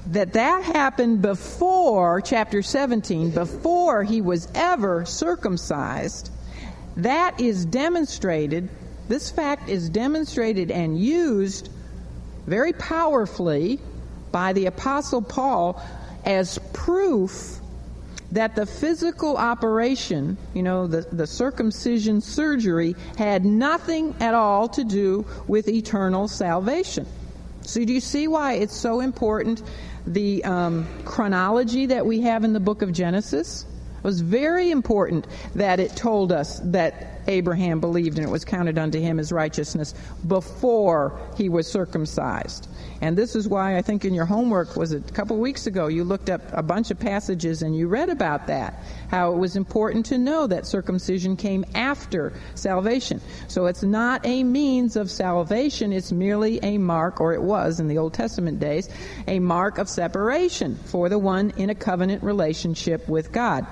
That 0.07 0.33
that 0.33 0.63
happened 0.63 1.21
before 1.21 2.19
chapter 2.19 2.61
17, 2.61 3.31
before 3.31 4.03
he 4.03 4.19
was 4.19 4.49
ever 4.53 5.05
circumcised. 5.05 6.31
That 6.97 7.39
is 7.39 7.65
demonstrated, 7.65 8.67
this 9.07 9.29
fact 9.31 9.69
is 9.69 9.89
demonstrated 9.89 10.71
and 10.71 10.99
used 10.99 11.69
very 12.47 12.73
powerfully 12.73 13.79
by 14.31 14.51
the 14.53 14.65
Apostle 14.65 15.21
Paul 15.21 15.81
as 16.25 16.57
proof 16.73 17.58
that 18.31 18.55
the 18.55 18.65
physical 18.65 19.37
operation, 19.37 20.37
you 20.53 20.63
know, 20.63 20.87
the, 20.87 21.01
the 21.11 21.27
circumcision 21.27 22.21
surgery, 22.21 22.95
had 23.17 23.45
nothing 23.45 24.15
at 24.19 24.33
all 24.33 24.69
to 24.69 24.83
do 24.83 25.25
with 25.47 25.67
eternal 25.67 26.27
salvation. 26.27 27.05
So, 27.61 27.83
do 27.85 27.93
you 27.93 28.01
see 28.01 28.27
why 28.27 28.53
it's 28.53 28.75
so 28.75 28.99
important 28.99 29.61
the 30.07 30.43
um, 30.43 30.87
chronology 31.05 31.85
that 31.87 32.05
we 32.05 32.21
have 32.21 32.43
in 32.43 32.53
the 32.53 32.59
book 32.59 32.81
of 32.81 32.91
Genesis? 32.91 33.65
It 33.97 34.03
was 34.03 34.21
very 34.21 34.71
important 34.71 35.27
that 35.55 35.79
it 35.79 35.95
told 35.95 36.31
us 36.31 36.61
that 36.63 37.21
Abraham 37.27 37.81
believed 37.81 38.17
and 38.17 38.25
it 38.25 38.31
was 38.31 38.45
counted 38.45 38.77
unto 38.77 38.99
him 38.99 39.19
as 39.19 39.31
righteousness 39.31 39.93
before 40.25 41.19
he 41.35 41.49
was 41.49 41.69
circumcised. 41.69 42.69
And 43.01 43.17
this 43.17 43.35
is 43.35 43.47
why 43.47 43.77
I 43.77 43.81
think 43.81 44.03
in 44.03 44.13
your 44.13 44.25
homework 44.25 44.75
was 44.75 44.91
a 44.91 44.99
couple 44.99 45.37
weeks 45.37 45.67
ago 45.67 45.87
you 45.87 46.03
looked 46.03 46.29
up 46.29 46.41
a 46.51 46.63
bunch 46.63 46.91
of 46.91 46.99
passages 46.99 47.61
and 47.61 47.75
you 47.75 47.87
read 47.87 48.09
about 48.09 48.47
that 48.47 48.83
how 49.09 49.33
it 49.33 49.37
was 49.37 49.55
important 49.55 50.05
to 50.07 50.17
know 50.17 50.47
that 50.47 50.65
circumcision 50.65 51.35
came 51.35 51.65
after 51.73 52.33
salvation. 52.55 53.19
So 53.47 53.65
it's 53.65 53.83
not 53.83 54.25
a 54.25 54.43
means 54.43 54.95
of 54.95 55.09
salvation, 55.09 55.91
it's 55.91 56.11
merely 56.11 56.59
a 56.61 56.77
mark 56.77 57.19
or 57.19 57.33
it 57.33 57.41
was 57.41 57.79
in 57.79 57.87
the 57.87 57.97
Old 57.97 58.13
Testament 58.13 58.59
days 58.59 58.89
a 59.27 59.39
mark 59.39 59.77
of 59.77 59.89
separation 59.89 60.75
for 60.85 61.09
the 61.09 61.19
one 61.19 61.51
in 61.57 61.69
a 61.69 61.75
covenant 61.75 62.23
relationship 62.23 63.07
with 63.07 63.31
God. 63.31 63.65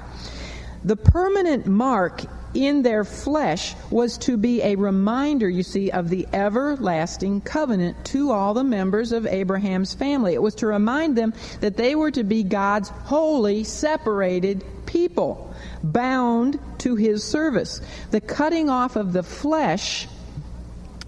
The 0.83 0.95
permanent 0.95 1.67
mark 1.67 2.23
in 2.53 2.81
their 2.81 3.03
flesh 3.03 3.75
was 3.89 4.17
to 4.19 4.38
be 4.38 4.62
a 4.62 4.75
reminder, 4.75 5.49
you 5.49 5.63
see, 5.63 5.91
of 5.91 6.10
the 6.10 6.27
everlasting 6.33 7.41
covenant 7.41 8.05
to 8.05 8.31
all 8.31 8.53
the 8.53 8.63
members 8.63 9.12
of 9.12 9.25
Abraham's 9.25 9.93
family. 9.93 10.33
It 10.33 10.41
was 10.41 10.55
to 10.55 10.67
remind 10.67 11.15
them 11.17 11.33
that 11.60 11.77
they 11.77 11.95
were 11.95 12.12
to 12.12 12.23
be 12.23 12.43
God's 12.43 12.89
holy, 12.89 13.63
separated 13.63 14.63
people, 14.86 15.53
bound 15.83 16.60
to 16.79 16.95
his 16.95 17.23
service. 17.23 17.81
The 18.12 18.21
cutting 18.21 18.69
off 18.69 18.95
of 18.95 19.13
the 19.13 19.23
flesh 19.23 20.08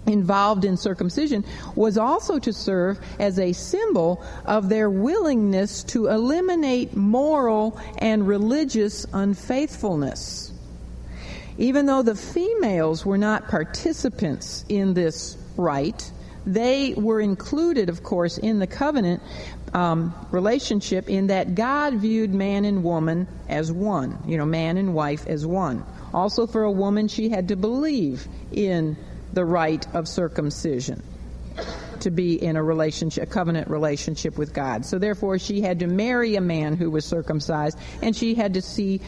involved 0.06 0.64
in 0.64 0.76
circumcision 0.76 1.44
was 1.74 1.96
also 1.96 2.38
to 2.38 2.52
serve 2.52 2.98
as 3.18 3.38
a 3.38 3.52
symbol 3.52 4.22
of 4.44 4.68
their 4.68 4.90
willingness 4.90 5.84
to 5.84 6.08
eliminate 6.08 6.96
moral 6.96 7.78
and 7.98 8.26
religious 8.26 9.06
unfaithfulness. 9.12 10.49
Even 11.60 11.84
though 11.84 12.00
the 12.00 12.14
females 12.14 13.04
were 13.04 13.18
not 13.18 13.48
participants 13.48 14.64
in 14.70 14.94
this 14.94 15.36
rite, 15.58 16.10
they 16.46 16.94
were 16.94 17.20
included, 17.20 17.90
of 17.90 18.02
course, 18.02 18.38
in 18.38 18.60
the 18.60 18.66
covenant 18.66 19.22
um, 19.74 20.14
relationship 20.30 21.10
in 21.10 21.26
that 21.26 21.54
God 21.54 21.96
viewed 21.96 22.32
man 22.32 22.64
and 22.64 22.82
woman 22.82 23.28
as 23.46 23.70
one, 23.70 24.18
you 24.26 24.38
know, 24.38 24.46
man 24.46 24.78
and 24.78 24.94
wife 24.94 25.26
as 25.26 25.46
one. 25.46 25.84
Also, 26.14 26.46
for 26.46 26.62
a 26.62 26.72
woman, 26.72 27.08
she 27.08 27.28
had 27.28 27.48
to 27.48 27.56
believe 27.56 28.26
in 28.52 28.96
the 29.34 29.44
rite 29.44 29.86
of 29.94 30.08
circumcision. 30.08 31.02
To 32.02 32.10
be 32.10 32.42
in 32.42 32.56
a 32.56 32.62
relationship, 32.62 33.24
a 33.24 33.26
covenant 33.26 33.68
relationship 33.68 34.38
with 34.38 34.52
God. 34.52 34.84
So 34.84 34.98
therefore, 34.98 35.38
she 35.38 35.60
had 35.60 35.80
to 35.80 35.86
marry 35.86 36.36
a 36.36 36.40
man 36.40 36.76
who 36.76 36.90
was 36.90 37.04
circumcised, 37.04 37.78
and 38.02 38.14
she 38.14 38.34
had 38.34 38.54
to 38.54 38.62
see 38.62 39.00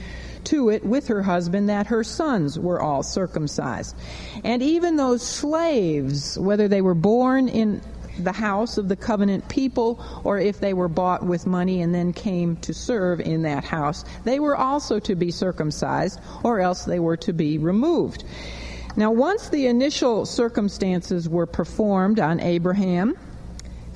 to 0.44 0.70
it 0.70 0.84
with 0.84 1.08
her 1.08 1.22
husband 1.22 1.68
that 1.68 1.86
her 1.86 2.02
sons 2.02 2.58
were 2.58 2.80
all 2.80 3.02
circumcised. 3.02 3.96
And 4.44 4.62
even 4.62 4.96
those 4.96 5.22
slaves, 5.22 6.38
whether 6.38 6.68
they 6.68 6.82
were 6.82 6.94
born 6.94 7.48
in 7.48 7.80
the 8.18 8.32
house 8.32 8.76
of 8.76 8.88
the 8.88 8.96
covenant 8.96 9.48
people 9.48 10.04
or 10.24 10.38
if 10.38 10.60
they 10.60 10.74
were 10.74 10.88
bought 10.88 11.24
with 11.24 11.46
money 11.46 11.80
and 11.80 11.94
then 11.94 12.12
came 12.12 12.56
to 12.56 12.74
serve 12.74 13.20
in 13.20 13.42
that 13.42 13.64
house, 13.64 14.04
they 14.24 14.38
were 14.38 14.56
also 14.56 14.98
to 14.98 15.14
be 15.14 15.30
circumcised 15.30 16.20
or 16.42 16.60
else 16.60 16.84
they 16.84 17.00
were 17.00 17.16
to 17.16 17.32
be 17.32 17.58
removed. 17.58 18.24
Now, 18.96 19.10
once 19.10 19.48
the 19.48 19.66
initial 19.66 20.26
circumstances 20.26 21.28
were 21.28 21.46
performed 21.46 22.20
on 22.20 22.40
Abraham, 22.40 23.16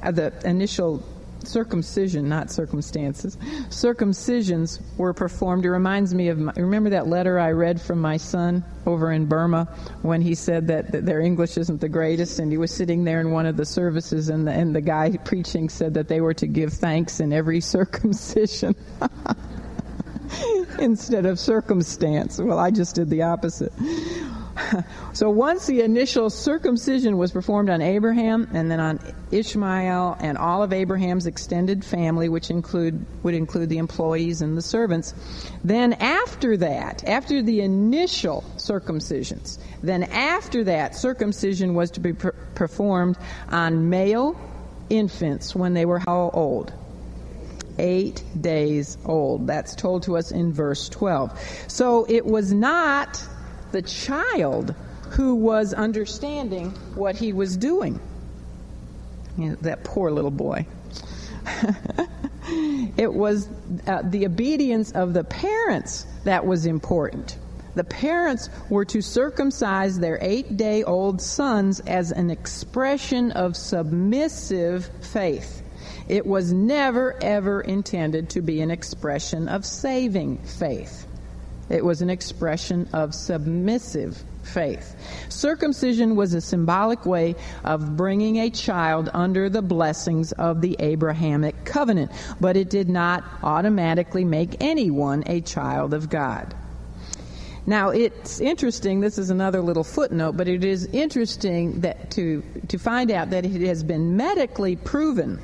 uh, 0.02 0.10
the 0.10 0.32
initial 0.44 1.02
circumcision, 1.44 2.28
not 2.28 2.50
circumstances, 2.50 3.36
circumcisions 3.68 4.80
were 4.96 5.12
performed. 5.12 5.64
It 5.64 5.70
reminds 5.70 6.14
me 6.14 6.28
of, 6.28 6.38
my, 6.38 6.52
remember 6.56 6.90
that 6.90 7.06
letter 7.06 7.38
I 7.38 7.52
read 7.52 7.80
from 7.80 8.00
my 8.00 8.16
son 8.16 8.64
over 8.84 9.12
in 9.12 9.26
Burma 9.26 9.64
when 10.02 10.20
he 10.22 10.34
said 10.34 10.66
that, 10.68 10.92
that, 10.92 11.06
their 11.06 11.20
English 11.20 11.56
isn't 11.56 11.80
the 11.80 11.88
greatest, 11.88 12.38
and 12.38 12.50
he 12.50 12.58
was 12.58 12.72
sitting 12.72 13.04
there 13.04 13.20
in 13.20 13.30
one 13.30 13.46
of 13.46 13.56
the 13.56 13.66
services, 13.66 14.28
and 14.28 14.46
the, 14.46 14.52
and 14.52 14.74
the 14.74 14.80
guy 14.80 15.16
preaching 15.24 15.68
said 15.68 15.94
that 15.94 16.08
they 16.08 16.20
were 16.20 16.34
to 16.34 16.46
give 16.46 16.72
thanks 16.72 17.20
in 17.20 17.32
every 17.32 17.60
circumcision. 17.76 18.74
Instead 20.78 21.24
of 21.24 21.38
circumstance. 21.38 22.38
Well, 22.38 22.58
I 22.58 22.70
just 22.70 22.94
did 22.96 23.08
the 23.08 23.22
opposite. 23.22 23.72
so 25.12 25.30
once 25.30 25.66
the 25.66 25.80
initial 25.80 26.30
circumcision 26.30 27.18
was 27.18 27.32
performed 27.32 27.70
on 27.70 27.82
Abraham 27.82 28.48
and 28.52 28.70
then 28.70 28.80
on 28.80 29.00
Ishmael 29.30 30.16
and 30.20 30.38
all 30.38 30.62
of 30.62 30.72
Abraham's 30.72 31.26
extended 31.26 31.84
family, 31.84 32.28
which 32.28 32.50
include 32.50 33.04
would 33.22 33.34
include 33.34 33.68
the 33.68 33.78
employees 33.78 34.42
and 34.42 34.56
the 34.56 34.62
servants, 34.62 35.14
then 35.64 35.94
after 35.94 36.56
that, 36.56 37.04
after 37.08 37.42
the 37.42 37.60
initial 37.60 38.44
circumcisions, 38.56 39.58
then 39.82 40.04
after 40.04 40.64
that 40.64 40.94
circumcision 40.94 41.74
was 41.74 41.90
to 41.92 42.00
be 42.00 42.12
per- 42.12 42.32
performed 42.54 43.16
on 43.50 43.90
male 43.90 44.38
infants 44.90 45.54
when 45.54 45.74
they 45.74 45.84
were 45.84 45.98
how 45.98 46.30
old? 46.32 46.72
Eight 47.78 48.24
days 48.40 48.96
old. 49.04 49.46
That's 49.46 49.74
told 49.74 50.04
to 50.04 50.16
us 50.16 50.30
in 50.30 50.52
verse 50.52 50.88
12. 50.88 51.66
So 51.68 52.06
it 52.08 52.24
was 52.24 52.52
not 52.52 53.22
the 53.72 53.82
child 53.82 54.74
who 55.10 55.34
was 55.34 55.72
understanding 55.72 56.70
what 56.94 57.16
he 57.16 57.32
was 57.32 57.56
doing. 57.56 58.00
You 59.36 59.50
know, 59.50 59.54
that 59.62 59.84
poor 59.84 60.10
little 60.10 60.30
boy. 60.30 60.66
it 62.96 63.12
was 63.12 63.48
uh, 63.86 64.02
the 64.02 64.26
obedience 64.26 64.92
of 64.92 65.12
the 65.12 65.24
parents 65.24 66.06
that 66.24 66.46
was 66.46 66.66
important. 66.66 67.38
The 67.74 67.84
parents 67.84 68.48
were 68.70 68.86
to 68.86 69.02
circumcise 69.02 69.98
their 69.98 70.18
eight 70.22 70.56
day 70.56 70.82
old 70.82 71.20
sons 71.20 71.80
as 71.80 72.10
an 72.10 72.30
expression 72.30 73.32
of 73.32 73.54
submissive 73.54 74.90
faith. 75.02 75.62
It 76.08 76.24
was 76.24 76.52
never, 76.52 77.22
ever 77.22 77.60
intended 77.60 78.30
to 78.30 78.40
be 78.40 78.60
an 78.60 78.70
expression 78.70 79.48
of 79.48 79.66
saving 79.66 80.38
faith. 80.38 81.05
It 81.68 81.84
was 81.84 82.02
an 82.02 82.10
expression 82.10 82.88
of 82.92 83.14
submissive 83.14 84.22
faith. 84.42 84.94
Circumcision 85.28 86.14
was 86.14 86.32
a 86.34 86.40
symbolic 86.40 87.04
way 87.04 87.34
of 87.64 87.96
bringing 87.96 88.36
a 88.36 88.50
child 88.50 89.10
under 89.12 89.50
the 89.50 89.62
blessings 89.62 90.32
of 90.32 90.60
the 90.60 90.76
Abrahamic 90.78 91.64
covenant, 91.64 92.12
but 92.40 92.56
it 92.56 92.70
did 92.70 92.88
not 92.88 93.24
automatically 93.42 94.24
make 94.24 94.56
anyone 94.60 95.24
a 95.26 95.40
child 95.40 95.92
of 95.92 96.08
God. 96.08 96.54
Now 97.66 97.88
it's 97.88 98.38
interesting. 98.38 99.00
This 99.00 99.18
is 99.18 99.30
another 99.30 99.60
little 99.60 99.82
footnote, 99.82 100.36
but 100.36 100.46
it 100.46 100.64
is 100.64 100.86
interesting 100.86 101.80
that 101.80 102.12
to 102.12 102.44
to 102.68 102.78
find 102.78 103.10
out 103.10 103.30
that 103.30 103.44
it 103.44 103.60
has 103.62 103.82
been 103.82 104.16
medically 104.16 104.76
proven 104.76 105.40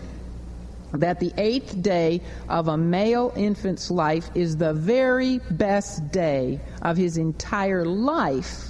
that 0.95 1.21
the 1.21 1.33
eighth 1.37 1.81
day 1.81 2.21
of 2.49 2.69
a 2.69 2.77
male 2.77 3.33
infant's 3.37 3.91
life 3.91 4.31
is 4.35 4.57
the 4.57 4.75
very 4.75 5.39
best 5.51 6.11
day 6.11 6.61
of 6.83 6.97
his 6.97 7.17
entire 7.17 7.85
life 7.85 8.69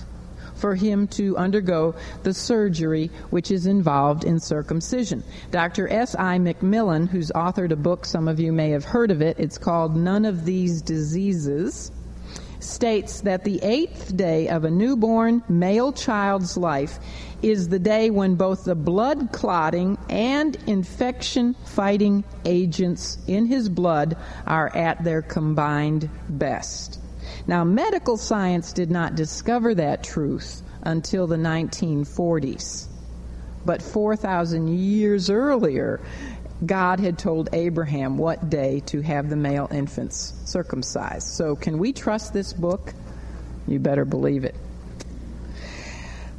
for 0.54 0.74
him 0.76 1.08
to 1.08 1.36
undergo 1.36 1.94
the 2.22 2.32
surgery 2.32 3.10
which 3.30 3.50
is 3.50 3.66
involved 3.66 4.22
in 4.24 4.38
circumcision. 4.38 5.22
Dr. 5.50 5.88
S.I. 5.88 6.38
McMillen, 6.38 7.08
who's 7.08 7.32
authored 7.34 7.72
a 7.72 7.76
book, 7.76 8.04
some 8.04 8.28
of 8.28 8.38
you 8.38 8.52
may 8.52 8.70
have 8.70 8.84
heard 8.84 9.10
of 9.10 9.20
it, 9.20 9.38
it's 9.40 9.58
called 9.58 9.96
None 9.96 10.24
of 10.24 10.44
These 10.44 10.80
Diseases, 10.80 11.90
states 12.62 13.20
that 13.22 13.44
the 13.44 13.58
eighth 13.62 14.16
day 14.16 14.48
of 14.48 14.64
a 14.64 14.70
newborn 14.70 15.42
male 15.48 15.92
child's 15.92 16.56
life 16.56 16.98
is 17.42 17.68
the 17.68 17.78
day 17.78 18.10
when 18.10 18.36
both 18.36 18.64
the 18.64 18.74
blood 18.74 19.30
clotting 19.32 19.98
and 20.08 20.56
infection 20.66 21.54
fighting 21.66 22.24
agents 22.44 23.18
in 23.26 23.46
his 23.46 23.68
blood 23.68 24.16
are 24.46 24.74
at 24.76 25.02
their 25.02 25.22
combined 25.22 26.08
best. 26.28 27.00
Now, 27.46 27.64
medical 27.64 28.16
science 28.16 28.72
did 28.72 28.90
not 28.90 29.16
discover 29.16 29.74
that 29.74 30.04
truth 30.04 30.62
until 30.82 31.26
the 31.26 31.36
1940s. 31.36 32.88
But 33.64 33.82
4,000 33.82 34.76
years 34.76 35.30
earlier, 35.30 36.00
God 36.64 37.00
had 37.00 37.18
told 37.18 37.48
Abraham 37.52 38.18
what 38.18 38.48
day 38.48 38.80
to 38.86 39.00
have 39.00 39.28
the 39.28 39.36
male 39.36 39.68
infants 39.72 40.34
circumcised. 40.44 41.28
So, 41.28 41.56
can 41.56 41.78
we 41.78 41.92
trust 41.92 42.32
this 42.32 42.52
book? 42.52 42.92
You 43.66 43.78
better 43.78 44.04
believe 44.04 44.44
it. 44.44 44.54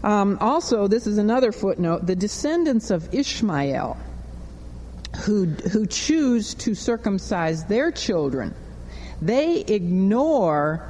Um, 0.03 0.37
also, 0.41 0.87
this 0.87 1.07
is 1.07 1.17
another 1.17 1.51
footnote 1.51 2.05
the 2.05 2.15
descendants 2.15 2.91
of 2.91 3.13
Ishmael 3.13 3.97
who, 5.21 5.45
who 5.45 5.85
choose 5.85 6.53
to 6.55 6.75
circumcise 6.75 7.65
their 7.65 7.91
children, 7.91 8.53
they 9.21 9.61
ignore 9.61 10.89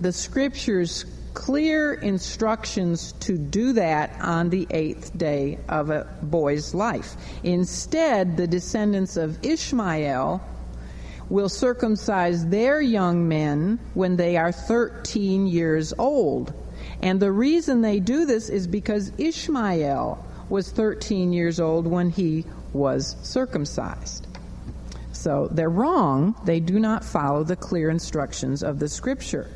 the 0.00 0.12
scripture's 0.12 1.04
clear 1.38 1.94
instructions 1.94 3.12
to 3.20 3.38
do 3.38 3.72
that 3.72 4.10
on 4.20 4.50
the 4.50 4.66
eighth 4.72 5.16
day 5.16 5.56
of 5.68 5.88
a 5.88 6.04
boy's 6.20 6.74
life. 6.74 7.14
Instead, 7.44 8.36
the 8.36 8.48
descendants 8.48 9.16
of 9.16 9.38
Ishmael 9.46 10.42
will 11.30 11.48
circumcise 11.48 12.44
their 12.48 12.80
young 12.80 13.28
men 13.28 13.78
when 13.94 14.16
they 14.16 14.36
are 14.36 14.50
13 14.50 15.46
years 15.46 15.94
old. 15.96 16.52
And 17.02 17.20
the 17.20 17.30
reason 17.30 17.82
they 17.82 18.00
do 18.00 18.26
this 18.26 18.48
is 18.48 18.66
because 18.66 19.12
Ishmael 19.16 20.26
was 20.48 20.72
13 20.72 21.32
years 21.32 21.60
old 21.60 21.86
when 21.86 22.10
he 22.10 22.46
was 22.72 23.14
circumcised. 23.22 24.26
So 25.12 25.46
they're 25.52 25.70
wrong. 25.70 26.34
They 26.44 26.58
do 26.58 26.80
not 26.80 27.04
follow 27.04 27.44
the 27.44 27.54
clear 27.54 27.90
instructions 27.90 28.64
of 28.64 28.80
the 28.80 28.88
scripture. 28.88 29.48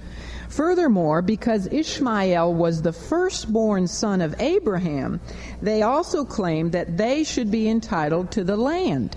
Furthermore, 0.52 1.22
because 1.22 1.66
Ishmael 1.72 2.52
was 2.52 2.82
the 2.82 2.92
firstborn 2.92 3.86
son 3.86 4.20
of 4.20 4.38
Abraham, 4.38 5.18
they 5.62 5.80
also 5.80 6.26
claimed 6.26 6.72
that 6.72 6.98
they 6.98 7.24
should 7.24 7.50
be 7.50 7.70
entitled 7.70 8.32
to 8.32 8.44
the 8.44 8.56
land. 8.58 9.16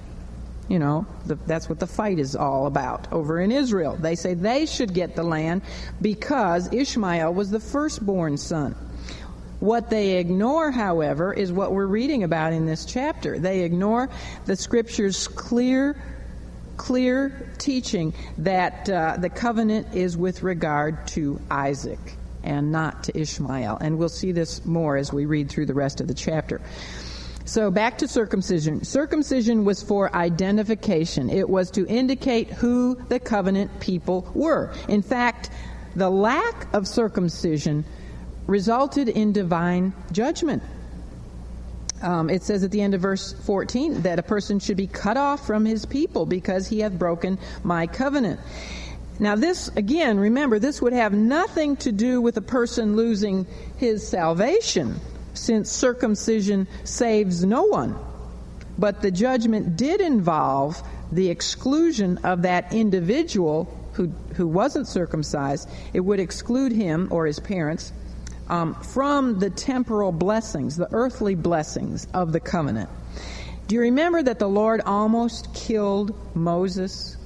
You 0.69 0.79
know, 0.79 1.05
the, 1.25 1.35
that's 1.45 1.67
what 1.67 1.81
the 1.81 1.87
fight 1.87 2.19
is 2.19 2.37
all 2.37 2.67
about 2.67 3.11
over 3.11 3.41
in 3.41 3.51
Israel. 3.51 3.97
They 3.97 4.15
say 4.15 4.33
they 4.33 4.65
should 4.65 4.93
get 4.93 5.17
the 5.17 5.23
land 5.23 5.63
because 6.01 6.71
Ishmael 6.71 7.33
was 7.33 7.51
the 7.51 7.59
firstborn 7.59 8.37
son. 8.37 8.73
What 9.59 9.89
they 9.89 10.17
ignore, 10.17 10.71
however, 10.71 11.33
is 11.33 11.51
what 11.51 11.73
we're 11.73 11.85
reading 11.85 12.23
about 12.23 12.53
in 12.53 12.65
this 12.65 12.85
chapter. 12.85 13.39
They 13.39 13.63
ignore 13.63 14.09
the 14.45 14.55
scripture's 14.55 15.27
clear, 15.27 16.01
clear 16.77 17.49
teaching 17.57 18.13
that 18.39 18.89
uh, 18.89 19.17
the 19.17 19.29
covenant 19.29 19.93
is 19.93 20.17
with 20.17 20.43
regard 20.43 21.07
to 21.09 21.39
Isaac 21.49 21.99
and 22.43 22.71
not 22.71 23.05
to 23.05 23.19
Ishmael. 23.19 23.77
And 23.81 23.97
we'll 23.97 24.09
see 24.09 24.31
this 24.31 24.65
more 24.65 24.97
as 24.97 25.11
we 25.11 25.25
read 25.25 25.49
through 25.49 25.65
the 25.65 25.73
rest 25.73 25.99
of 26.01 26.07
the 26.07 26.13
chapter. 26.13 26.61
So 27.45 27.69
back 27.69 27.99
to 27.99 28.07
circumcision. 28.07 28.83
Circumcision 28.83 29.65
was 29.65 29.83
for 29.83 30.15
identification. 30.15 31.29
It 31.29 31.47
was 31.47 31.69
to 31.71 31.85
indicate 31.87 32.49
who 32.49 32.95
the 33.09 33.19
covenant 33.19 33.79
people 33.79 34.29
were. 34.33 34.73
In 34.87 35.03
fact, 35.03 35.51
the 35.95 36.09
lack 36.09 36.73
of 36.73 36.87
circumcision 36.87 37.85
resulted 38.47 39.09
in 39.09 39.31
divine 39.31 39.93
judgment. 40.11 40.63
Um, 42.01 42.29
it 42.29 42.43
says 42.43 42.63
at 42.63 42.71
the 42.71 42.81
end 42.81 42.93
of 42.93 43.01
verse 43.01 43.33
14 43.45 44.01
that 44.01 44.19
a 44.19 44.23
person 44.23 44.59
should 44.59 44.77
be 44.77 44.87
cut 44.87 45.17
off 45.17 45.47
from 45.47 45.65
his 45.65 45.85
people 45.85 46.25
because 46.25 46.67
he 46.67 46.79
hath 46.79 46.97
broken 46.97 47.39
my 47.63 47.87
covenant. 47.87 48.39
Now, 49.17 49.35
this, 49.35 49.69
again, 49.69 50.19
remember, 50.19 50.59
this 50.59 50.81
would 50.81 50.91
have 50.91 51.13
nothing 51.13 51.77
to 51.77 51.91
do 51.91 52.19
with 52.19 52.35
a 52.35 52.41
person 52.41 52.97
losing 52.97 53.47
his 53.77 54.05
salvation 54.05 54.99
since 55.33 55.71
circumcision 55.71 56.67
saves 56.83 57.45
no 57.45 57.63
one. 57.63 57.97
But 58.77 59.01
the 59.01 59.11
judgment 59.11 59.77
did 59.77 60.01
involve 60.01 60.81
the 61.11 61.29
exclusion 61.29 62.17
of 62.19 62.41
that 62.41 62.73
individual 62.73 63.73
who, 63.93 64.07
who 64.35 64.47
wasn't 64.47 64.87
circumcised. 64.87 65.69
It 65.93 66.01
would 66.01 66.19
exclude 66.19 66.73
him 66.73 67.07
or 67.11 67.25
his 67.25 67.39
parents 67.39 67.93
um, 68.49 68.75
from 68.75 69.39
the 69.39 69.49
temporal 69.49 70.11
blessings, 70.11 70.75
the 70.75 70.89
earthly 70.91 71.35
blessings 71.35 72.07
of 72.13 72.31
the 72.31 72.39
covenant. 72.39 72.89
Do 73.67 73.75
you 73.75 73.81
remember 73.81 74.21
that 74.21 74.37
the 74.37 74.47
Lord 74.47 74.81
almost 74.81 75.53
killed 75.53 76.15
Moses? 76.35 77.17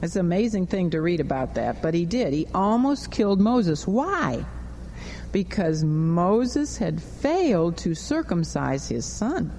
It's 0.00 0.14
an 0.14 0.20
amazing 0.20 0.68
thing 0.68 0.90
to 0.90 1.00
read 1.00 1.20
about 1.20 1.54
that, 1.54 1.82
but 1.82 1.94
he 1.94 2.04
did. 2.04 2.32
He 2.32 2.46
almost 2.54 3.10
killed 3.10 3.40
Moses. 3.40 3.86
Why? 3.86 4.44
Because 5.32 5.82
Moses 5.82 6.76
had 6.76 7.02
failed 7.02 7.76
to 7.78 7.94
circumcise 7.94 8.88
his 8.88 9.04
son. 9.04 9.50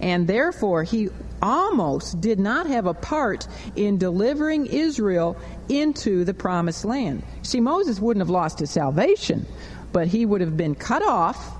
And 0.00 0.28
therefore, 0.28 0.82
he 0.84 1.08
almost 1.40 2.20
did 2.20 2.38
not 2.38 2.66
have 2.66 2.86
a 2.86 2.94
part 2.94 3.48
in 3.76 3.98
delivering 3.98 4.66
Israel 4.66 5.36
into 5.68 6.24
the 6.24 6.34
promised 6.34 6.84
land. 6.84 7.22
See, 7.42 7.60
Moses 7.60 7.98
wouldn't 8.00 8.20
have 8.20 8.30
lost 8.30 8.58
his 8.58 8.70
salvation, 8.70 9.46
but 9.92 10.08
he 10.08 10.26
would 10.26 10.40
have 10.40 10.56
been 10.56 10.74
cut 10.74 11.02
off 11.02 11.54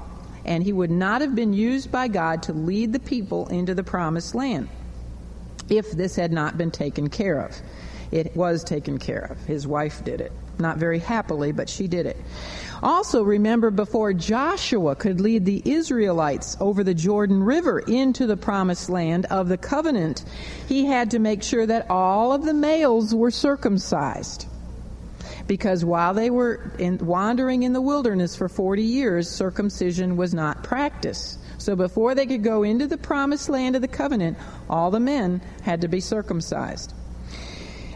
and 0.45 0.63
he 0.63 0.73
would 0.73 0.91
not 0.91 1.21
have 1.21 1.35
been 1.35 1.53
used 1.53 1.93
by 1.93 2.09
God 2.09 2.43
to 2.45 2.53
lead 2.53 2.93
the 2.93 2.99
people 2.99 3.49
into 3.49 3.75
the 3.75 3.83
promised 3.83 4.35
land 4.35 4.69
if 5.69 5.91
this 5.93 6.17
had 6.17 6.33
not 6.33 6.57
been 6.57 6.71
taken 6.71 7.09
care 7.11 7.41
of. 7.41 7.55
It 8.11 8.35
was 8.35 8.65
taken 8.65 8.99
care 8.99 9.21
of. 9.31 9.39
His 9.45 9.67
wife 9.67 10.03
did 10.05 10.23
it. 10.23 10.33
Not 10.59 10.79
very 10.79 10.99
happily, 10.99 11.53
but 11.53 11.69
she 11.69 11.87
did 11.87 12.07
it. 12.07 12.17
Also, 12.83 13.23
remember 13.23 13.71
before 13.71 14.13
Joshua 14.13 14.97
could 14.97 15.21
lead 15.21 15.45
the 15.45 15.63
Israelites 15.65 16.57
over 16.61 16.83
the 16.83 16.95
Jordan 16.95 17.43
River 17.43 17.81
into 17.81 18.27
the 18.27 18.37
promised 18.37 18.89
land 18.89 19.27
of 19.27 19.49
the 19.49 19.59
covenant, 19.59 20.25
he 20.67 20.87
had 20.87 21.11
to 21.11 21.19
make 21.19 21.43
sure 21.43 21.67
that 21.67 21.91
all 21.91 22.33
of 22.33 22.45
the 22.45 22.55
males 22.55 23.15
were 23.15 23.31
circumcised 23.31 24.47
because 25.49 25.85
while 25.85 26.15
they 26.15 26.31
were 26.31 26.71
in, 26.79 26.99
wandering 26.99 27.65
in 27.65 27.73
the 27.73 27.81
wilderness 27.81 28.37
for 28.37 28.49
40 28.49 28.83
years, 28.83 29.29
circumcision 29.29 30.17
was 30.17 30.35
not 30.35 30.63
practiced. 30.63 31.41
So 31.61 31.75
before 31.75 32.15
they 32.15 32.27
could 32.27 32.45
go 32.45 32.63
into 32.63 32.87
the 32.87 32.99
promised 32.99 33.49
land 33.49 33.75
of 33.75 33.83
the 33.83 33.89
covenant, 33.89 34.39
all 34.71 34.93
the 34.93 35.01
men 35.01 35.41
had 35.63 35.81
to 35.81 35.89
be 35.89 36.01
circumcised. 36.01 36.95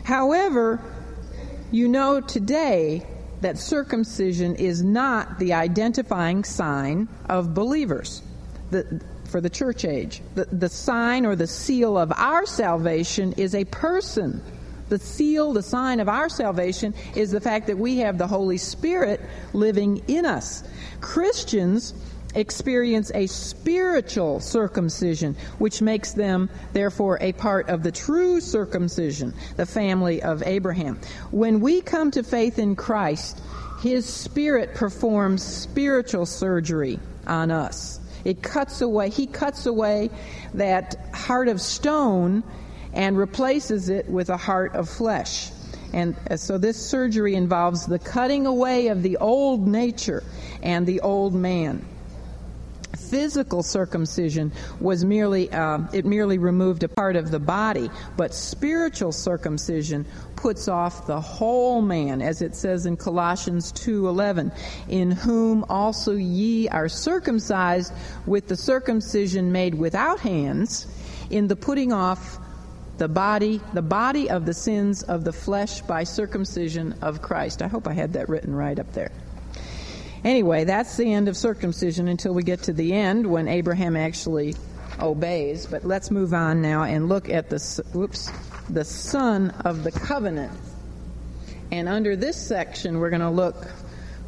However, 0.03 0.80
you 1.70 1.86
know 1.88 2.20
today 2.20 3.07
that 3.42 3.59
circumcision 3.59 4.57
is 4.57 4.82
not 4.82 5.38
the 5.38 5.53
identifying 5.53 6.44
sign 6.44 7.09
of 7.28 7.55
believers 7.55 8.22
the, 8.70 9.03
for 9.24 9.40
the 9.40 9.50
church 9.50 9.84
age. 9.84 10.22
The, 10.34 10.46
the 10.46 10.68
sign 10.68 11.26
or 11.26 11.36
the 11.36 11.46
seal 11.46 11.98
of 11.98 12.12
our 12.16 12.46
salvation 12.46 13.32
is 13.34 13.55
a 13.55 13.64
person 13.66 14.42
the 14.93 14.99
seal, 14.99 15.55
the 15.55 15.62
sign 15.62 16.01
of 16.01 16.09
our 16.11 16.28
salvation 16.28 16.93
is 17.16 17.30
the 17.30 17.40
fact 17.40 17.66
that 17.66 17.78
we 17.78 17.97
have 17.97 18.18
the 18.18 18.26
Holy 18.26 18.59
Spirit 18.59 19.22
living 19.55 20.03
in 20.07 20.26
us. 20.26 20.62
Christians 21.01 21.95
experience 22.34 23.11
a 23.14 23.26
spiritual 23.26 24.38
circumcision, 24.40 25.34
which 25.57 25.80
makes 25.80 26.12
them, 26.12 26.51
therefore, 26.74 27.16
a 27.22 27.32
part 27.32 27.70
of 27.70 27.82
the 27.82 27.90
true 27.90 28.38
circumcision, 28.38 29.32
the 29.57 29.64
family 29.64 30.20
of 30.22 30.43
Abraham. 30.43 31.01
When 31.30 31.61
we 31.61 31.80
come 31.80 32.11
to 32.11 32.22
faith 32.22 32.59
in 32.59 32.76
Christ, 32.76 33.40
His 33.80 34.05
Spirit 34.05 34.74
performs 34.74 35.43
spiritual 35.43 36.26
surgery 36.26 37.01
on 37.26 37.51
us. 37.51 37.99
It 38.26 38.43
cuts 38.43 38.82
away, 38.82 39.09
He 39.09 39.26
cuts 39.26 39.64
away 39.64 40.11
that 40.53 40.97
heart 41.14 41.49
of 41.49 41.62
stone 41.62 42.43
and 42.93 43.16
replaces 43.16 43.88
it 43.88 44.09
with 44.09 44.28
a 44.30 44.36
heart 44.36 44.74
of 44.74 44.88
flesh. 44.88 45.51
And 45.93 46.16
uh, 46.30 46.36
so 46.36 46.59
this 46.59 46.76
surgery 46.76 47.34
involves 47.34 47.86
the 47.86 47.99
cutting 47.99 48.47
away 48.47 48.88
of 48.88 49.03
the 49.03 49.18
old 49.18 49.66
nature 49.66 50.22
and 50.62 50.86
the 50.86 51.01
old 51.01 51.34
man. 51.34 51.84
Physical 52.97 53.62
circumcision 53.62 54.53
was 54.80 55.05
merely 55.05 55.53
uh, 55.53 55.80
it 55.93 56.07
merely 56.07 56.38
removed 56.38 56.82
a 56.82 56.88
part 56.88 57.14
of 57.14 57.30
the 57.30 57.38
body, 57.38 57.90
but 58.16 58.32
spiritual 58.32 59.12
circumcision 59.12 60.07
puts 60.34 60.66
off 60.66 61.07
the 61.07 61.20
whole 61.20 61.82
man, 61.82 62.22
as 62.22 62.40
it 62.40 62.57
says 62.57 62.86
in 62.86 62.97
Colossians 62.97 63.70
two 63.72 64.09
eleven, 64.09 64.51
in 64.88 65.11
whom 65.11 65.62
also 65.68 66.12
ye 66.12 66.68
are 66.68 66.88
circumcised 66.88 67.93
with 68.24 68.49
the 68.49 68.57
circumcision 68.57 69.53
made 69.53 69.74
without 69.74 70.20
hands, 70.20 70.86
in 71.28 71.49
the 71.49 71.57
putting 71.57 71.93
off 71.93 72.38
the 73.03 73.09
body, 73.09 73.61
the 73.72 73.82
body 73.82 74.30
of 74.30 74.46
the 74.46 74.55
sins 74.55 75.03
of 75.03 75.24
the 75.24 75.32
flesh 75.32 75.80
by 75.80 76.05
circumcision 76.05 76.94
of 77.03 77.20
Christ. 77.20 77.61
I 77.61 77.66
hope 77.66 77.88
I 77.88 77.94
had 77.94 78.12
that 78.12 78.28
written 78.28 78.55
right 78.55 78.78
up 78.78 78.92
there. 78.92 79.11
Anyway, 80.22 80.62
that's 80.62 80.96
the 80.96 81.12
end 81.12 81.26
of 81.26 81.36
circumcision 81.36 82.07
until 82.07 82.32
we 82.32 82.44
get 82.44 82.62
to 82.62 82.72
the 82.72 82.92
end 82.92 83.26
when 83.26 83.48
Abraham 83.48 83.96
actually 83.96 84.55
obeys. 85.00 85.66
But 85.66 85.84
let's 85.84 86.12
move 86.12 86.32
on 86.32 86.62
now 86.62 86.84
and 86.84 87.09
look 87.09 87.28
at 87.28 87.50
the 87.50 87.59
whoops, 87.92 88.30
the 88.70 88.84
son 88.84 89.50
of 89.64 89.82
the 89.82 89.90
covenant. 89.90 90.53
And 91.72 91.88
under 91.88 92.14
this 92.14 92.40
section, 92.40 93.00
we're 93.00 93.11
going 93.11 93.20
to 93.20 93.30
look 93.30 93.66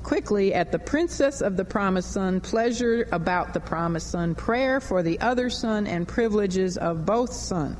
quickly 0.02 0.52
at 0.52 0.72
the 0.72 0.80
princess 0.80 1.42
of 1.42 1.56
the 1.56 1.64
promised 1.64 2.10
son, 2.10 2.40
pleasure 2.40 3.08
about 3.12 3.54
the 3.54 3.60
promised 3.60 4.10
son, 4.10 4.34
prayer 4.34 4.80
for 4.80 5.04
the 5.04 5.20
other 5.20 5.48
son, 5.48 5.86
and 5.86 6.08
privileges 6.08 6.76
of 6.76 7.06
both 7.06 7.32
sons. 7.32 7.76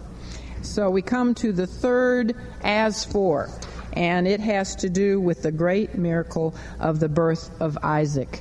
So 0.65 0.91
we 0.91 1.03
come 1.03 1.35
to 1.37 1.53
the 1.53 1.67
third 1.67 2.35
as 2.63 3.05
for, 3.05 3.51
and 3.93 4.27
it 4.27 4.41
has 4.41 4.75
to 4.77 4.89
do 4.89 5.21
with 5.21 5.43
the 5.43 5.53
great 5.53 5.95
miracle 5.95 6.55
of 6.81 7.01
the 7.01 7.09
birth 7.09 7.51
of 7.61 7.79
Isaac. 7.83 8.41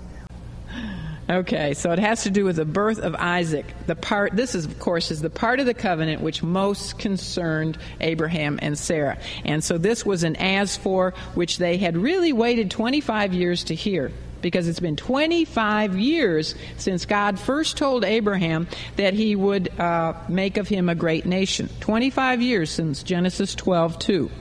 Okay, 1.30 1.74
so 1.74 1.92
it 1.92 2.00
has 2.00 2.24
to 2.24 2.30
do 2.30 2.44
with 2.44 2.58
the 2.58 2.66
birth 2.66 3.00
of 3.00 3.16
Isaac. 3.16 3.66
The 3.88 3.96
part 3.96 4.36
this 4.36 4.56
is 4.56 4.66
of 4.66 4.78
course 4.80 5.10
is 5.10 5.22
the 5.22 5.30
part 5.30 5.60
of 5.60 5.66
the 5.66 5.74
covenant 5.74 6.22
which 6.22 6.44
most 6.44 7.00
concerned 7.00 7.78
Abraham 8.02 8.60
and 8.62 8.78
Sarah. 8.78 9.18
And 9.46 9.64
so 9.64 9.78
this 9.78 10.06
was 10.06 10.24
an 10.24 10.36
as 10.36 10.76
for 10.76 11.14
which 11.34 11.60
they 11.60 11.78
had 11.78 11.98
really 11.98 12.34
waited 12.34 12.72
25 12.72 13.34
years 13.34 13.64
to 13.66 13.76
hear 13.76 14.12
because 14.44 14.68
it's 14.68 14.80
been 14.80 14.96
25 14.96 15.98
years 15.98 16.54
since 16.78 17.06
God 17.06 17.40
first 17.40 17.78
told 17.78 18.06
Abraham 18.06 18.68
that 18.98 19.16
he 19.16 19.36
would 19.36 19.80
uh, 19.80 20.14
make 20.30 20.58
of 20.58 20.68
him 20.68 20.90
a 20.90 20.96
great 20.96 21.26
nation. 21.26 21.70
25 21.80 22.44
years 22.44 22.70
since 22.70 23.02
Genesis 23.02 23.56
12 23.56 23.98
2. 23.98 24.32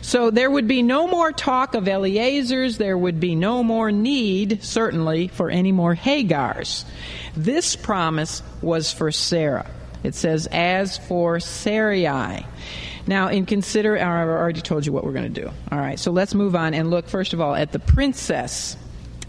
So 0.00 0.30
there 0.30 0.50
would 0.50 0.66
be 0.66 0.82
no 0.82 1.06
more 1.06 1.32
talk 1.32 1.74
of 1.74 1.84
Eliezer's, 1.84 2.78
there 2.78 2.96
would 2.96 3.20
be 3.20 3.34
no 3.34 3.62
more 3.62 3.92
need, 3.92 4.62
certainly, 4.62 5.28
for 5.28 5.50
any 5.50 5.72
more 5.72 5.94
Hagars. 5.94 6.84
This 7.36 7.76
promise 7.76 8.42
was 8.62 8.92
for 8.92 9.12
Sarah. 9.12 9.70
It 10.02 10.14
says, 10.14 10.48
as 10.50 10.96
for 10.96 11.40
Sarai. 11.40 12.46
Now, 13.06 13.28
in 13.28 13.44
consider, 13.46 13.98
I've 13.98 14.28
already 14.28 14.60
told 14.60 14.86
you 14.86 14.92
what 14.92 15.04
we're 15.04 15.12
going 15.12 15.32
to 15.32 15.40
do. 15.42 15.50
All 15.70 15.78
right, 15.78 15.98
so 15.98 16.12
let's 16.12 16.34
move 16.34 16.54
on 16.54 16.74
and 16.74 16.90
look, 16.90 17.08
first 17.08 17.32
of 17.32 17.40
all, 17.40 17.54
at 17.54 17.72
the 17.72 17.78
princess 17.78 18.76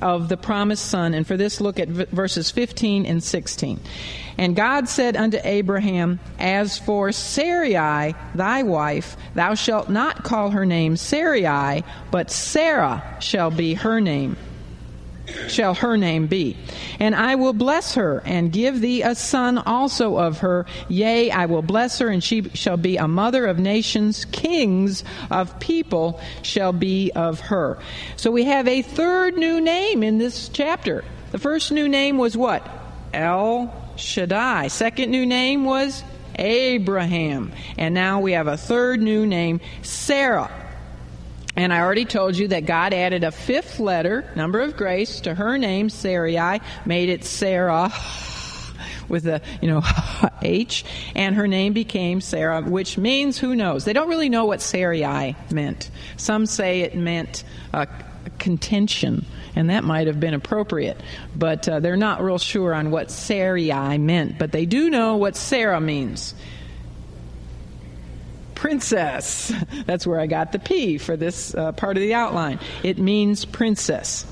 of 0.02 0.30
the 0.30 0.38
promised 0.38 0.86
son. 0.86 1.14
And 1.14 1.26
for 1.26 1.38
this, 1.38 1.62
look 1.62 1.80
at 1.80 1.88
v- 1.88 2.06
verses 2.06 2.52
15 2.52 3.06
and 3.06 3.24
16. 3.24 3.80
And 4.38 4.56
God 4.56 4.88
said 4.90 5.16
unto 5.16 5.38
Abraham, 5.44 6.20
As 6.40 6.78
for 6.78 7.12
Sarai, 7.12 8.16
thy 8.34 8.64
wife, 8.64 9.18
thou 9.36 9.54
shalt 9.54 9.90
not 9.90 10.24
call 10.24 10.52
her 10.52 10.66
name 10.66 10.98
Sarai, 10.98 11.84
but 12.12 12.32
Sarah 12.32 13.18
shall 13.20 13.52
be 13.52 13.76
her 13.76 14.00
name 14.00 14.38
shall 15.48 15.74
her 15.76 15.98
name 15.98 16.28
be. 16.28 16.58
And 17.00 17.16
I 17.16 17.36
will 17.36 17.54
bless 17.54 17.96
her 17.96 18.22
and 18.26 18.52
give 18.52 18.82
thee 18.82 19.02
a 19.02 19.16
son 19.16 19.58
also 19.58 20.18
of 20.18 20.40
her. 20.40 20.66
Yea, 20.88 21.32
I 21.32 21.46
will 21.46 21.62
bless 21.62 22.00
her, 22.00 22.10
and 22.10 22.24
she 22.24 22.50
shall 22.54 22.78
be 22.78 22.98
a 22.98 23.08
mother 23.08 23.46
of 23.46 23.60
nations. 23.60 24.26
Kings 24.26 25.04
of 25.30 25.60
people 25.60 26.20
shall 26.42 26.74
be 26.74 27.12
of 27.16 27.40
her. 27.42 27.78
So 28.16 28.32
we 28.32 28.46
have 28.46 28.68
a 28.68 28.82
third 28.82 29.38
new 29.38 29.62
name 29.62 30.04
in 30.04 30.18
this 30.18 30.50
chapter. 30.50 31.04
The 31.32 31.40
first 31.40 31.72
new 31.72 31.88
name 31.88 32.18
was 32.18 32.36
what? 32.36 32.68
El 33.14 33.74
Shaddai. 33.96 34.68
Second 34.68 35.12
new 35.12 35.26
name 35.26 35.66
was 35.66 36.04
Abraham. 36.36 37.52
And 37.78 37.94
now 37.94 38.20
we 38.20 38.34
have 38.34 38.48
a 38.48 38.58
third 38.58 39.02
new 39.02 39.26
name, 39.26 39.62
Sarah. 39.82 40.61
And 41.62 41.72
I 41.72 41.82
already 41.82 42.06
told 42.06 42.36
you 42.38 42.48
that 42.48 42.66
God 42.66 42.92
added 42.92 43.24
a 43.24 43.30
fifth 43.30 43.80
letter, 43.80 44.28
number 44.36 44.62
of 44.62 44.76
grace, 44.76 45.22
to 45.22 45.36
her 45.36 45.60
name, 45.60 45.90
Sarai, 45.90 46.60
made 46.88 47.10
it 47.10 47.24
Sarah 47.24 47.94
with 49.08 49.28
a, 49.28 49.44
you 49.62 49.70
know, 49.70 49.84
H, 50.42 50.84
and 51.14 51.36
her 51.36 51.48
name 51.48 51.74
became 51.74 52.20
Sarah, 52.20 52.64
which 52.64 52.98
means 52.98 53.38
who 53.38 53.54
knows? 53.54 53.86
They 53.86 53.94
don't 53.94 54.10
really 54.10 54.28
know 54.28 54.46
what 54.46 54.60
Sarai 54.60 55.36
meant. 55.52 55.92
Some 56.18 56.48
say 56.48 56.82
it 56.82 56.96
meant 56.96 57.44
uh, 57.76 57.86
contention. 58.40 59.24
and 59.56 59.70
that 59.70 59.84
might 59.84 60.08
have 60.08 60.20
been 60.20 60.34
appropriate. 60.34 61.00
But 61.36 61.70
uh, 61.70 61.80
they're 61.80 61.96
not 61.96 62.24
real 62.24 62.40
sure 62.40 62.74
on 62.74 62.90
what 62.90 63.12
Sarai 63.12 64.00
meant, 64.00 64.40
but 64.40 64.52
they 64.52 64.66
do 64.66 64.90
know 64.90 65.18
what 65.18 65.36
Sarah 65.36 65.80
means 65.80 66.34
princess. 68.62 69.52
That's 69.88 70.06
where 70.06 70.20
I 70.20 70.28
got 70.28 70.52
the 70.52 70.60
P 70.60 71.00
for 71.00 71.18
this 71.18 71.56
uh, 71.56 71.72
part 71.72 71.98
of 71.98 72.02
the 72.02 72.14
outline. 72.14 72.60
It 72.84 73.00
means 73.00 73.44
princess. 73.44 74.24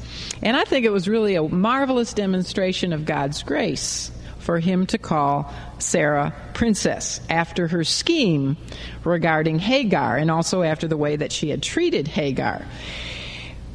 And 0.43 0.55
I 0.55 0.65
think 0.65 0.85
it 0.85 0.91
was 0.91 1.07
really 1.07 1.33
a 1.33 1.41
marvelous 1.41 2.13
demonstration 2.13 2.93
of 2.93 3.05
God's 3.05 3.41
grace 3.41 4.11
for 4.37 4.59
him 4.59 4.85
to 4.85 4.99
call 4.99 5.51
Sarah 5.79 6.35
princess 6.53 7.19
after 7.27 7.67
her 7.69 7.83
scheme 7.83 8.55
regarding 9.03 9.57
Hagar 9.57 10.17
and 10.17 10.29
also 10.29 10.61
after 10.61 10.87
the 10.87 10.95
way 10.95 11.15
that 11.15 11.31
she 11.31 11.49
had 11.49 11.63
treated 11.63 12.07
Hagar. 12.07 12.63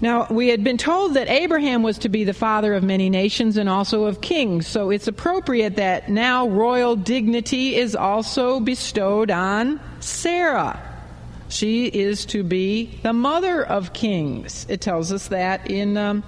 Now, 0.05 0.27
we 0.29 0.49
had 0.49 0.63
been 0.63 0.77
told 0.77 1.15
that 1.15 1.31
Abraham 1.31 1.83
was 1.83 1.97
to 2.01 2.11
be 2.11 2.25
the 2.25 2.35
father 2.35 2.75
of 2.75 2.83
many 2.83 3.09
nations 3.09 3.57
and 3.57 3.71
also 3.71 4.05
of 4.05 4.21
kings, 4.21 4.67
so 4.67 4.91
it's 4.91 5.09
appropriate 5.09 5.77
that 5.77 6.11
now 6.11 6.47
royal 6.47 6.95
dignity 6.95 7.77
is 7.77 7.97
also 7.97 8.61
bestowed 8.61 9.31
on 9.31 9.81
Sarah. 10.01 10.79
She 11.49 11.87
is 11.87 12.27
to 12.27 12.43
be 12.43 12.99
the 13.03 13.15
mother 13.15 13.65
of 13.65 13.95
kings. 13.95 14.67
It 14.69 14.83
tells 14.83 15.11
us 15.11 15.29
that 15.29 15.71
in 15.71 15.97
um, 15.97 16.23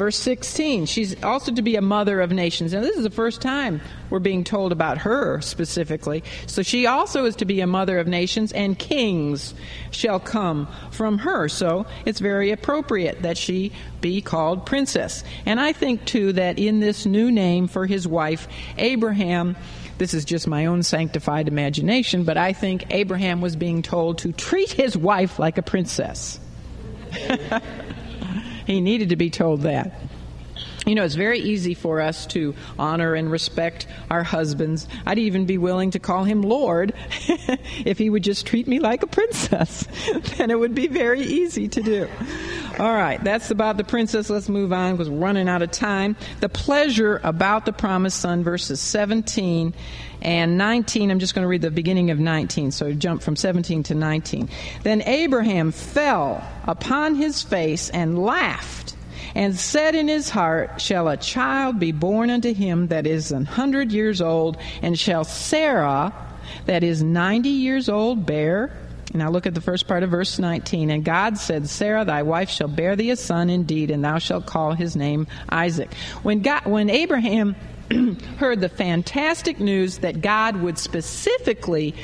verse 0.00 0.16
16. 0.16 0.86
She's 0.86 1.22
also 1.22 1.52
to 1.52 1.60
be 1.60 1.76
a 1.76 1.82
mother 1.82 2.22
of 2.22 2.32
nations. 2.32 2.72
Now, 2.72 2.80
this 2.80 2.96
is 2.96 3.02
the 3.02 3.10
first 3.10 3.42
time 3.42 3.82
we're 4.08 4.18
being 4.18 4.44
told 4.44 4.72
about 4.72 4.96
her 4.96 5.42
specifically. 5.42 6.24
So, 6.46 6.62
she 6.62 6.86
also 6.86 7.26
is 7.26 7.36
to 7.36 7.44
be 7.44 7.60
a 7.60 7.66
mother 7.66 7.98
of 7.98 8.06
nations, 8.06 8.50
and 8.52 8.78
kings 8.78 9.52
shall 9.90 10.18
come 10.18 10.68
from 10.90 11.18
her. 11.18 11.50
So, 11.50 11.84
it's 12.06 12.18
very 12.18 12.50
appropriate 12.50 13.20
that 13.20 13.36
she 13.36 13.72
be 14.00 14.22
called 14.22 14.64
princess. 14.64 15.22
And 15.44 15.60
I 15.60 15.74
think, 15.74 16.06
too, 16.06 16.32
that 16.32 16.58
in 16.58 16.80
this 16.80 17.04
new 17.04 17.30
name 17.30 17.68
for 17.68 17.84
his 17.84 18.08
wife, 18.08 18.48
Abraham, 18.78 19.54
this 19.98 20.14
is 20.14 20.24
just 20.24 20.48
my 20.48 20.64
own 20.64 20.82
sanctified 20.82 21.46
imagination, 21.46 22.24
but 22.24 22.38
I 22.38 22.54
think 22.54 22.86
Abraham 22.88 23.42
was 23.42 23.54
being 23.54 23.82
told 23.82 24.16
to 24.20 24.32
treat 24.32 24.70
his 24.70 24.96
wife 24.96 25.38
like 25.38 25.58
a 25.58 25.62
princess. 25.62 26.40
He 28.70 28.80
needed 28.80 29.08
to 29.08 29.16
be 29.16 29.30
told 29.30 29.62
that. 29.62 30.00
You 30.86 30.94
know, 30.94 31.04
it's 31.04 31.16
very 31.16 31.40
easy 31.40 31.74
for 31.74 32.00
us 32.00 32.24
to 32.28 32.54
honor 32.78 33.14
and 33.14 33.28
respect 33.30 33.88
our 34.10 34.22
husbands. 34.22 34.86
I'd 35.04 35.18
even 35.18 35.44
be 35.44 35.58
willing 35.58 35.90
to 35.90 35.98
call 35.98 36.22
him 36.22 36.40
Lord 36.40 36.94
if 37.84 37.98
he 37.98 38.08
would 38.08 38.22
just 38.22 38.46
treat 38.46 38.68
me 38.68 38.78
like 38.78 39.02
a 39.02 39.08
princess. 39.08 39.86
then 40.36 40.52
it 40.52 40.58
would 40.58 40.74
be 40.74 40.86
very 40.86 41.20
easy 41.20 41.66
to 41.66 41.82
do. 41.82 42.08
All 42.78 42.94
right, 42.94 43.22
that's 43.22 43.50
about 43.50 43.76
the 43.76 43.84
princess. 43.84 44.30
Let's 44.30 44.48
move 44.48 44.72
on 44.72 44.92
because 44.92 45.10
we're 45.10 45.18
running 45.18 45.48
out 45.48 45.62
of 45.62 45.72
time. 45.72 46.16
The 46.38 46.48
pleasure 46.48 47.20
about 47.24 47.66
the 47.66 47.72
promised 47.72 48.20
son, 48.20 48.44
verses 48.44 48.80
17 48.80 49.74
and 50.22 50.58
19. 50.58 51.10
I'm 51.10 51.18
just 51.18 51.34
going 51.34 51.42
to 51.42 51.48
read 51.48 51.62
the 51.62 51.70
beginning 51.70 52.10
of 52.10 52.18
19, 52.18 52.70
so 52.70 52.92
jump 52.92 53.22
from 53.22 53.36
17 53.36 53.82
to 53.84 53.94
19. 53.94 54.48
Then 54.82 55.02
Abraham 55.02 55.72
fell 55.72 56.46
upon 56.64 57.14
his 57.14 57.42
face 57.42 57.90
and 57.90 58.18
laughed 58.18 58.96
and 59.34 59.56
said 59.56 59.94
in 59.94 60.08
his 60.08 60.30
heart, 60.30 60.80
Shall 60.80 61.08
a 61.08 61.16
child 61.16 61.78
be 61.78 61.92
born 61.92 62.30
unto 62.30 62.52
him 62.52 62.88
that 62.88 63.06
is 63.06 63.32
an 63.32 63.44
hundred 63.44 63.92
years 63.92 64.20
old, 64.20 64.56
and 64.82 64.98
shall 64.98 65.24
Sarah, 65.24 66.12
that 66.66 66.82
is 66.82 67.02
ninety 67.02 67.50
years 67.50 67.88
old, 67.88 68.26
bear? 68.26 68.76
Now 69.12 69.30
look 69.30 69.46
at 69.46 69.54
the 69.54 69.60
first 69.60 69.88
part 69.88 70.02
of 70.04 70.10
verse 70.10 70.38
19. 70.38 70.88
And 70.90 71.04
God 71.04 71.36
said, 71.36 71.68
Sarah, 71.68 72.04
thy 72.04 72.22
wife 72.22 72.48
shall 72.48 72.68
bear 72.68 72.94
thee 72.94 73.10
a 73.10 73.16
son 73.16 73.50
indeed, 73.50 73.90
and 73.90 74.04
thou 74.04 74.18
shalt 74.18 74.46
call 74.46 74.72
his 74.72 74.94
name 74.94 75.26
Isaac. 75.48 75.92
When, 76.22 76.42
God, 76.42 76.64
when 76.64 76.88
Abraham 76.90 77.56
heard 78.38 78.60
the 78.60 78.68
fantastic 78.68 79.58
news 79.58 79.98
that 79.98 80.20
God 80.20 80.56
would 80.56 80.78
specifically 80.78 81.94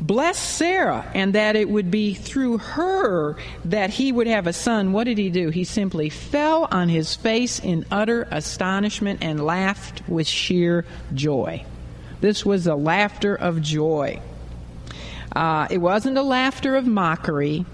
bless 0.00 0.38
Sarah 0.38 1.10
and 1.14 1.34
that 1.34 1.56
it 1.56 1.68
would 1.68 1.90
be 1.90 2.14
through 2.14 2.58
her 2.58 3.36
that 3.64 3.90
he 3.90 4.12
would 4.12 4.26
have 4.26 4.46
a 4.46 4.52
son, 4.52 4.92
what 4.92 5.04
did 5.04 5.18
he 5.18 5.30
do? 5.30 5.48
He 5.48 5.64
simply 5.64 6.10
fell 6.10 6.68
on 6.70 6.88
his 6.88 7.14
face 7.14 7.58
in 7.58 7.86
utter 7.90 8.28
astonishment 8.30 9.20
and 9.22 9.44
laughed 9.44 10.02
with 10.08 10.26
sheer 10.26 10.84
joy. 11.14 11.64
This 12.20 12.44
was 12.44 12.66
a 12.66 12.74
laughter 12.74 13.34
of 13.34 13.62
joy. 13.62 14.20
Uh, 15.34 15.66
it 15.70 15.78
wasn't 15.78 16.18
a 16.18 16.22
laughter 16.22 16.76
of 16.76 16.86
mockery 16.86 17.66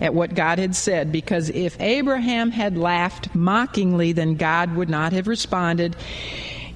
at 0.00 0.12
what 0.12 0.34
God 0.34 0.58
had 0.58 0.76
said, 0.76 1.12
because 1.12 1.50
if 1.50 1.80
Abraham 1.80 2.50
had 2.50 2.76
laughed 2.76 3.34
mockingly, 3.34 4.12
then 4.12 4.34
God 4.34 4.74
would 4.76 4.90
not 4.90 5.12
have 5.12 5.28
responded 5.28 5.96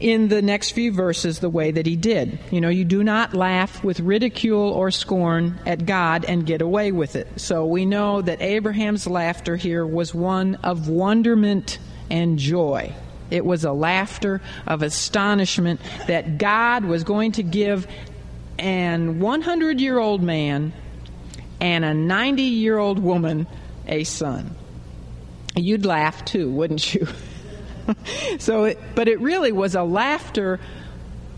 in 0.01 0.29
the 0.29 0.43
next 0.43 0.71
few 0.73 0.93
verses 0.93 1.41
the 1.41 1.49
way 1.49 1.71
that 1.71 1.87
he 1.87 1.97
did. 1.97 2.39
You 2.51 2.61
know, 2.61 2.69
you 2.69 2.85
do 2.85 3.03
not 3.03 3.35
laugh 3.35 3.83
with 3.83 4.01
ridicule 4.01 4.71
or 4.71 4.91
scorn 4.91 5.59
at 5.67 5.87
God 5.87 6.25
and 6.25 6.47
get 6.47 6.63
away 6.63 6.93
with 6.93 7.17
it. 7.17 7.41
So 7.41 7.67
we 7.67 7.85
know 7.85 8.23
that 8.23 8.41
Abraham's 8.41 9.07
laughter 9.07 9.57
here 9.57 9.85
was 9.87 10.15
one 10.15 10.57
of 10.57 10.89
wonderment 10.89 11.79
and 12.11 12.39
joy. 12.39 12.95
It 13.31 13.45
was 13.45 13.65
a 13.65 13.73
laughter 13.73 14.41
of 14.67 14.83
astonishment 14.83 15.81
that 16.07 16.39
God 16.39 16.85
was 16.85 17.05
going 17.05 17.33
to 17.33 17.43
give 17.43 17.87
an 18.59 19.21
100 19.21 19.81
year 19.81 19.99
old 19.99 20.23
man 20.23 20.73
and 21.61 21.85
a 21.85 21.93
90 21.93 22.43
year 22.43 22.79
old 22.79 22.99
woman 22.99 23.47
a 23.87 24.05
son. 24.05 24.55
You'd 25.57 25.85
laugh 25.85 26.25
too, 26.25 26.51
wouldn't 26.51 26.95
you? 26.95 27.07
so, 28.39 28.65
it, 28.65 28.79
but 28.95 29.09
it 29.09 29.21
really 29.21 29.53
was 29.53 29.75
a 29.75 29.83
laughter 29.83 30.61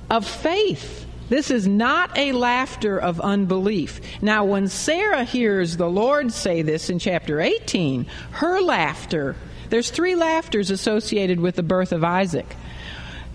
of 0.08 0.26
faith. 0.26 1.06
This 1.28 1.50
is 1.50 1.66
not 1.68 2.18
a 2.18 2.32
laughter 2.32 2.98
of 2.98 3.20
unbelief. 3.20 4.00
Now, 4.20 4.44
when 4.44 4.66
Sarah 4.66 5.22
hears 5.22 5.76
the 5.76 5.88
Lord 5.88 6.32
say 6.32 6.62
this 6.62 6.90
in 6.90 6.98
chapter 6.98 7.40
18, 7.40 8.06
her 8.32 8.60
laughter, 8.60 9.36
there's 9.68 9.90
three 9.90 10.16
laughters 10.16 10.70
associated 10.70 11.38
with 11.38 11.54
the 11.54 11.62
birth 11.62 11.92
of 11.92 12.02
Isaac. 12.02 12.56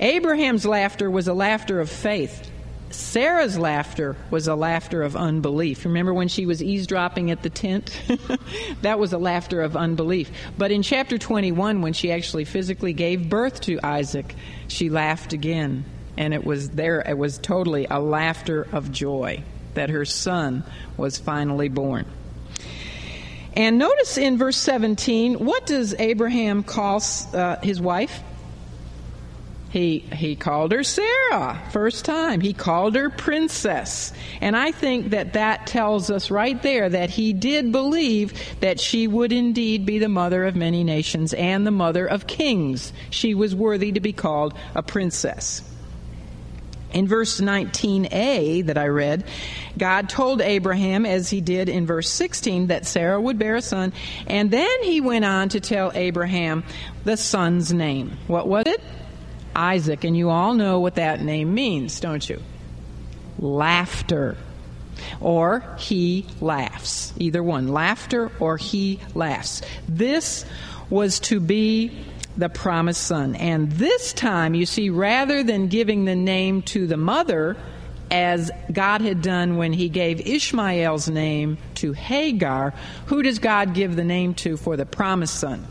Abraham's 0.02 0.66
laughter 0.66 1.10
was 1.10 1.30
a 1.30 1.34
laughter 1.34 1.80
of 1.80 1.90
faith. 1.90 2.52
Sarah's 2.92 3.58
laughter 3.58 4.16
was 4.30 4.48
a 4.48 4.56
laughter 4.56 5.02
of 5.02 5.16
unbelief. 5.16 5.86
Remember 5.86 6.14
when 6.14 6.28
she 6.28 6.46
was 6.46 6.62
eavesdropping 6.62 7.32
at 7.32 7.44
the 7.44 7.50
tent? 7.50 8.00
that 8.82 9.00
was 9.00 9.14
a 9.14 9.18
laughter 9.18 9.62
of 9.62 9.76
unbelief. 9.76 10.32
But 10.58 10.72
in 10.72 10.82
chapter 10.82 11.18
21, 11.18 11.82
when 11.82 11.94
she 11.94 12.12
actually 12.12 12.46
physically 12.46 12.94
gave 12.94 13.30
birth 13.30 13.62
to 13.62 13.80
Isaac, 13.84 14.36
she 14.68 14.90
laughed 14.90 15.34
again. 15.34 15.86
And 16.18 16.34
it 16.34 16.46
was 16.46 16.70
there, 16.70 17.02
it 17.02 17.18
was 17.18 17.38
totally 17.38 17.88
a 17.90 18.00
laughter 18.00 18.68
of 18.72 18.92
joy 18.92 19.44
that 19.74 19.90
her 19.90 20.06
son 20.06 20.64
was 20.96 21.18
finally 21.18 21.70
born. 21.70 22.06
And 23.56 23.78
notice 23.78 24.18
in 24.18 24.38
verse 24.38 24.58
17, 24.58 25.36
what 25.36 25.66
does 25.66 25.94
Abraham 25.98 26.64
call 26.64 27.02
uh, 27.34 27.58
his 27.62 27.80
wife? 27.80 28.22
He, 29.76 30.00
he 30.00 30.38
called 30.38 30.72
her 30.72 30.86
Sarah, 30.86 31.62
first 31.72 32.06
time. 32.06 32.40
He 32.40 32.54
called 32.54 32.96
her 32.96 33.10
princess. 33.10 34.14
And 34.40 34.56
I 34.56 34.72
think 34.72 35.10
that 35.10 35.34
that 35.34 35.68
tells 35.68 36.10
us 36.10 36.32
right 36.32 36.64
there 36.64 36.88
that 36.88 37.10
he 37.10 37.34
did 37.34 37.74
believe 37.74 38.32
that 38.62 38.80
she 38.80 39.06
would 39.06 39.34
indeed 39.34 39.86
be 39.86 40.00
the 40.00 40.08
mother 40.08 40.46
of 40.46 40.56
many 40.56 40.86
nations 40.86 41.34
and 41.34 41.68
the 41.68 41.72
mother 41.72 42.06
of 42.08 42.26
kings. 42.26 42.94
She 43.10 43.36
was 43.36 43.54
worthy 43.54 43.92
to 43.92 44.00
be 44.00 44.14
called 44.14 44.54
a 44.76 44.82
princess. 44.82 45.62
In 46.94 47.06
verse 47.06 47.42
19a 47.42 48.68
that 48.68 48.78
I 48.78 48.88
read, 48.88 49.26
God 49.78 50.08
told 50.08 50.40
Abraham, 50.40 51.06
as 51.06 51.30
he 51.30 51.42
did 51.42 51.68
in 51.68 51.86
verse 51.86 52.10
16, 52.10 52.68
that 52.68 52.86
Sarah 52.86 53.20
would 53.20 53.38
bear 53.38 53.58
a 53.58 53.62
son. 53.62 53.92
And 54.26 54.50
then 54.52 54.84
he 54.84 55.02
went 55.02 55.26
on 55.26 55.50
to 55.50 55.60
tell 55.60 55.92
Abraham 55.94 56.64
the 57.04 57.18
son's 57.18 57.74
name. 57.74 58.14
What 58.28 58.48
was 58.48 58.64
it? 58.68 58.82
Isaac, 59.56 60.04
and 60.04 60.16
you 60.16 60.30
all 60.30 60.54
know 60.54 60.80
what 60.80 60.96
that 60.96 61.22
name 61.22 61.54
means, 61.54 62.00
don't 62.00 62.28
you? 62.28 62.42
Laughter. 63.40 64.38
Or 65.20 65.76
he 65.78 66.26
laughs. 66.42 67.14
Either 67.18 67.44
one, 67.44 67.68
laughter 67.68 68.32
or 68.40 68.58
he 68.58 69.00
laughs. 69.14 69.62
This 69.88 70.46
was 70.90 71.20
to 71.22 71.40
be 71.40 72.06
the 72.38 72.50
promised 72.50 73.04
son. 73.04 73.36
And 73.36 73.72
this 73.74 74.14
time, 74.14 74.56
you 74.56 74.66
see, 74.66 74.90
rather 74.90 75.44
than 75.44 75.68
giving 75.68 76.06
the 76.06 76.16
name 76.16 76.62
to 76.64 76.88
the 76.88 76.98
mother, 76.98 77.58
as 78.12 78.52
God 78.72 79.02
had 79.02 79.22
done 79.22 79.58
when 79.58 79.74
he 79.74 79.90
gave 79.90 80.26
Ishmael's 80.26 81.10
name 81.10 81.58
to 81.76 81.94
Hagar, 81.94 82.74
who 83.08 83.24
does 83.24 83.40
God 83.40 83.74
give 83.74 83.96
the 83.96 84.04
name 84.04 84.34
to 84.36 84.58
for 84.58 84.78
the 84.78 84.86
promised 84.86 85.40
son? 85.40 85.66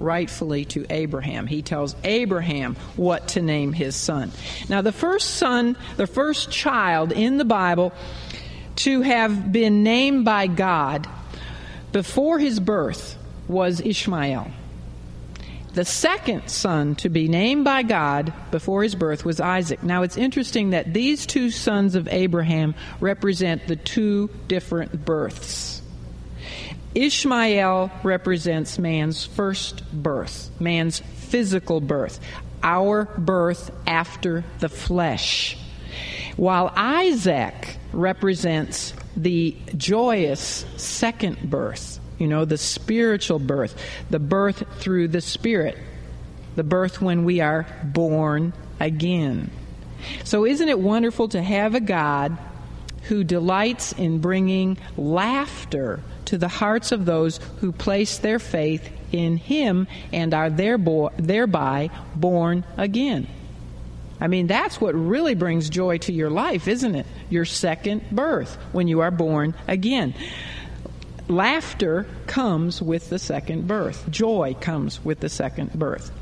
Rightfully 0.00 0.64
to 0.66 0.86
Abraham. 0.90 1.46
He 1.46 1.62
tells 1.62 1.94
Abraham 2.04 2.76
what 2.96 3.28
to 3.28 3.42
name 3.42 3.72
his 3.72 3.96
son. 3.96 4.32
Now, 4.68 4.82
the 4.82 4.92
first 4.92 5.34
son, 5.36 5.76
the 5.96 6.06
first 6.06 6.50
child 6.50 7.12
in 7.12 7.38
the 7.38 7.44
Bible 7.44 7.92
to 8.76 9.02
have 9.02 9.52
been 9.52 9.82
named 9.82 10.24
by 10.24 10.46
God 10.46 11.06
before 11.92 12.38
his 12.38 12.60
birth 12.60 13.18
was 13.48 13.80
Ishmael. 13.80 14.50
The 15.72 15.84
second 15.84 16.48
son 16.48 16.96
to 16.96 17.08
be 17.08 17.28
named 17.28 17.64
by 17.64 17.82
God 17.82 18.32
before 18.50 18.82
his 18.82 18.96
birth 18.96 19.24
was 19.24 19.40
Isaac. 19.40 19.82
Now 19.84 20.02
it's 20.02 20.16
interesting 20.16 20.70
that 20.70 20.92
these 20.92 21.26
two 21.26 21.50
sons 21.50 21.94
of 21.94 22.08
Abraham 22.08 22.74
represent 22.98 23.68
the 23.68 23.76
two 23.76 24.30
different 24.48 25.04
births. 25.04 25.79
Ishmael 26.94 27.90
represents 28.02 28.78
man's 28.78 29.24
first 29.24 29.84
birth, 29.92 30.50
man's 30.60 30.98
physical 30.98 31.80
birth, 31.80 32.20
our 32.62 33.04
birth 33.16 33.70
after 33.86 34.44
the 34.58 34.68
flesh, 34.68 35.56
while 36.36 36.72
Isaac 36.74 37.76
represents 37.92 38.92
the 39.16 39.56
joyous 39.76 40.64
second 40.76 41.50
birth, 41.50 42.00
you 42.18 42.26
know, 42.26 42.44
the 42.44 42.58
spiritual 42.58 43.38
birth, 43.38 43.80
the 44.10 44.18
birth 44.18 44.64
through 44.78 45.08
the 45.08 45.20
Spirit, 45.20 45.78
the 46.56 46.64
birth 46.64 47.00
when 47.00 47.24
we 47.24 47.40
are 47.40 47.66
born 47.84 48.52
again. 48.80 49.50
So, 50.24 50.44
isn't 50.44 50.68
it 50.68 50.78
wonderful 50.78 51.28
to 51.28 51.42
have 51.42 51.74
a 51.74 51.80
God 51.80 52.36
who 53.04 53.22
delights 53.22 53.92
in 53.92 54.18
bringing 54.18 54.78
laughter 54.96 56.00
to 56.30 56.38
the 56.38 56.48
hearts 56.48 56.92
of 56.92 57.06
those 57.06 57.38
who 57.58 57.72
place 57.72 58.18
their 58.18 58.38
faith 58.38 58.88
in 59.10 59.36
Him 59.36 59.88
and 60.12 60.32
are 60.32 60.48
thereby 60.48 61.90
born 62.14 62.64
again. 62.76 63.26
I 64.20 64.28
mean, 64.28 64.46
that's 64.46 64.80
what 64.80 64.94
really 64.94 65.34
brings 65.34 65.68
joy 65.68 65.98
to 65.98 66.12
your 66.12 66.30
life, 66.30 66.68
isn't 66.68 66.94
it? 66.94 67.06
Your 67.30 67.44
second 67.44 68.08
birth, 68.12 68.54
when 68.70 68.86
you 68.86 69.00
are 69.00 69.10
born 69.10 69.56
again. 69.66 70.14
Laughter 71.26 72.06
comes 72.28 72.80
with 72.80 73.10
the 73.10 73.18
second 73.18 73.66
birth, 73.66 74.08
joy 74.08 74.54
comes 74.60 75.04
with 75.04 75.18
the 75.18 75.28
second 75.28 75.72
birth. 75.72 76.12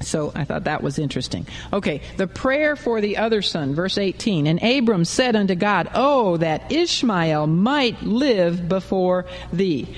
So 0.00 0.32
I 0.34 0.44
thought 0.44 0.64
that 0.64 0.82
was 0.82 0.98
interesting. 0.98 1.46
Okay, 1.72 2.02
the 2.16 2.26
prayer 2.26 2.76
for 2.76 3.00
the 3.00 3.16
other 3.16 3.42
son, 3.42 3.74
verse 3.74 3.98
18. 3.98 4.46
And 4.46 4.62
Abram 4.62 5.04
said 5.04 5.36
unto 5.36 5.54
God, 5.54 5.90
Oh, 5.94 6.36
that 6.38 6.70
Ishmael 6.72 7.46
might 7.46 8.02
live 8.02 8.68
before 8.68 9.26
thee. 9.52 9.88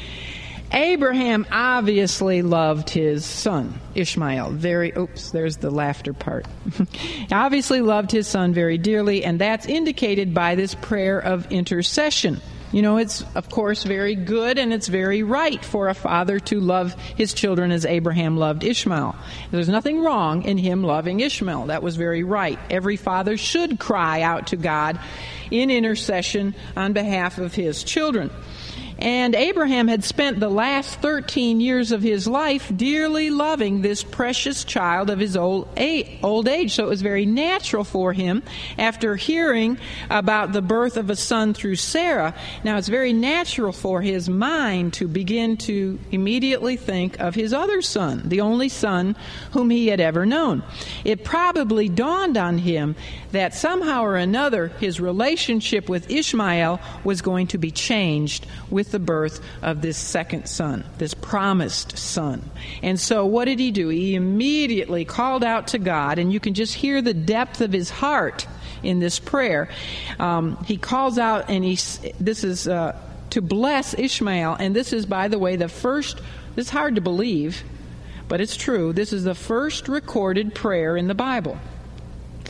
Abraham 0.72 1.46
obviously 1.50 2.42
loved 2.42 2.90
his 2.90 3.24
son, 3.24 3.80
Ishmael, 3.96 4.50
very, 4.50 4.92
oops, 4.96 5.30
there's 5.30 5.56
the 5.56 5.70
laughter 5.70 6.12
part. 6.12 6.46
obviously 7.32 7.80
loved 7.80 8.12
his 8.12 8.28
son 8.28 8.54
very 8.54 8.78
dearly, 8.78 9.24
and 9.24 9.40
that's 9.40 9.66
indicated 9.66 10.32
by 10.32 10.54
this 10.54 10.76
prayer 10.76 11.18
of 11.18 11.50
intercession. 11.50 12.40
You 12.72 12.82
know, 12.82 12.98
it's 12.98 13.24
of 13.34 13.50
course 13.50 13.82
very 13.82 14.14
good 14.14 14.58
and 14.58 14.72
it's 14.72 14.86
very 14.86 15.24
right 15.24 15.64
for 15.64 15.88
a 15.88 15.94
father 15.94 16.38
to 16.40 16.60
love 16.60 16.94
his 17.16 17.34
children 17.34 17.72
as 17.72 17.84
Abraham 17.84 18.36
loved 18.36 18.62
Ishmael. 18.62 19.16
There's 19.50 19.68
nothing 19.68 20.02
wrong 20.02 20.44
in 20.44 20.56
him 20.56 20.84
loving 20.84 21.18
Ishmael. 21.18 21.66
That 21.66 21.82
was 21.82 21.96
very 21.96 22.22
right. 22.22 22.58
Every 22.70 22.96
father 22.96 23.36
should 23.36 23.80
cry 23.80 24.22
out 24.22 24.48
to 24.48 24.56
God 24.56 25.00
in 25.50 25.70
intercession 25.70 26.54
on 26.76 26.92
behalf 26.92 27.38
of 27.38 27.54
his 27.54 27.82
children. 27.82 28.30
And 29.00 29.34
Abraham 29.34 29.88
had 29.88 30.04
spent 30.04 30.40
the 30.40 30.50
last 30.50 31.00
13 31.00 31.60
years 31.60 31.90
of 31.90 32.02
his 32.02 32.26
life 32.26 32.70
dearly 32.76 33.30
loving 33.30 33.80
this 33.80 34.04
precious 34.04 34.62
child 34.62 35.08
of 35.08 35.18
his 35.18 35.36
old 35.36 35.68
age. 35.76 36.74
So 36.74 36.84
it 36.84 36.88
was 36.88 37.00
very 37.00 37.24
natural 37.24 37.84
for 37.84 38.12
him, 38.12 38.42
after 38.78 39.16
hearing 39.16 39.78
about 40.10 40.52
the 40.52 40.60
birth 40.60 40.98
of 40.98 41.08
a 41.08 41.16
son 41.16 41.54
through 41.54 41.76
Sarah, 41.76 42.34
now 42.62 42.76
it's 42.76 42.88
very 42.88 43.14
natural 43.14 43.72
for 43.72 44.02
his 44.02 44.28
mind 44.28 44.92
to 44.94 45.08
begin 45.08 45.56
to 45.58 45.98
immediately 46.10 46.76
think 46.76 47.18
of 47.20 47.34
his 47.34 47.54
other 47.54 47.80
son, 47.80 48.28
the 48.28 48.42
only 48.42 48.68
son 48.68 49.16
whom 49.52 49.70
he 49.70 49.86
had 49.86 50.00
ever 50.00 50.26
known. 50.26 50.62
It 51.04 51.24
probably 51.24 51.88
dawned 51.88 52.36
on 52.36 52.58
him 52.58 52.96
that 53.32 53.54
somehow 53.54 54.02
or 54.02 54.16
another 54.16 54.68
his 54.68 55.00
relationship 55.00 55.88
with 55.88 56.10
Ishmael 56.10 56.80
was 57.04 57.22
going 57.22 57.46
to 57.48 57.58
be 57.58 57.70
changed 57.70 58.46
with 58.68 58.89
the 58.90 58.98
birth 58.98 59.40
of 59.62 59.82
this 59.82 59.96
second 59.96 60.48
son, 60.48 60.84
this 60.98 61.14
promised 61.14 61.98
son. 61.98 62.50
And 62.82 62.98
so, 62.98 63.26
what 63.26 63.46
did 63.46 63.58
he 63.58 63.70
do? 63.70 63.88
He 63.88 64.14
immediately 64.14 65.04
called 65.04 65.44
out 65.44 65.68
to 65.68 65.78
God, 65.78 66.18
and 66.18 66.32
you 66.32 66.40
can 66.40 66.54
just 66.54 66.74
hear 66.74 67.02
the 67.02 67.14
depth 67.14 67.60
of 67.60 67.72
his 67.72 67.90
heart 67.90 68.46
in 68.82 69.00
this 69.00 69.18
prayer. 69.18 69.68
Um, 70.18 70.62
he 70.64 70.76
calls 70.76 71.18
out, 71.18 71.50
and 71.50 71.64
he 71.64 71.74
this 72.20 72.44
is 72.44 72.68
uh, 72.68 72.98
to 73.30 73.42
bless 73.42 73.98
Ishmael, 73.98 74.56
and 74.58 74.74
this 74.74 74.92
is, 74.92 75.06
by 75.06 75.28
the 75.28 75.38
way, 75.38 75.56
the 75.56 75.68
first. 75.68 76.20
Is 76.56 76.68
hard 76.68 76.96
to 76.96 77.00
believe, 77.00 77.62
but 78.26 78.40
it's 78.40 78.56
true. 78.56 78.92
This 78.92 79.12
is 79.12 79.22
the 79.22 79.36
first 79.36 79.88
recorded 79.88 80.52
prayer 80.52 80.96
in 80.96 81.06
the 81.06 81.14
Bible 81.14 81.58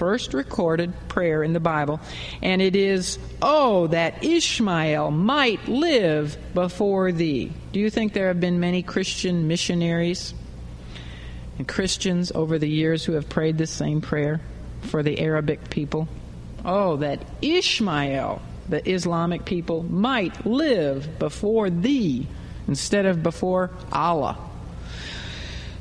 first 0.01 0.33
recorded 0.33 0.95
prayer 1.09 1.43
in 1.43 1.53
the 1.53 1.61
Bible, 1.61 2.01
and 2.41 2.63
it 2.63 2.75
is, 2.75 3.19
Oh, 3.43 3.87
that 3.89 4.25
Ishmael 4.25 5.11
might 5.11 5.69
live 5.69 6.39
before 6.55 7.13
thee. 7.13 7.53
Do 7.73 7.81
you 7.81 7.91
think 7.91 8.15
there 8.15 8.29
have 8.29 8.41
been 8.41 8.61
many 8.61 8.83
Christian 8.83 9.47
missionaries 9.47 10.33
and 11.59 11.69
Christians 11.69 12.33
over 12.35 12.59
the 12.59 12.67
years 12.67 13.05
who 13.05 13.13
have 13.13 13.29
prayed 13.29 13.59
this 13.59 13.71
same 13.71 14.01
prayer 14.01 14.41
for 14.81 15.03
the 15.03 15.21
Arabic 15.21 15.69
people? 15.69 16.09
Oh, 16.65 16.97
that 16.97 17.21
Ishmael, 17.43 18.41
the 18.71 18.91
Islamic 18.91 19.45
people, 19.45 19.83
might 19.83 20.47
live 20.47 21.19
before 21.19 21.69
thee 21.69 22.27
instead 22.67 23.05
of 23.05 23.23
before 23.23 23.71
Allah. 23.93 24.50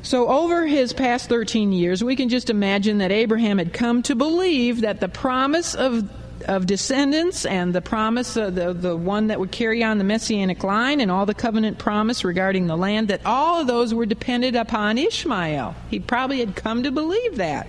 So, 0.02 0.28
over 0.28 0.66
his 0.66 0.92
past 0.92 1.28
13 1.28 1.72
years, 1.72 2.02
we 2.02 2.16
can 2.16 2.28
just 2.28 2.48
imagine 2.48 2.98
that 2.98 3.12
Abraham 3.12 3.58
had 3.58 3.72
come 3.72 4.02
to 4.04 4.14
believe 4.14 4.80
that 4.80 5.00
the 5.00 5.08
promise 5.08 5.74
of 5.74 6.08
of 6.46 6.66
descendants 6.66 7.44
and 7.44 7.74
the 7.74 7.82
promise, 7.82 8.36
of 8.36 8.54
the, 8.54 8.72
the 8.72 8.96
one 8.96 9.26
that 9.26 9.38
would 9.38 9.50
carry 9.52 9.82
on 9.82 9.98
the 9.98 10.04
messianic 10.04 10.64
line 10.64 11.00
and 11.00 11.10
all 11.10 11.26
the 11.26 11.34
covenant 11.34 11.78
promise 11.78 12.24
regarding 12.24 12.66
the 12.66 12.76
land, 12.76 13.08
that 13.08 13.20
all 13.26 13.60
of 13.60 13.66
those 13.66 13.92
were 13.92 14.06
dependent 14.06 14.56
upon 14.56 14.98
Ishmael. 14.98 15.74
He 15.90 16.00
probably 16.00 16.40
had 16.40 16.56
come 16.56 16.82
to 16.82 16.90
believe 16.90 17.36
that. 17.36 17.68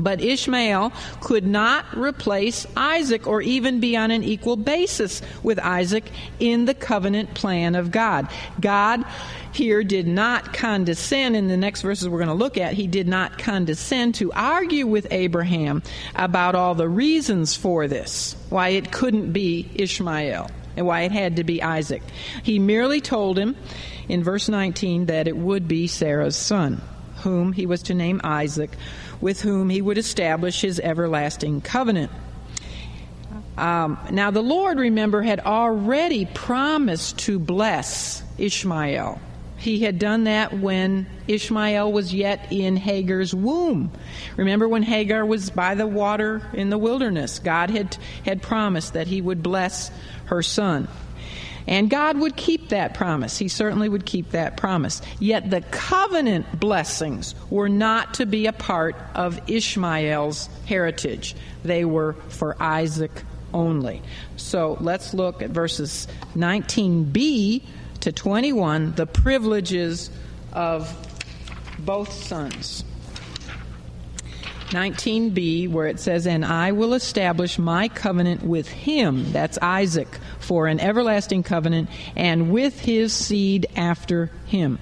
But 0.00 0.20
Ishmael 0.20 0.92
could 1.20 1.46
not 1.46 1.84
replace 1.96 2.66
Isaac 2.76 3.26
or 3.26 3.42
even 3.42 3.80
be 3.80 3.96
on 3.96 4.10
an 4.10 4.22
equal 4.22 4.56
basis 4.56 5.22
with 5.42 5.58
Isaac 5.58 6.10
in 6.38 6.64
the 6.64 6.74
covenant 6.74 7.34
plan 7.34 7.74
of 7.74 7.90
God. 7.90 8.28
God 8.60 9.04
here 9.52 9.82
did 9.82 10.06
not 10.06 10.52
condescend, 10.52 11.36
in 11.36 11.48
the 11.48 11.56
next 11.56 11.82
verses 11.82 12.08
we're 12.08 12.18
going 12.18 12.28
to 12.28 12.34
look 12.34 12.56
at, 12.56 12.74
he 12.74 12.86
did 12.86 13.08
not 13.08 13.38
condescend 13.38 14.14
to 14.16 14.32
argue 14.32 14.86
with 14.86 15.08
Abraham 15.10 15.82
about 16.14 16.54
all 16.54 16.74
the 16.74 16.88
reasons 16.88 17.56
for 17.56 17.88
this, 17.88 18.36
why 18.48 18.68
it 18.70 18.92
couldn't 18.92 19.32
be 19.32 19.68
Ishmael 19.74 20.50
and 20.76 20.86
why 20.86 21.02
it 21.02 21.12
had 21.12 21.36
to 21.36 21.44
be 21.44 21.62
Isaac. 21.62 22.02
He 22.42 22.58
merely 22.58 23.00
told 23.00 23.38
him 23.38 23.56
in 24.08 24.22
verse 24.22 24.48
19 24.48 25.06
that 25.06 25.26
it 25.26 25.36
would 25.36 25.66
be 25.66 25.86
Sarah's 25.86 26.36
son, 26.36 26.80
whom 27.22 27.52
he 27.52 27.66
was 27.66 27.82
to 27.84 27.94
name 27.94 28.20
Isaac 28.22 28.70
with 29.20 29.40
whom 29.40 29.70
he 29.70 29.82
would 29.82 29.98
establish 29.98 30.60
his 30.60 30.80
everlasting 30.80 31.60
covenant. 31.60 32.10
Um, 33.58 33.98
now, 34.10 34.30
the 34.30 34.42
Lord, 34.42 34.78
remember, 34.78 35.22
had 35.22 35.40
already 35.40 36.24
promised 36.26 37.18
to 37.20 37.38
bless 37.38 38.22
Ishmael. 38.38 39.20
He 39.58 39.80
had 39.80 39.98
done 39.98 40.24
that 40.24 40.58
when 40.58 41.06
Ishmael 41.28 41.92
was 41.92 42.14
yet 42.14 42.50
in 42.50 42.78
Hagar's 42.78 43.34
womb. 43.34 43.92
Remember 44.38 44.66
when 44.66 44.82
Hagar 44.82 45.26
was 45.26 45.50
by 45.50 45.74
the 45.74 45.86
water 45.86 46.40
in 46.54 46.70
the 46.70 46.78
wilderness? 46.78 47.38
God 47.38 47.68
had, 47.68 47.98
had 48.24 48.40
promised 48.40 48.94
that 48.94 49.06
he 49.06 49.20
would 49.20 49.42
bless 49.42 49.90
her 50.24 50.42
son. 50.42 50.88
And 51.66 51.90
God 51.90 52.18
would 52.18 52.36
keep 52.36 52.70
that 52.70 52.94
promise. 52.94 53.38
He 53.38 53.48
certainly 53.48 53.88
would 53.88 54.06
keep 54.06 54.30
that 54.30 54.56
promise. 54.56 55.02
Yet 55.18 55.50
the 55.50 55.60
covenant 55.60 56.58
blessings 56.58 57.34
were 57.50 57.68
not 57.68 58.14
to 58.14 58.26
be 58.26 58.46
a 58.46 58.52
part 58.52 58.96
of 59.14 59.40
Ishmael's 59.48 60.48
heritage, 60.66 61.36
they 61.62 61.84
were 61.84 62.14
for 62.28 62.56
Isaac 62.60 63.10
only. 63.52 64.02
So 64.36 64.76
let's 64.80 65.12
look 65.14 65.42
at 65.42 65.50
verses 65.50 66.06
19b 66.36 67.62
to 68.00 68.12
21, 68.12 68.94
the 68.94 69.06
privileges 69.06 70.10
of 70.52 70.94
both 71.78 72.12
sons. 72.12 72.84
19b, 74.70 75.68
where 75.68 75.86
it 75.86 75.98
says, 75.98 76.26
And 76.26 76.44
I 76.44 76.72
will 76.72 76.94
establish 76.94 77.58
my 77.58 77.88
covenant 77.88 78.44
with 78.44 78.68
him, 78.68 79.32
that's 79.32 79.58
Isaac, 79.60 80.08
for 80.50 80.66
an 80.66 80.80
everlasting 80.80 81.44
covenant, 81.44 81.88
and 82.16 82.50
with 82.50 82.80
his 82.80 83.12
seed 83.12 83.68
after 83.76 84.32
him. 84.46 84.80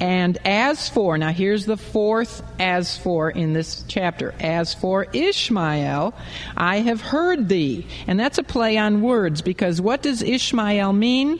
And 0.00 0.38
as 0.42 0.88
for, 0.88 1.18
now 1.18 1.32
here's 1.32 1.66
the 1.66 1.76
fourth 1.76 2.42
as 2.58 2.96
for 2.96 3.28
in 3.28 3.52
this 3.52 3.84
chapter. 3.88 4.34
As 4.40 4.72
for 4.72 5.06
Ishmael, 5.12 6.14
I 6.56 6.78
have 6.78 7.02
heard 7.02 7.50
thee. 7.50 7.86
And 8.06 8.18
that's 8.18 8.38
a 8.38 8.42
play 8.42 8.78
on 8.78 9.02
words 9.02 9.42
because 9.42 9.82
what 9.82 10.00
does 10.00 10.22
Ishmael 10.22 10.94
mean? 10.94 11.38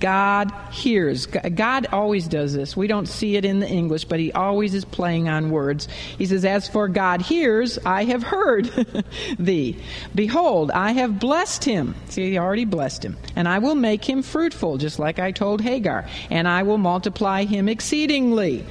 God 0.00 0.52
hears. 0.70 1.26
God 1.26 1.86
always 1.92 2.28
does 2.28 2.54
this. 2.54 2.76
We 2.76 2.86
don't 2.86 3.06
see 3.06 3.36
it 3.36 3.44
in 3.44 3.60
the 3.60 3.68
English, 3.68 4.04
but 4.04 4.20
he 4.20 4.32
always 4.32 4.74
is 4.74 4.84
playing 4.84 5.28
on 5.28 5.50
words. 5.50 5.88
He 6.18 6.26
says, 6.26 6.44
As 6.44 6.68
for 6.68 6.88
God 6.88 7.22
hears, 7.22 7.78
I 7.84 8.04
have 8.04 8.22
heard 8.22 8.66
thee. 9.38 9.76
Behold, 10.14 10.70
I 10.70 10.92
have 10.92 11.18
blessed 11.18 11.64
him. 11.64 11.94
See, 12.08 12.30
he 12.30 12.38
already 12.38 12.64
blessed 12.64 13.04
him. 13.04 13.16
And 13.34 13.48
I 13.48 13.58
will 13.58 13.74
make 13.74 14.04
him 14.08 14.22
fruitful, 14.22 14.78
just 14.78 14.98
like 14.98 15.18
I 15.18 15.32
told 15.32 15.60
Hagar. 15.60 16.06
And 16.30 16.46
I 16.46 16.62
will 16.62 16.78
multiply 16.78 17.44
him 17.44 17.68
exceedingly. 17.68 18.64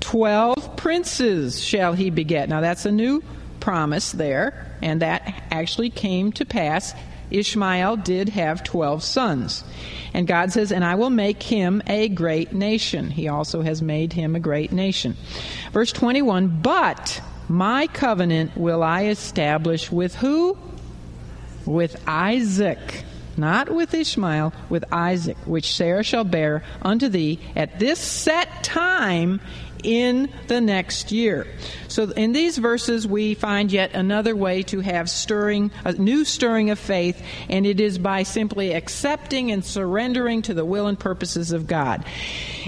Twelve 0.00 0.76
princes 0.76 1.62
shall 1.62 1.92
he 1.94 2.10
beget. 2.10 2.48
Now 2.48 2.60
that's 2.60 2.84
a 2.84 2.92
new 2.92 3.22
promise 3.60 4.12
there, 4.12 4.76
and 4.82 5.00
that 5.00 5.44
actually 5.50 5.90
came 5.90 6.32
to 6.32 6.44
pass. 6.44 6.92
Ishmael 7.32 7.96
did 7.96 8.28
have 8.30 8.62
12 8.62 9.02
sons. 9.02 9.64
And 10.14 10.26
God 10.26 10.52
says, 10.52 10.72
And 10.72 10.84
I 10.84 10.94
will 10.94 11.10
make 11.10 11.42
him 11.42 11.82
a 11.86 12.08
great 12.08 12.52
nation. 12.52 13.10
He 13.10 13.28
also 13.28 13.62
has 13.62 13.82
made 13.82 14.12
him 14.12 14.36
a 14.36 14.40
great 14.40 14.72
nation. 14.72 15.16
Verse 15.72 15.92
21 15.92 16.60
But 16.62 17.22
my 17.48 17.86
covenant 17.86 18.56
will 18.56 18.82
I 18.82 19.06
establish 19.06 19.90
with 19.90 20.14
who? 20.16 20.56
With 21.64 22.02
Isaac. 22.06 23.04
Not 23.36 23.70
with 23.70 23.94
Ishmael, 23.94 24.52
with 24.68 24.84
Isaac, 24.92 25.38
which 25.46 25.74
Sarah 25.74 26.02
shall 26.02 26.24
bear 26.24 26.62
unto 26.82 27.08
thee 27.08 27.40
at 27.56 27.78
this 27.78 27.98
set 27.98 28.62
time 28.62 29.40
in 29.82 30.28
the 30.48 30.60
next 30.60 31.12
year. 31.12 31.46
So 31.88 32.10
in 32.10 32.32
these 32.32 32.58
verses, 32.58 33.06
we 33.06 33.34
find 33.34 33.70
yet 33.70 33.94
another 33.94 34.34
way 34.34 34.62
to 34.64 34.80
have 34.80 35.10
stirring, 35.10 35.70
a 35.84 35.92
new 35.92 36.24
stirring 36.24 36.70
of 36.70 36.78
faith, 36.78 37.22
and 37.48 37.66
it 37.66 37.80
is 37.80 37.98
by 37.98 38.22
simply 38.22 38.72
accepting 38.72 39.50
and 39.50 39.64
surrendering 39.64 40.42
to 40.42 40.54
the 40.54 40.64
will 40.64 40.86
and 40.86 40.98
purposes 40.98 41.52
of 41.52 41.66
God. 41.66 42.04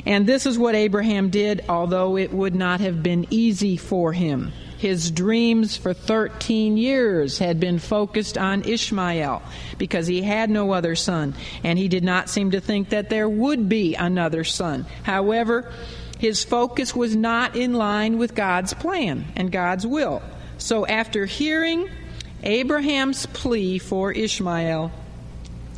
And 0.06 0.26
this 0.26 0.46
is 0.46 0.58
what 0.58 0.74
Abraham 0.74 1.30
did, 1.30 1.64
although 1.68 2.16
it 2.16 2.32
would 2.32 2.54
not 2.54 2.80
have 2.80 3.02
been 3.02 3.26
easy 3.30 3.76
for 3.76 4.12
him. 4.12 4.52
His 4.76 5.10
dreams 5.10 5.78
for 5.78 5.94
13 5.94 6.76
years 6.76 7.38
had 7.38 7.58
been 7.58 7.78
focused 7.78 8.36
on 8.36 8.68
Ishmael 8.68 9.40
because 9.78 10.06
he 10.06 10.20
had 10.20 10.50
no 10.50 10.72
other 10.72 10.94
son, 10.94 11.34
and 11.62 11.78
he 11.78 11.88
did 11.88 12.04
not 12.04 12.28
seem 12.28 12.50
to 12.50 12.60
think 12.60 12.90
that 12.90 13.08
there 13.08 13.28
would 13.28 13.66
be 13.66 13.94
another 13.94 14.44
son. 14.44 14.84
However, 15.02 15.72
his 16.24 16.42
focus 16.42 16.96
was 16.96 17.14
not 17.14 17.54
in 17.54 17.74
line 17.74 18.16
with 18.16 18.34
God's 18.34 18.72
plan 18.72 19.26
and 19.36 19.52
God's 19.52 19.86
will. 19.86 20.22
So 20.56 20.86
after 20.86 21.26
hearing 21.26 21.90
Abraham's 22.42 23.26
plea 23.26 23.78
for 23.78 24.10
Ishmael, 24.10 24.90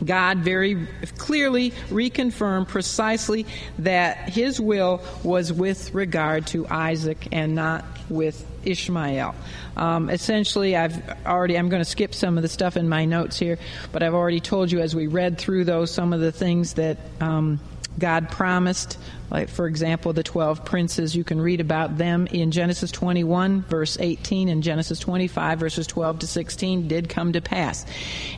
God 0.04 0.38
very 0.38 0.86
clearly 1.18 1.72
reconfirmed 1.90 2.68
precisely 2.68 3.44
that 3.80 4.28
his 4.28 4.60
will 4.60 5.02
was 5.24 5.52
with 5.52 5.92
regard 5.92 6.46
to 6.48 6.64
Isaac 6.68 7.26
and 7.32 7.56
not 7.56 7.84
with 8.08 8.46
Ishmael. 8.64 9.34
Um, 9.76 10.08
essentially, 10.08 10.76
I've 10.76 11.26
already, 11.26 11.58
I'm 11.58 11.70
going 11.70 11.82
to 11.82 11.90
skip 11.90 12.14
some 12.14 12.36
of 12.36 12.42
the 12.42 12.48
stuff 12.48 12.76
in 12.76 12.88
my 12.88 13.04
notes 13.04 13.36
here, 13.36 13.58
but 13.90 14.04
I've 14.04 14.14
already 14.14 14.38
told 14.38 14.70
you 14.70 14.78
as 14.78 14.94
we 14.94 15.08
read 15.08 15.38
through 15.38 15.64
those 15.64 15.90
some 15.90 16.12
of 16.12 16.20
the 16.20 16.30
things 16.30 16.74
that 16.74 16.98
um, 17.20 17.58
God 17.98 18.30
promised 18.30 18.96
like, 19.30 19.48
for 19.48 19.66
example, 19.66 20.12
the 20.12 20.22
12 20.22 20.64
princes, 20.64 21.16
you 21.16 21.24
can 21.24 21.40
read 21.40 21.60
about 21.60 21.98
them 21.98 22.28
in 22.28 22.52
Genesis 22.52 22.92
21, 22.92 23.62
verse 23.62 23.98
18, 23.98 24.48
and 24.48 24.62
Genesis 24.62 25.00
25, 25.00 25.58
verses 25.58 25.86
12 25.88 26.20
to 26.20 26.26
16, 26.26 26.86
did 26.86 27.08
come 27.08 27.32
to 27.32 27.40
pass. 27.40 27.84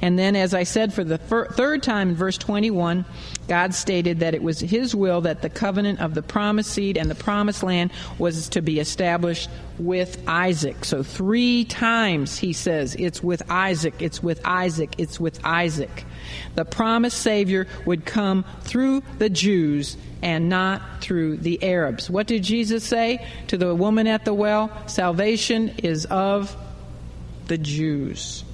And 0.00 0.18
then, 0.18 0.34
as 0.34 0.54
I 0.54 0.62
said, 0.62 0.94
for 0.94 1.04
the 1.04 1.18
fir- 1.18 1.48
third 1.48 1.82
time 1.82 2.10
in 2.10 2.14
verse 2.14 2.38
21, 2.38 3.04
God 3.48 3.74
stated 3.74 4.20
that 4.20 4.34
it 4.34 4.42
was 4.42 4.60
His 4.60 4.94
will 4.94 5.20
that 5.22 5.42
the 5.42 5.50
covenant 5.50 6.00
of 6.00 6.14
the 6.14 6.22
promised 6.22 6.70
seed 6.70 6.96
and 6.96 7.10
the 7.10 7.14
promised 7.14 7.62
land 7.62 7.90
was 8.18 8.48
to 8.50 8.62
be 8.62 8.80
established 8.80 9.50
with 9.78 10.22
Isaac. 10.26 10.84
So, 10.84 11.02
three 11.02 11.64
times 11.64 12.38
He 12.38 12.54
says, 12.54 12.94
It's 12.98 13.22
with 13.22 13.42
Isaac, 13.50 13.94
it's 14.00 14.22
with 14.22 14.40
Isaac, 14.46 14.94
it's 14.96 15.20
with 15.20 15.44
Isaac. 15.44 16.04
The 16.54 16.64
promised 16.64 17.18
Savior 17.18 17.66
would 17.86 18.04
come 18.04 18.44
through 18.62 19.02
the 19.18 19.30
Jews 19.30 19.96
and 20.22 20.48
not 20.48 20.77
through 21.00 21.38
the 21.38 21.62
Arabs. 21.62 22.10
What 22.10 22.26
did 22.26 22.42
Jesus 22.42 22.84
say 22.84 23.26
to 23.48 23.56
the 23.56 23.74
woman 23.74 24.06
at 24.06 24.24
the 24.24 24.34
well? 24.34 24.70
Salvation 24.86 25.74
is 25.78 26.04
of 26.06 26.56
the 27.46 27.58
Jews. 27.58 28.44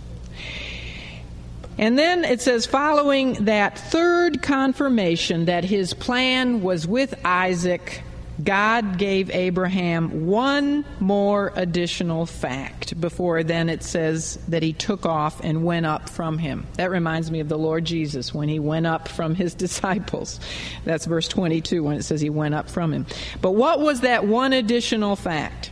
And 1.77 1.99
then 1.99 2.25
it 2.25 2.41
says, 2.41 2.66
following 2.66 3.45
that 3.47 3.79
third 3.79 4.43
confirmation 4.43 5.47
that 5.47 5.64
his 5.64 5.93
plan 5.93 6.62
was 6.62 6.87
with 6.87 7.14
Isaac, 7.25 8.03
God 8.43 8.99
gave 8.99 9.30
Abraham 9.30 10.26
one 10.26 10.85
more 10.99 11.53
additional 11.55 12.26
fact 12.26 13.01
before 13.01 13.45
then 13.45 13.68
it 13.68 13.82
says 13.82 14.39
that 14.49 14.62
he 14.62 14.72
took 14.72 15.07
off 15.07 15.41
and 15.45 15.64
went 15.64 15.87
up 15.87 16.09
from 16.09 16.39
him. 16.39 16.66
That 16.74 16.91
reminds 16.91 17.30
me 17.30 17.41
of 17.41 17.49
the 17.49 17.59
Lord 17.59 17.85
Jesus 17.85 18.35
when 18.35 18.49
he 18.49 18.59
went 18.59 18.87
up 18.87 19.09
from 19.09 19.35
his 19.35 19.55
disciples. 19.64 20.41
That's 20.85 21.07
verse 21.07 21.28
22 21.28 21.82
when 21.82 21.97
it 21.97 22.03
says 22.03 22.20
he 22.20 22.30
went 22.30 22.55
up 22.55 22.68
from 22.68 22.93
him. 22.93 23.07
But 23.41 23.53
what 23.53 23.80
was 23.80 24.01
that 24.01 24.26
one 24.26 24.53
additional 24.53 25.16
fact? 25.16 25.70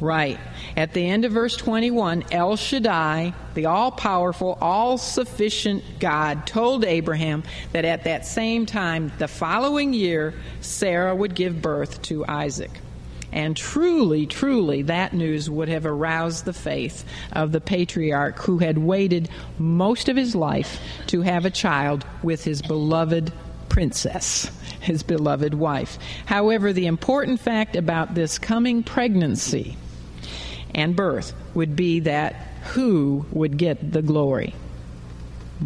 Right. 0.00 0.38
At 0.76 0.94
the 0.94 1.08
end 1.08 1.24
of 1.24 1.32
verse 1.32 1.56
21, 1.56 2.24
El 2.30 2.54
Shaddai, 2.54 3.34
the 3.54 3.66
all 3.66 3.90
powerful, 3.90 4.56
all 4.60 4.96
sufficient 4.96 5.82
God, 5.98 6.46
told 6.46 6.84
Abraham 6.84 7.42
that 7.72 7.84
at 7.84 8.04
that 8.04 8.24
same 8.24 8.64
time, 8.64 9.10
the 9.18 9.26
following 9.26 9.92
year, 9.92 10.34
Sarah 10.60 11.16
would 11.16 11.34
give 11.34 11.60
birth 11.60 12.00
to 12.02 12.24
Isaac. 12.26 12.70
And 13.32 13.56
truly, 13.56 14.26
truly, 14.26 14.82
that 14.82 15.12
news 15.12 15.50
would 15.50 15.68
have 15.68 15.84
aroused 15.84 16.44
the 16.44 16.52
faith 16.52 17.04
of 17.32 17.50
the 17.50 17.60
patriarch 17.60 18.38
who 18.38 18.58
had 18.58 18.78
waited 18.78 19.28
most 19.58 20.08
of 20.08 20.16
his 20.16 20.34
life 20.34 20.80
to 21.08 21.22
have 21.22 21.44
a 21.44 21.50
child 21.50 22.06
with 22.22 22.44
his 22.44 22.62
beloved 22.62 23.32
princess, 23.68 24.50
his 24.80 25.02
beloved 25.02 25.54
wife. 25.54 25.98
However, 26.24 26.72
the 26.72 26.86
important 26.86 27.40
fact 27.40 27.76
about 27.76 28.14
this 28.14 28.38
coming 28.38 28.82
pregnancy 28.82 29.76
and 30.74 30.94
birth 30.94 31.32
would 31.54 31.76
be 31.76 32.00
that 32.00 32.34
who 32.72 33.26
would 33.32 33.56
get 33.56 33.92
the 33.92 34.02
glory? 34.02 34.54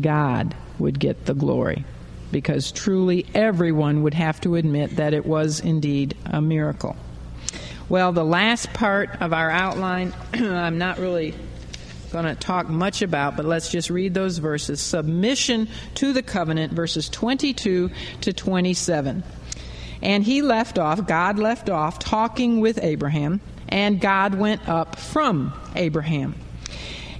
God 0.00 0.54
would 0.78 0.98
get 0.98 1.26
the 1.26 1.34
glory. 1.34 1.84
Because 2.30 2.72
truly 2.72 3.26
everyone 3.34 4.02
would 4.04 4.14
have 4.14 4.40
to 4.42 4.56
admit 4.56 4.96
that 4.96 5.12
it 5.12 5.26
was 5.26 5.60
indeed 5.60 6.16
a 6.24 6.40
miracle. 6.40 6.96
Well, 7.88 8.12
the 8.12 8.24
last 8.24 8.72
part 8.72 9.20
of 9.20 9.34
our 9.34 9.50
outline, 9.50 10.14
I'm 10.32 10.78
not 10.78 10.98
really 10.98 11.34
going 12.10 12.24
to 12.24 12.34
talk 12.34 12.68
much 12.68 13.02
about, 13.02 13.36
but 13.36 13.44
let's 13.44 13.70
just 13.70 13.90
read 13.90 14.14
those 14.14 14.38
verses. 14.38 14.80
Submission 14.80 15.68
to 15.96 16.12
the 16.12 16.22
covenant, 16.22 16.72
verses 16.72 17.08
22 17.08 17.90
to 18.22 18.32
27. 18.32 19.22
And 20.02 20.24
he 20.24 20.42
left 20.42 20.78
off, 20.78 21.06
God 21.06 21.38
left 21.38 21.70
off, 21.70 21.98
talking 21.98 22.60
with 22.60 22.78
Abraham 22.82 23.40
and 23.72 24.00
God 24.00 24.34
went 24.34 24.68
up 24.68 24.98
from 24.98 25.54
Abraham. 25.74 26.34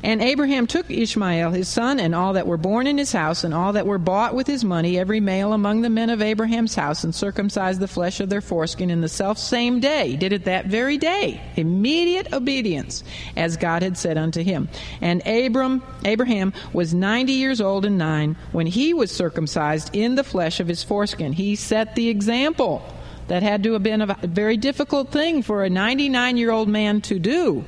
And 0.05 0.21
Abraham 0.21 0.67
took 0.67 0.91
Ishmael 0.91 1.53
his 1.53 1.69
son, 1.69 2.01
and 2.01 2.15
all 2.15 2.33
that 2.33 2.47
were 2.47 2.57
born 2.57 2.89
in 2.89 2.99
his 2.99 3.13
house, 3.13 3.45
and 3.45 3.55
all 3.55 3.73
that 3.75 3.87
were 3.87 3.99
bought 3.99 4.35
with 4.35 4.49
his 4.49 4.65
money, 4.65 4.99
every 4.99 5.21
male 5.21 5.53
among 5.53 5.81
the 5.81 5.89
men 5.89 6.11
of 6.11 6.21
Abraham's 6.21 6.75
house, 6.75 7.05
and 7.05 7.15
circumcised 7.15 7.81
the 7.81 7.87
flesh 7.87 8.19
of 8.19 8.29
their 8.29 8.41
foreskin 8.41 8.91
in 8.91 9.01
the 9.01 9.09
self 9.09 9.39
same 9.39 9.81
day. 9.81 10.17
Did 10.17 10.33
it 10.33 10.45
that 10.45 10.67
very 10.67 10.99
day. 10.99 11.41
Immediate 11.57 12.33
obedience, 12.33 13.05
as 13.37 13.57
God 13.57 13.83
had 13.83 13.97
said 13.97 14.19
unto 14.19 14.43
him. 14.43 14.69
And 15.01 15.27
Abram, 15.27 15.83
Abraham 16.05 16.53
was 16.73 16.93
ninety 16.93 17.35
years 17.35 17.61
old 17.61 17.87
and 17.87 17.97
nine 17.97 18.37
when 18.51 18.67
he 18.67 18.93
was 18.93 19.11
circumcised 19.11 19.95
in 19.95 20.17
the 20.17 20.25
flesh 20.25 20.59
of 20.59 20.69
his 20.69 20.83
foreskin. 20.83 21.33
He 21.33 21.55
set 21.55 21.95
the 21.95 22.09
example 22.09 22.83
that 23.33 23.43
had 23.43 23.63
to 23.63 23.73
have 23.73 23.83
been 23.83 24.03
a 24.03 24.15
very 24.25 24.59
difficult 24.59 25.09
thing 25.09 25.41
for 25.41 25.65
a 25.65 25.71
99 25.71 26.37
year 26.37 26.51
old 26.51 26.69
man 26.69 27.01
to 27.01 27.19
do. 27.19 27.65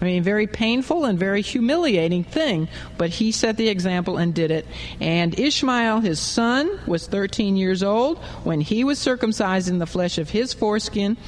I 0.00 0.06
mean, 0.06 0.22
very 0.22 0.46
painful 0.46 1.04
and 1.04 1.18
very 1.18 1.42
humiliating 1.42 2.24
thing, 2.24 2.66
but 2.96 3.10
he 3.10 3.30
set 3.30 3.58
the 3.58 3.68
example 3.68 4.16
and 4.16 4.32
did 4.32 4.50
it. 4.50 4.66
And 5.02 5.38
Ishmael, 5.38 6.00
his 6.00 6.18
son, 6.18 6.80
was 6.86 7.06
13 7.06 7.56
years 7.56 7.82
old 7.82 8.20
when 8.42 8.62
he 8.62 8.84
was 8.84 8.98
circumcised 8.98 9.68
in 9.68 9.78
the 9.78 9.86
flesh 9.86 10.16
of 10.16 10.30
his 10.30 10.54
foreskin. 10.54 11.18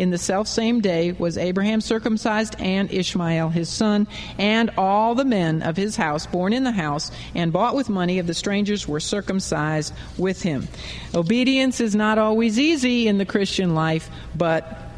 In 0.00 0.08
the 0.08 0.16
self 0.16 0.48
same 0.48 0.80
day 0.80 1.12
was 1.12 1.36
Abraham 1.36 1.82
circumcised 1.82 2.56
and 2.58 2.90
Ishmael 2.90 3.50
his 3.50 3.68
son, 3.68 4.08
and 4.38 4.70
all 4.78 5.14
the 5.14 5.26
men 5.26 5.60
of 5.60 5.76
his 5.76 5.94
house 5.94 6.26
born 6.26 6.54
in 6.54 6.64
the 6.64 6.72
house 6.72 7.10
and 7.34 7.52
bought 7.52 7.74
with 7.76 7.90
money 7.90 8.18
of 8.18 8.26
the 8.26 8.32
strangers 8.32 8.88
were 8.88 8.98
circumcised 8.98 9.92
with 10.16 10.40
him. 10.40 10.68
Obedience 11.14 11.82
is 11.82 11.94
not 11.94 12.16
always 12.16 12.58
easy 12.58 13.08
in 13.08 13.18
the 13.18 13.26
Christian 13.26 13.74
life, 13.74 14.08
but 14.34 14.90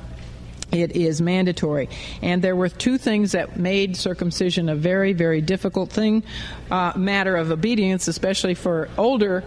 it 0.71 0.95
is 0.95 1.21
mandatory. 1.21 1.89
And 2.23 2.41
there 2.41 2.55
were 2.55 2.69
two 2.69 2.97
things 2.97 3.33
that 3.33 3.57
made 3.57 3.97
circumcision 3.97 4.69
a 4.69 4.77
very, 4.77 5.15
very 5.15 5.41
difficult 5.41 5.91
thing, 5.91 6.23
uh, 6.71 6.93
matter 6.95 7.35
of 7.35 7.51
obedience, 7.51 8.07
especially 8.07 8.55
for 8.55 8.89
older 8.97 9.43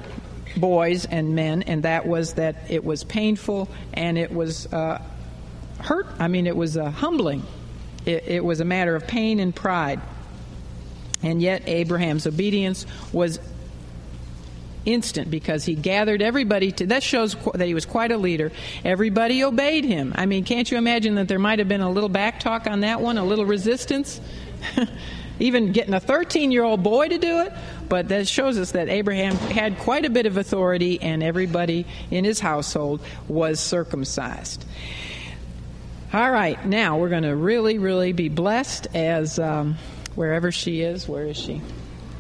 boys 0.58 1.06
and 1.06 1.34
men, 1.34 1.62
and 1.62 1.84
that 1.84 2.06
was 2.06 2.34
that 2.34 2.56
it 2.70 2.84
was 2.84 3.06
painful 3.06 3.70
and 3.94 4.18
it 4.18 4.34
was 4.34 4.72
uh, 4.74 5.02
hurt. 5.86 6.08
I 6.20 6.28
mean, 6.28 6.48
it 6.48 6.56
was 6.56 6.78
uh, 6.78 6.90
humbling. 6.90 7.44
It, 8.06 8.24
it 8.28 8.44
was 8.44 8.60
a 8.60 8.66
matter 8.66 8.96
of 8.96 9.08
pain 9.08 9.40
and 9.40 9.56
pride. 9.56 10.02
And 11.24 11.42
yet, 11.42 11.68
Abraham's 11.68 12.28
obedience 12.28 12.86
was 13.12 13.40
instant 14.86 15.32
because 15.32 15.66
he 15.66 15.74
gathered 15.74 16.22
everybody 16.22 16.72
to 16.72 16.86
that 16.86 17.02
shows 17.02 17.36
that 17.56 17.66
he 17.66 17.74
was 17.74 17.88
quite 17.88 18.12
a 18.12 18.18
leader 18.18 18.52
everybody 18.84 19.44
obeyed 19.44 19.84
him 19.84 20.14
i 20.16 20.28
mean 20.28 20.44
can't 20.44 20.70
you 20.70 20.78
imagine 20.78 21.16
that 21.16 21.28
there 21.28 21.40
might 21.40 21.58
have 21.58 21.68
been 21.68 21.82
a 21.82 21.90
little 21.90 22.08
back 22.08 22.40
talk 22.40 22.68
on 22.68 22.82
that 22.82 23.02
one 23.02 23.18
a 23.18 23.26
little 23.26 23.46
resistance 23.46 24.22
even 25.40 25.72
getting 25.72 25.96
a 25.96 26.00
13 26.00 26.52
year 26.52 26.64
old 26.64 26.84
boy 26.84 27.08
to 27.08 27.18
do 27.18 27.40
it 27.40 27.52
but 27.90 28.10
that 28.10 28.28
shows 28.28 28.60
us 28.60 28.74
that 28.74 28.88
abraham 28.88 29.34
had 29.36 29.76
quite 29.80 30.06
a 30.06 30.10
bit 30.12 30.28
of 30.28 30.38
authority 30.38 31.02
and 31.02 31.24
everybody 31.24 31.88
in 32.12 32.24
his 32.24 32.40
household 32.40 33.02
was 33.28 33.60
circumcised 33.60 34.64
all 36.16 36.32
right 36.32 36.66
now 36.66 36.98
we're 36.98 37.10
going 37.10 37.24
to 37.24 37.36
really 37.36 37.78
really 37.78 38.14
be 38.14 38.30
blessed 38.30 38.88
as 38.96 39.38
um, 39.38 39.76
wherever 40.16 40.50
she 40.50 40.80
is 40.80 41.10
where 41.10 41.26
is 41.26 41.36
she 41.36 41.62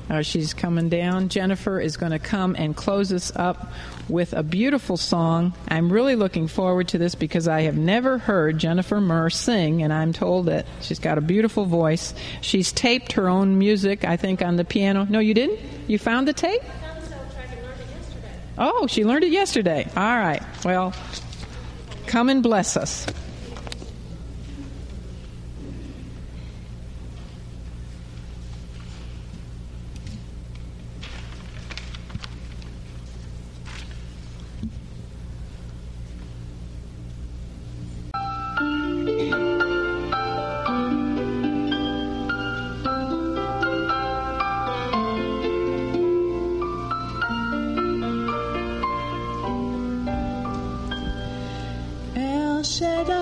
uh, 0.09 0.21
she's 0.21 0.53
coming 0.53 0.89
down. 0.89 1.29
Jennifer 1.29 1.79
is 1.79 1.97
going 1.97 2.11
to 2.11 2.19
come 2.19 2.55
and 2.55 2.75
close 2.75 3.11
us 3.11 3.31
up 3.35 3.71
with 4.07 4.33
a 4.33 4.43
beautiful 4.43 4.97
song. 4.97 5.53
I'm 5.67 5.91
really 5.91 6.15
looking 6.15 6.47
forward 6.47 6.89
to 6.89 6.99
this 6.99 7.15
because 7.15 7.47
I 7.47 7.61
have 7.61 7.75
never 7.75 8.19
heard 8.19 8.59
Jennifer 8.59 9.01
Murr 9.01 9.31
sing, 9.31 9.81
and 9.81 9.91
I'm 9.91 10.13
told 10.13 10.45
that 10.45 10.67
she's 10.81 10.99
got 10.99 11.17
a 11.17 11.21
beautiful 11.21 11.65
voice. 11.65 12.13
She's 12.41 12.71
taped 12.71 13.13
her 13.13 13.27
own 13.27 13.57
music, 13.57 14.05
I 14.05 14.15
think, 14.17 14.43
on 14.43 14.57
the 14.57 14.63
piano. 14.63 15.07
No, 15.09 15.17
you 15.17 15.33
didn't? 15.33 15.59
You 15.87 15.97
found 15.97 16.27
the 16.27 16.33
tape? 16.33 16.61
Oh, 18.57 18.85
she 18.87 19.03
learned 19.03 19.23
it 19.23 19.31
yesterday. 19.31 19.89
All 19.97 20.03
right. 20.03 20.41
Well, 20.63 20.93
come 22.05 22.29
and 22.29 22.43
bless 22.43 22.77
us. 22.77 23.07
shed 52.78 53.14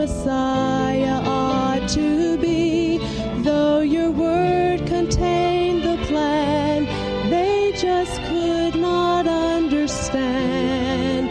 Messiah 0.00 1.20
ought 1.26 1.86
to 1.90 2.38
be. 2.38 2.96
Though 3.42 3.80
your 3.80 4.10
word 4.10 4.86
contained 4.86 5.82
the 5.82 5.98
plan, 6.06 6.86
they 7.28 7.72
just 7.76 8.18
could 8.22 8.76
not 8.76 9.26
understand. 9.26 11.28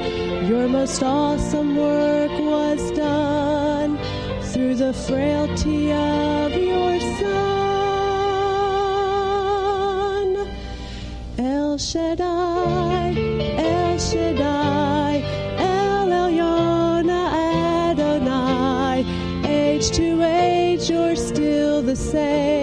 Your 0.47 0.67
most 0.67 1.01
awesome 1.01 1.77
work 1.77 2.29
was 2.39 2.91
done 2.91 3.97
through 4.51 4.75
the 4.75 4.93
frailty 4.93 5.91
of 5.91 6.53
your 6.53 6.88
El 11.89 11.93
Shaddai, 11.93 13.15
El 13.57 13.97
Shaddai. 13.97 14.69
age 19.43 19.89
to 19.91 20.21
age, 20.21 20.89
you're 20.91 21.15
still 21.15 21.81
the 21.81 21.95
same 21.95 22.58